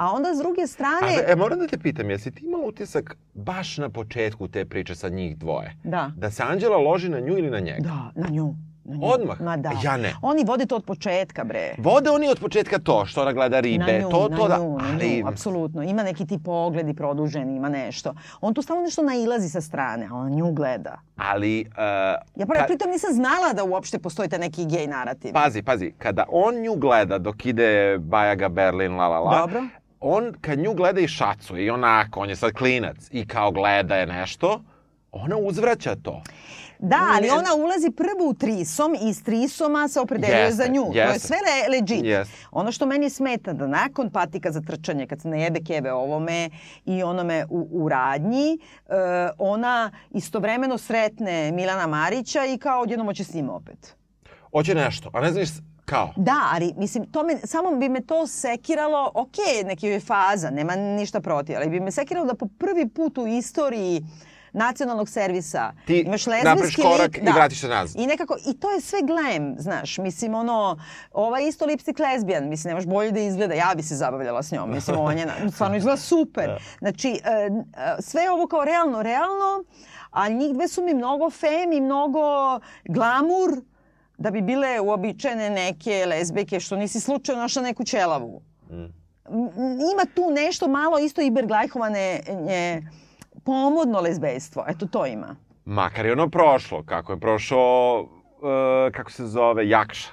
[0.00, 1.06] A onda s druge strane...
[1.28, 4.94] A, e, moram da te pitam, jesi ti imala utisak baš na početku te priče
[4.94, 5.76] sa njih dvoje?
[5.84, 6.10] Da.
[6.16, 7.80] Da se Anđela loži na nju ili na njega?
[7.80, 8.54] Da, na nju.
[8.84, 9.06] Na nju.
[9.06, 9.40] Odmah?
[9.40, 9.72] Ma da.
[9.82, 10.14] Ja ne.
[10.22, 11.74] Oni vode to od početka, bre.
[11.78, 14.58] Vode oni od početka to, što ona gleda ribe, na nju, to, na to da...
[14.58, 15.82] nju, na ali, nju, apsolutno.
[15.82, 18.14] Ima neki ti pogledi produženi, ima nešto.
[18.40, 21.00] On tu stalno nešto nailazi sa strane, a on nju gleda.
[21.16, 21.74] ali uh,
[22.36, 25.32] Ja pa pritom nisam znala da uopšte postoji taj neki gej narativ.
[25.32, 29.66] pazi, pazi, kada on nju gleda dok ide Bajaga, Berlin, la la la, Dobro.
[30.00, 33.94] On kad nju gleda i šacuje i onako, on je sad klinac i kao gleda
[33.96, 34.60] je nešto,
[35.12, 36.22] ona uzvraća to.
[36.78, 40.66] Da, ali Ne- ona ulazi prvo u trisom i iz trisoma se opredeljuje Jeste, za
[40.66, 40.84] nju.
[40.84, 41.18] To je jeste.
[41.18, 42.04] sve le, legit.
[42.04, 42.46] Jeste.
[42.50, 46.50] Ono što meni smeta da nakon patika za trčanje, kad se najebe kebe ovome
[46.84, 48.58] i onome u, u radnji, e,
[49.38, 53.94] ona istovremeno sretne Milana Marića i kao odjednom hoće s njim opet.
[54.52, 55.48] Hoće nešto, a ne znaš
[55.90, 56.12] kao.
[56.16, 60.76] Da, ali mislim, to me, samo bi me to sekiralo, ok, neki je faza, nema
[60.76, 64.02] ništa protiv, ali bi me sekiralo da po prvi put u istoriji
[64.52, 68.02] nacionalnog servisa Ti imaš napraviš korak lik, i vratiš se nazad.
[68.02, 70.78] I nekako, i to je sve glam, znaš, mislim, ono,
[71.12, 74.70] ova isto lipstick lesbijan, mislim, nemaš bolje da izgleda, ja bi se zabavljala s njom,
[74.70, 76.50] mislim, ovo njena, stvarno izgleda super.
[76.78, 79.64] Znači, e, e, sve je ovo kao realno, realno,
[80.10, 82.20] a njih dve su mi mnogo fem i mnogo
[82.84, 83.50] glamur,
[84.20, 88.42] da bi bile uobičajene neke lezbijke što nisi slučajno našla neku ćelavu.
[88.70, 88.92] M-
[89.92, 92.82] Ima tu nešto malo isto iberglajhovane nje,
[93.44, 94.64] pomodno lezbejstvo.
[94.68, 95.36] Eto to ima.
[95.64, 98.08] Makar je ono prošlo, kako je prošao,
[98.88, 100.08] e, kako se zove, Jakša.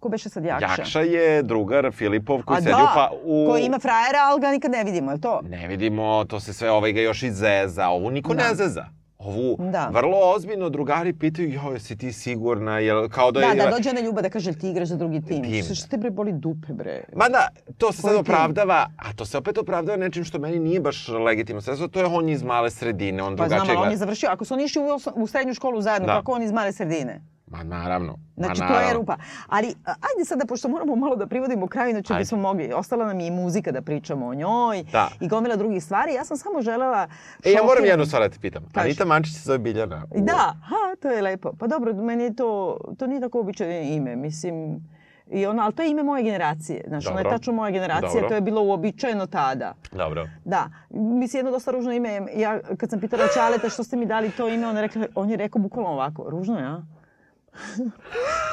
[0.00, 0.66] Ko beše sad Jakša?
[0.68, 3.46] Jakša je drugar Filipov koji A sedi u, da, pa, u...
[3.48, 5.40] koji ima frajera, ali ga nikad ne vidimo, je to?
[5.42, 7.88] Ne vidimo, to se sve ovaj ga još i zeza.
[7.88, 8.42] Ovu niko Da.
[8.42, 8.84] ne zeza.
[9.18, 9.88] Ovu Da.
[9.88, 13.54] vrlo ozbiljno drugari pitaju, joj, jesi ti sigurna, jel, kao da Da, je...
[13.56, 15.42] da, dođe ona ljuba da kaže, "Jel ti igraš za drugi tim.
[15.44, 17.04] Tim, Što, što te bre boli dupe, bre?
[17.14, 18.20] Ma da, to se sad tim?
[18.20, 22.06] opravdava, a to se opet opravdava nečim što meni nije baš legitimno sredstvo, to je
[22.06, 24.28] on iz male sredine, on Pa drugačije znam, ali on je završio.
[24.28, 24.86] Ako su oni išli u,
[25.16, 26.14] u srednju školu zajedno, Da.
[26.14, 27.20] kako on iz male sredine?
[27.50, 28.94] Ma naravno, Znači, ma to je naravno.
[28.94, 29.16] rupa.
[29.48, 32.20] Ali, ajde sada, pošto moramo malo da privodimo kraju, inače Ajde.
[32.20, 32.72] bismo mogli.
[32.72, 35.08] Ostala nam je i muzika da pričamo o njoj Da.
[35.20, 36.14] i gomila drugih stvari.
[36.14, 37.06] Ja sam samo želela...
[37.44, 38.62] E, ja moram jednu stvar da te pitam.
[38.64, 38.86] Kaži.
[38.86, 40.04] Anita Mančić se zove Biljana.
[40.10, 41.52] u- Da, ha, to je lepo.
[41.52, 44.80] Pa dobro, meni je to, to nije tako običajno ime, mislim,
[45.28, 46.84] i ono, ali to je ime moje generacije.
[46.88, 47.38] Znaš, ono je Dobro.
[47.38, 48.28] tačno moja generacija, Dobro.
[48.28, 49.74] to je bilo uobičajeno tada.
[49.92, 50.26] Dobro.
[50.44, 52.20] Da, mislim jedno dosta ružno ime.
[52.34, 55.30] Ja kad sam pitala Ćaleta što ste mi dali to ime, on je, rekla, on
[55.30, 56.82] je rekao bukvalno ovako, ružno je, a?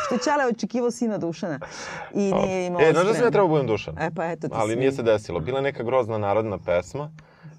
[0.05, 1.59] Što je Ćale očekivao sina Dušana
[2.13, 3.95] i nije imao E, znaš da sam ja trebao budem Dušan?
[3.99, 4.75] E pa eto ti Ali si.
[4.75, 5.39] nije se desilo.
[5.39, 7.11] Bila je neka grozna narodna pesma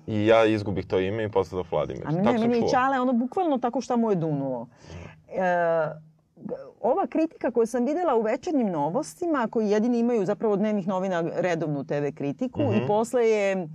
[0.06, 2.02] i ja izgubih to ime i posle da Vladimir.
[2.06, 2.68] A ne, Tako meni je čuo.
[2.68, 4.66] Ćale ono bukvalno tako šta mu je dunulo.
[5.28, 5.40] E,
[6.80, 11.84] ova kritika koju sam videla u večernjim novostima, koji jedini imaju zapravo dnevnih novina redovnu
[11.84, 12.72] TV kritiku Mhm.
[12.74, 13.68] i posle je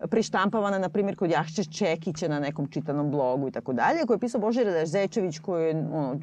[0.00, 4.20] prištampavana, na primjer, kod Jahće Čekića na nekom čitanom blogu i tako dalje, koji je
[4.20, 6.20] pisao Božidar Zečević, koji je ono,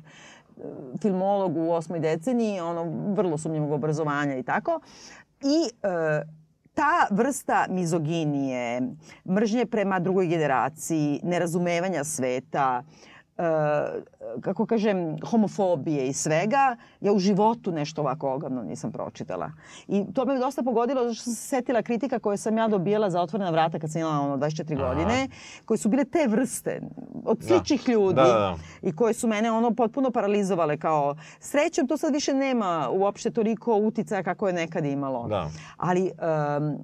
[1.02, 4.80] filmolog u osmoj deceniji, ono, vrlo sumnjivog obrazovanja i tako.
[5.41, 6.22] I e,
[6.73, 8.82] ta vrsta mizoginije,
[9.30, 13.15] mržnje prema drugoj generaciji, nerazumevanja sveta, e,
[14.41, 19.52] kako kažem, homofobije i svega, ja u životu nešto ovako ogavno nisam pročitala.
[19.88, 23.10] I to me dosta pogodilo zato što sam se setila kritika koje sam ja dobijala
[23.10, 24.88] za otvorena vrata kad sam imala ono 24 Aha.
[24.94, 25.28] godine,
[25.66, 26.82] koje su bile te vrste,
[27.26, 27.48] od Da.
[27.48, 28.56] sličnih ljudi Da, da, da.
[28.82, 33.76] i koje su mene ono potpuno paralizovale kao srećom to sad više nema uopšte toliko
[33.76, 35.28] uticaja kako je nekad imalo.
[35.28, 35.49] Da.
[35.78, 36.02] Ali
[36.57, 36.78] um,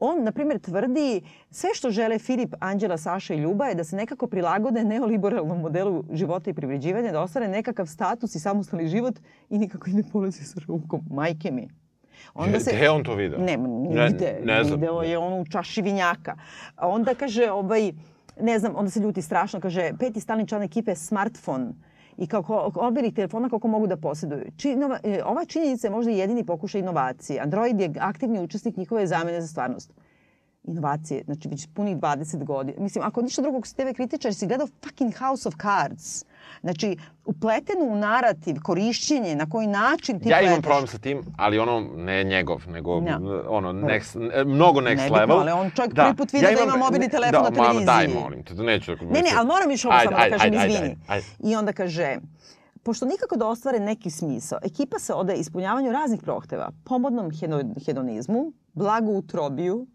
[0.00, 1.20] on, na primjer, tvrdi
[1.50, 6.04] sve što žele Filip, Anđela, Saša i Ljuba je da se nekako prilagode neoliberalnom modelu
[6.12, 9.14] života i privređivanja, da ostvare nekakav status i samostalni život
[9.50, 11.00] i nikako i ne polazi sa rukom.
[11.10, 11.68] Majke mi.
[12.48, 13.38] Gde je on to video?
[13.38, 13.68] Ne, Ne-
[14.06, 14.40] nigde.
[14.44, 14.80] ne znam.
[14.80, 16.36] Video je on u čaši vinjaka.
[16.76, 17.92] A onda kaže, ovaj,
[18.40, 21.74] ne znam, onda se ljuti strašno, kaže, peti stalni član ekipe je smartfon
[22.20, 24.52] i kako mobilnih telefona kako mogu da posjeduju.
[24.56, 27.40] Činova, e, ova činjenica je možda jedini pokušaj inovacije.
[27.40, 29.92] Android je aktivni učesnik njihove zamene za stvarnost.
[30.64, 32.80] Inovacije, znači već punih 20 godina.
[32.80, 36.24] Mislim, ako ništa drugog si TV kritičar, si gledao fucking House of Cards.
[36.60, 40.64] Znači, upletenu u narativ, korišćenje, na koji način ti Ja imam pletaš.
[40.64, 43.18] problem sa tim, ali ono, ne njegov, nego Ja.
[43.48, 45.38] ono, next, e, mnogo next Nebitno, level.
[45.38, 47.86] ali on čovjek prvi put vidio da ima mobilni telefon na da, ma, televiziji.
[47.86, 48.92] daj, molim te, da neću.
[48.92, 50.78] Ne, ne, ali moram još ovo Ajde, samo da ajde, kažem, ajde, izvini.
[50.84, 51.26] ajde, ajde.
[51.44, 52.16] I onda kaže,
[52.82, 58.52] pošto nikako da ostvare neki smisao, ekipa se ode ispunjavanju raznih prohteva, pomodnom hedo- hedonizmu,
[58.72, 59.86] blagu utrobiju,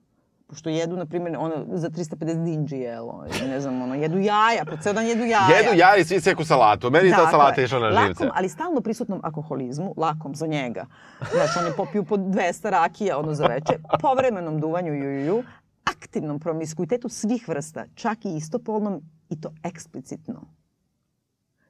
[0.47, 4.77] pošto jedu, na primjer, ono, za 350 dinđi jelo, ne znam, ono, jedu jaja, po
[4.77, 5.57] ceo dan jedu jaja.
[5.57, 6.91] Jedu ja i svi seku salatu.
[6.91, 8.30] Meni ta Tako salata išla na lakom, živce.
[8.34, 10.85] ali stalno prisutnom alkoholizmu, lakom za njega.
[11.31, 15.43] Znaš, on je popio po 200 rakija ono za veče, povremenom duvanju jujuju,
[15.85, 20.41] aktivnom promiskuitetu svih vrsta, čak i istopolnom i to eksplicitno.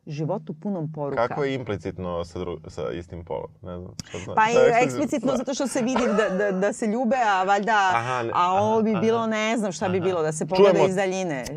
[0.08, 1.28] Životu punom poruka.
[1.28, 3.52] Kako je implicitno sa, dru, sa istim polom?
[3.62, 3.92] Ne znam.
[4.04, 7.44] Šta zna, Pa je eksplicitno zato što se vidi da, da, da se ljube, a
[7.44, 10.06] valjda, Aha, ne- a ovo bi aha, bilo, ne znam šta bi aha.
[10.06, 11.46] bilo, da se pogleda Čujemo- iz daljine.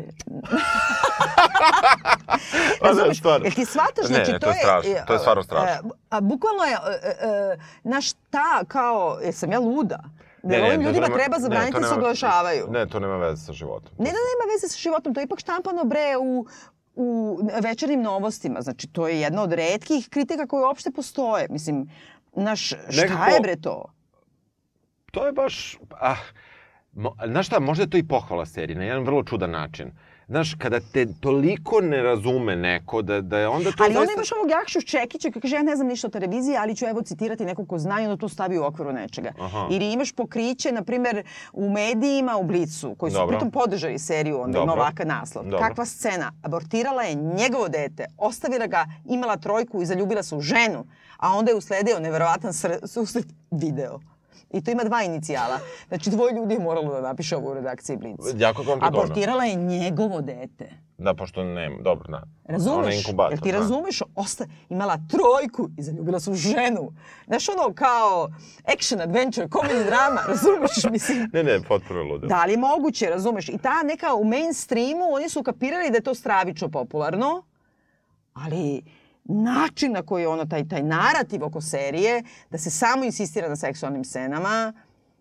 [2.79, 3.17] Pa da, Razumeš?
[3.19, 3.45] stvarno.
[3.45, 4.03] Jel ti shvataš?
[4.03, 5.67] Ne, Znači, ne, to je strašno, to je stvarno strašno.
[5.67, 6.77] e, A, bukvalno je, e,
[7.53, 9.99] e, naš ta kao, jesam ja luda?
[10.43, 12.67] Da Ne, ne, ovim to ljudima nema- treba zabraniti to da se oglašavaju.
[12.69, 13.91] Ne, to nema veze sa životom.
[13.97, 16.45] Ne da nema veze sa životom, to je ipak štampano bre u,
[17.01, 18.61] u večernim novostima.
[18.61, 21.47] Znači, to je jedna od redkih kritika koje uopšte postoje.
[21.49, 21.89] Mislim,
[22.35, 23.85] naš, šta Nekako- je bre to?
[25.11, 25.77] To je baš...
[26.01, 26.17] Ah,
[26.93, 29.91] mo, znaš šta, možda je to i pohvala serije na jedan vrlo čudan način.
[30.29, 34.13] Znaš, kada te toliko ne razume neko, da, da je onda to Ali onda zaista...
[34.13, 37.01] imaš ovog Jakšu Čekića koji kaže ja ne znam ništa o televiziji, ali ću evo
[37.01, 39.31] citirati nekog ko zna i onda to stavi u okviru nečega.
[39.39, 39.67] Aha.
[39.71, 41.23] Ili imaš pokriće, na primer,
[41.53, 43.37] u medijima, u Blicu, koji su Dobro.
[43.37, 44.73] pritom podržali seriju, onda Dobro.
[44.73, 45.43] ima ovakav naslov.
[45.45, 45.59] Dobro.
[45.59, 46.31] Kakva scena?
[46.41, 50.85] Abortirala je njegovo dete, ostavila ga, imala trojku i zaljubila se u ženu,
[51.17, 53.99] a onda je usledio neverovatan sre- susret video.
[54.51, 55.59] I to ima dva inicijala.
[55.87, 58.19] Znači, dvoje ljudi je moralo da napiše ovo u redakciji Blic.
[58.35, 58.99] Jako komplikovano.
[58.99, 60.69] Abortirala je njegovo dete.
[60.97, 62.17] Da, pošto nema, dobro, da.
[62.17, 62.95] Ona Razumeš?
[62.97, 63.57] inkubator, Jel ti da.
[63.57, 64.01] razumeš?
[64.15, 66.91] Osta, imala trojku i zaljubila se u ženu.
[67.27, 68.29] Znaš ono kao
[68.67, 70.71] action, adventure, comedy drama, razumeš?
[70.91, 72.27] Mislim, Ne, ne, potpuno ludo.
[72.27, 73.49] da li je moguće, razumeš?
[73.49, 77.43] I ta neka u mainstreamu, oni su kapirali da je to stravično popularno,
[78.33, 78.81] ali
[79.29, 84.03] način na koji ono, taj, taj narativ oko serije, da se samo insistira na seksualnim
[84.03, 84.73] scenama,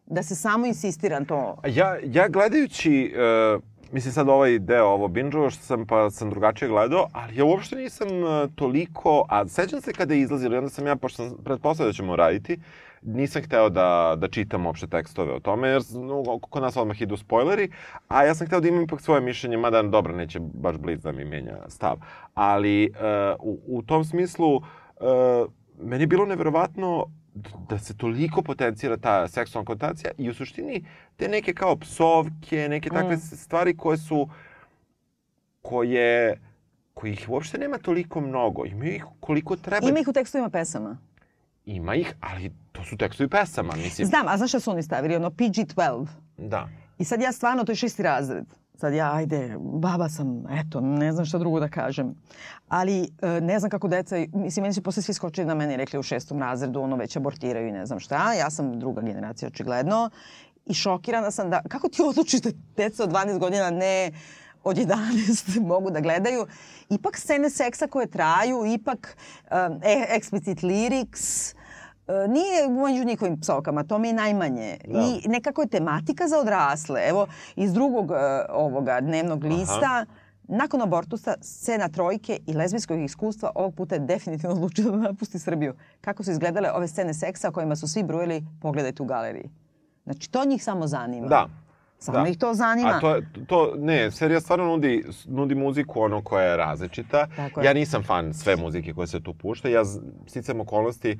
[0.06, 1.56] da se samo insistira na to.
[1.66, 3.14] Ja, ja gledajući,
[3.54, 3.62] uh,
[3.92, 7.76] mislim sad ovaj deo, ovo binge što sam, pa sam drugačije gledao, ali ja uopšte
[7.76, 11.88] nisam uh, toliko, a sećam se kada je izlazilo, onda sam ja, pošto sam pretpostavio
[11.88, 12.58] da ćemo raditi,
[13.02, 17.16] nisam hteo da, da čitam uopšte tekstove o tome, jer no, kod nas odmah idu
[17.16, 17.70] spoileri,
[18.08, 21.12] a ja sam hteo da imam ipak svoje mišljenje, mada dobro, neće baš Blitz da
[21.12, 21.96] mi menja stav.
[22.34, 22.96] Ali uh,
[23.40, 24.62] u, u tom smislu, uh,
[25.80, 27.06] meni je bilo neverovatno
[27.68, 30.84] da se toliko potencira ta seksualna konotacija i u suštini
[31.16, 33.20] te neke kao psovke, neke takve Mm.
[33.20, 34.28] stvari koje su
[35.62, 36.40] koje
[36.94, 38.64] kojih uopšte nema toliko mnogo.
[38.66, 39.88] Ima ih koliko treba.
[39.88, 40.98] Ima ih u tekstovima pesama.
[41.68, 44.06] Ima ih, ali to su tekstovi pesama, mislim.
[44.06, 45.16] Znam, a znaš šta su oni stavili?
[45.16, 46.06] Ono PG-12.
[46.36, 46.68] Da.
[46.98, 48.44] I sad ja stvarno, to je šesti razred.
[48.74, 52.14] Sad ja, ajde, baba sam, eto, ne znam šta drugo da kažem.
[52.68, 55.76] Ali e, ne znam kako deca, mislim, meni su posle svi skočili na mene i
[55.76, 58.32] rekli u šestom razredu, ono već abortiraju i ne znam šta.
[58.32, 60.10] Ja sam druga generacija, očigledno.
[60.66, 64.12] I šokirana sam da, kako ti odlučiš da deca od 12 godina ne
[64.64, 66.46] od 11 mogu da gledaju.
[66.90, 69.16] Ipak scene seksa koje traju, ipak
[69.50, 71.54] um, e, explicit lyrics,
[72.28, 74.76] nije među njihovim psovkama, to mi je najmanje.
[74.88, 75.00] Da.
[75.00, 77.00] I nekako je tematika za odrasle.
[77.08, 77.26] Evo,
[77.56, 78.14] iz drugog e,
[78.48, 80.06] ovoga dnevnog lista,
[80.48, 85.74] nakon abortusa, scena trojke i lezbijskog iskustva ovog puta je definitivno odlučila da napusti Srbiju.
[86.00, 89.50] Kako su izgledale ove scene seksa o kojima su svi brujali, pogledajte u galeriji.
[90.04, 91.26] Znači, to njih samo zanima.
[91.26, 91.48] Da.
[91.98, 92.28] Samo da.
[92.28, 92.88] ih to zanima.
[92.88, 97.26] A to, to, ne, serija stvarno nudi, nudi muziku ono koja je različita.
[97.36, 97.66] Tako je.
[97.66, 99.68] Ja nisam fan sve muzike koje se tu pušta.
[99.68, 99.82] Ja
[100.26, 101.18] sticam okolnosti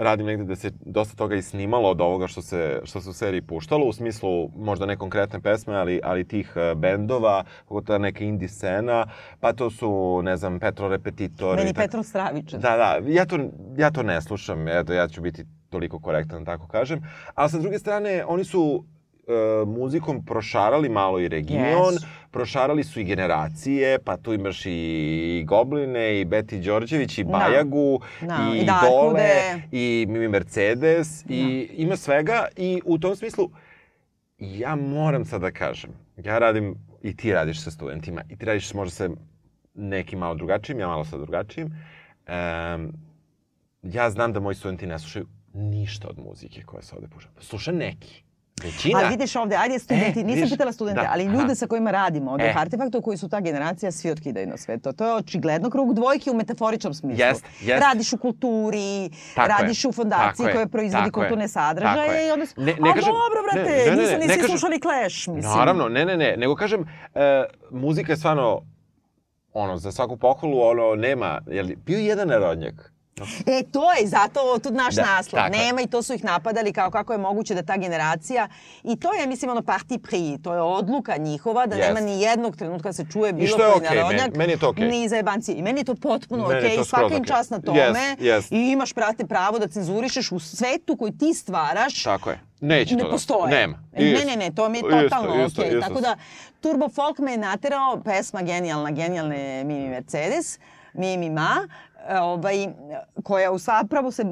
[0.00, 3.12] radim negde da se dosta toga i snimalo od ovoga što se, što se u
[3.12, 7.44] seriji puštalo, u smislu možda ne konkretne pesme, ali, ali tih e, bendova,
[7.86, 9.06] ta neka indie scena,
[9.40, 11.56] pa to su, ne znam, Petro Repetitor.
[11.56, 12.60] Meni i tako- Petrov Stravičan.
[12.60, 13.38] Da, da, ja to,
[13.76, 17.00] ja to ne slušam, eto, ja ću biti toliko korektan, da tako kažem.
[17.34, 18.84] A sa druge strane, oni su
[19.30, 22.06] e, muzikom prošarali malo i region, Jesu.
[22.30, 27.30] prošarali su i generacije, pa tu imaš i Gobline, i Beti Đorđević, i Da.
[27.30, 28.90] Bajagu, Da, i, i Darkude.
[28.90, 32.46] Dole, i Mimi Mercedes, i ima svega.
[32.56, 33.50] I u tom smislu,
[34.38, 38.74] ja moram sad da kažem, ja radim, i ti radiš sa studentima, i ti radiš
[38.74, 39.08] možda sa
[39.74, 41.66] nekim malo drugačijim, ja malo sa drugačijim.
[41.66, 42.92] Um,
[43.82, 47.30] ja znam da moji studenti ne slušaju ništa od muzike koja se ovde pušta.
[47.40, 48.22] Sluša neki.
[48.62, 48.98] Većina.
[48.98, 51.32] Ali vidiš ovde, ajde studenti, E, nisam vidiš, pitala studente, da, ali aha.
[51.32, 52.54] ljude sa kojima radimo ovde E.
[52.56, 54.92] Artefaktu, koji su ta generacija, svi otkidaju na sve to.
[54.92, 57.26] To je očigledno krug dvojke u metaforičnom smislu.
[57.26, 57.82] Jest, jest.
[57.82, 62.20] Radiš u kulturi, Tako je, radiš u fondaciji je, koja proizvodi je, kulturne tako sadržaje
[62.20, 62.28] je.
[62.28, 64.48] i onda su, Ne- ne a kažem- dobro, brate, ne, ne, ne, nisu, ne, nisi
[64.48, 65.54] slušali Clash, mislim.
[65.56, 66.80] Naravno, ne, ne, ne, nego kažem,
[67.14, 68.60] e, muzika je stvarno,
[69.52, 72.92] ono, za svaku pohvalu, ono, nema, jel, bio je jedan narodnjak.
[73.48, 75.42] E, to je, zato tu naš Da, naslov.
[75.42, 75.56] tako.
[75.56, 78.48] Nema i to su ih napadali kao kako je moguće da ta generacija,
[78.84, 81.88] i to je, mislim, ono parti pri, to je odluka njihova, da Jest.
[81.88, 84.20] nema ni jednog trenutka da se čuje bilo koji okej, narodnjak.
[84.22, 84.88] meni- meni je to okej.
[84.88, 85.52] Ni za jebanci.
[85.52, 87.28] I meni je to potpuno Meni okej, to okay, svaka skroz im okej.
[87.28, 87.78] čast na tome.
[87.78, 88.52] Jest, jest.
[88.52, 92.02] I imaš, prate, pravo da cenzurišeš u svetu koji ti stvaraš.
[92.02, 92.40] Tako je.
[92.62, 93.50] Neće ne to da- postoje.
[93.50, 93.78] nema.
[93.92, 94.26] E, Ne, Isto.
[94.26, 95.70] ne, ne, to mi je Isto, totalno isto, okej.
[95.70, 95.88] isto.
[95.88, 96.16] Tako da,
[96.60, 100.58] Turbo Folk me je naterao, pesma genijalna, genijalne Mimi Mercedes,
[100.94, 101.68] Mimi Ma,
[102.08, 102.68] ovaj,
[103.24, 104.24] koja zapravo se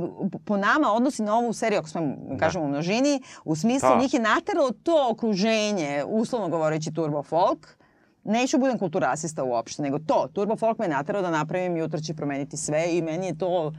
[0.44, 4.00] po nama odnosi na ovu seriju, ako smo kažemo u množini, u smislu Da.
[4.00, 7.78] njih je nateralo to okruženje, uslovno govoreći Turbo Folk,
[8.24, 10.28] Neću budem kulturasista uopšte, nego to.
[10.32, 13.72] Turbo Folk me je naterao da napravim Jutro će promeniti sve i meni je to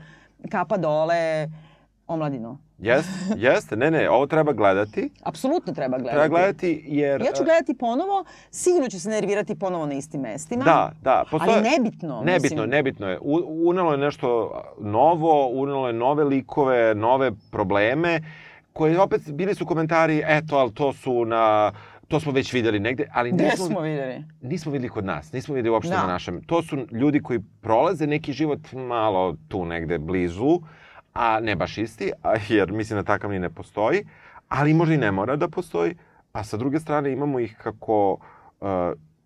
[0.51, 1.47] kapa dole
[2.09, 2.57] omladinu.
[2.77, 5.09] Jeste, jeste, ne, ne, ovo treba gledati.
[5.23, 6.15] Apsolutno treba gledati.
[6.15, 7.21] Treba gledati jer...
[7.21, 10.63] Ja ću gledati ponovo, sigurno ću se nervirati ponovo na istim mestima.
[10.63, 11.23] Da, da.
[11.31, 12.21] Ali nebitno.
[12.25, 12.69] Nebitno, mislim.
[12.69, 13.19] nebitno je.
[13.21, 18.21] U, unelo je nešto novo, unelo je nove likove, nove probleme,
[18.73, 21.71] koje opet bili su komentari, eto, ali to su na
[22.09, 24.23] to smo već videli negde, ali Gde nismo, smo videli?
[24.41, 26.01] nismo videli kod nas, nismo videli uopšte Da.
[26.01, 26.41] na našem.
[26.43, 30.59] To su ljudi koji prolaze neki život malo tu negde blizu,
[31.13, 34.05] a ne baš isti, a, jer mislim da takav ni ne postoji,
[34.47, 35.95] ali možda i ne mora da postoji.
[36.31, 38.17] A sa druge strane imamo ih kako
[38.59, 38.67] uh,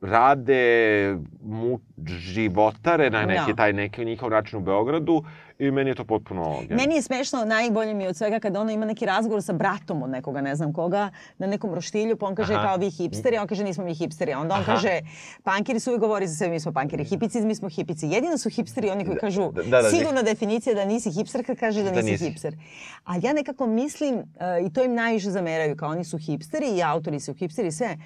[0.04, 3.56] rade, mu, životare na neki Da.
[3.56, 5.24] taj neki njihov način u Beogradu
[5.60, 6.62] i meni je to potpuno...
[6.70, 10.04] Meni je smešno, najbolje mi je od svega kada ona ima neki razgovor sa bratom
[10.04, 12.64] od nekoga, ne znam koga, na nekom roštilju, pa on kaže Aha.
[12.64, 14.34] kao vi hipsteri, a on kaže nismo mi hipsteri.
[14.34, 14.74] A onda on Aha.
[14.74, 15.00] kaže,
[15.44, 18.08] pankiri su uvijek govori za sebe, mi smo pankiri, hipici, mi smo hipici.
[18.08, 19.90] Jedino su hipsteri oni koji kažu, da, da, da.
[19.90, 22.26] sigurna definicija da nisi hipster kad kaže da, Da nisi, nisi.
[22.30, 22.56] hipster.
[23.04, 24.24] Ali ja nekako mislim, uh,
[24.68, 27.98] i to im najviše zameraju, kao oni su hipsteri i autori su hipsteri i sve,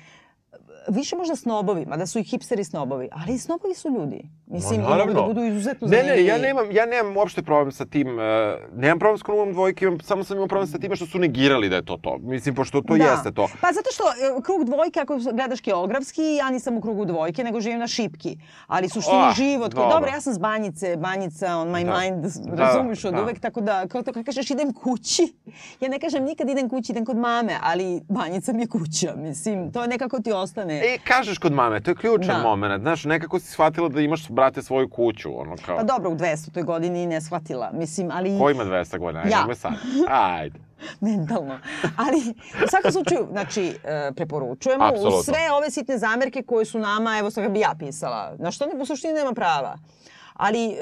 [0.90, 4.22] više možda snobovi, mada su i hipsteri snobovi, ali i snobovi su ljudi.
[4.48, 6.28] Mislim, i mogu da budu izuzetno Ne, ne, zanimljivi.
[6.28, 8.24] ja nemam, ja nemam uopšte problem sa tim, uh,
[8.74, 11.70] nemam problem s krugom dvojke, imam, samo sam imao problem sa time što su negirali
[11.70, 12.18] da je to to.
[12.20, 13.48] Mislim, pošto to jeste to.
[13.62, 17.62] Pa zato što e, krug dvojke, ako gledaš geografski, ja nisam u krugu dvojke, nego
[17.62, 18.38] živim na šipki.
[18.68, 19.90] Ali suštini Ah, život, koji, dobro.
[19.90, 22.00] dobro, ja sam s Banjice, Banjica on my Da.
[22.00, 23.22] mind, Da, razumiješ od da.
[23.22, 25.34] uvek, tako da, kao kad kažeš idem kući,
[25.82, 29.72] ja ne kažem nikad idem kući, idem kod mame, ali Banjica mi je kuća, mislim,
[29.72, 30.77] to nekako ti ostane.
[30.78, 32.38] E, kažeš kod mame, to je ključan Da.
[32.40, 32.82] moment.
[32.82, 35.78] Znaš, nekako si shvatila da imaš, brate, svoju kuću, ono kao...
[35.78, 36.64] Pa dobro, u 200.
[36.64, 38.40] godini ne shvatila, mislim, ali...
[38.40, 39.20] Ko ima 200 godina?
[39.20, 39.40] Ajde, Ja.
[39.40, 39.74] nemoj sad.
[40.10, 40.60] Ajde.
[41.02, 41.60] mentalno.
[41.98, 42.18] Ali
[42.66, 45.20] u svakom slučaju, znači, e, preporučujemo Apsolutno.
[45.20, 48.66] uz sve ove sitne zamerke koje su nama, evo sad bi ja pisala, na što
[48.76, 49.78] u suštini nema prava.
[50.38, 50.78] Ali e,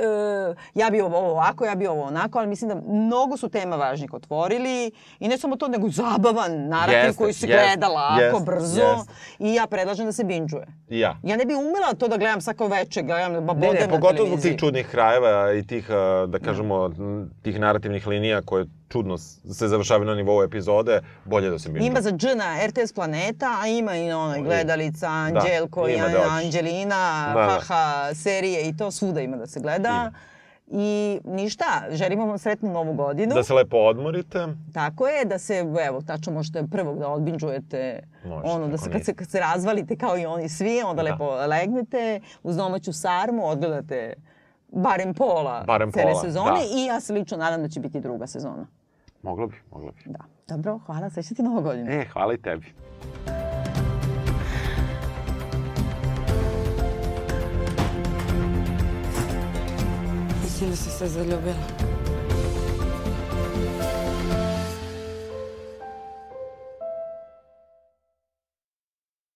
[0.76, 4.14] ja bi ovo ovako, ja bi ovo onako, ali mislim da mnogo su tema važnih
[4.14, 8.46] otvorili i ne samo to, nego zabavan narativ Jeste, koji se jeste, gleda lako, jeste,
[8.46, 9.14] brzo jeste.
[9.40, 10.68] i ja predlažem da se binđuje.
[10.90, 11.18] Ja.
[11.24, 13.94] Ja ne bi umela to da gledam svako veče, gledam da Ne, bodem ne, na
[13.94, 18.66] pogotovo zbog tih čudnih krajeva i tih, uh, da kažemo, m, tih narativnih linija koje
[18.96, 21.88] čudno se završavaju na nivou epizode, bolje da se binđuje.
[21.88, 26.08] Ima za Dž na RTS Planeta, a ima i na onoj gledalica, Anđelko i ima
[26.08, 26.30] da.
[26.32, 27.60] Anđelina, Da, da.
[27.60, 30.12] haha, serije i to svuda ima da se gleda.
[30.68, 33.36] I ništa, želimo vam sretnu novu godinu.
[33.36, 34.48] Da se lepo odmorite.
[34.74, 35.58] Tako je, da se,
[35.88, 39.96] evo, tačno možete prvog da odbinđujete Možete, ono, da se, kad, se, kad se razvalite
[39.96, 41.12] kao i oni svi, onda Da.
[41.12, 44.14] lepo legnete uz domaću sarmu, odgledate
[44.70, 46.80] barem pola Barem cele pola, sezone da.
[46.80, 48.68] i ja se lično nadam da će biti druga sezona.
[49.26, 50.02] Moglo bi, moglo bi.
[50.06, 50.20] Da.
[50.48, 51.92] Dobro, hvala, srećna ti nova godina.
[51.92, 52.66] E, hvala i tebi.
[60.44, 61.95] Mislim da se sve zaljubila.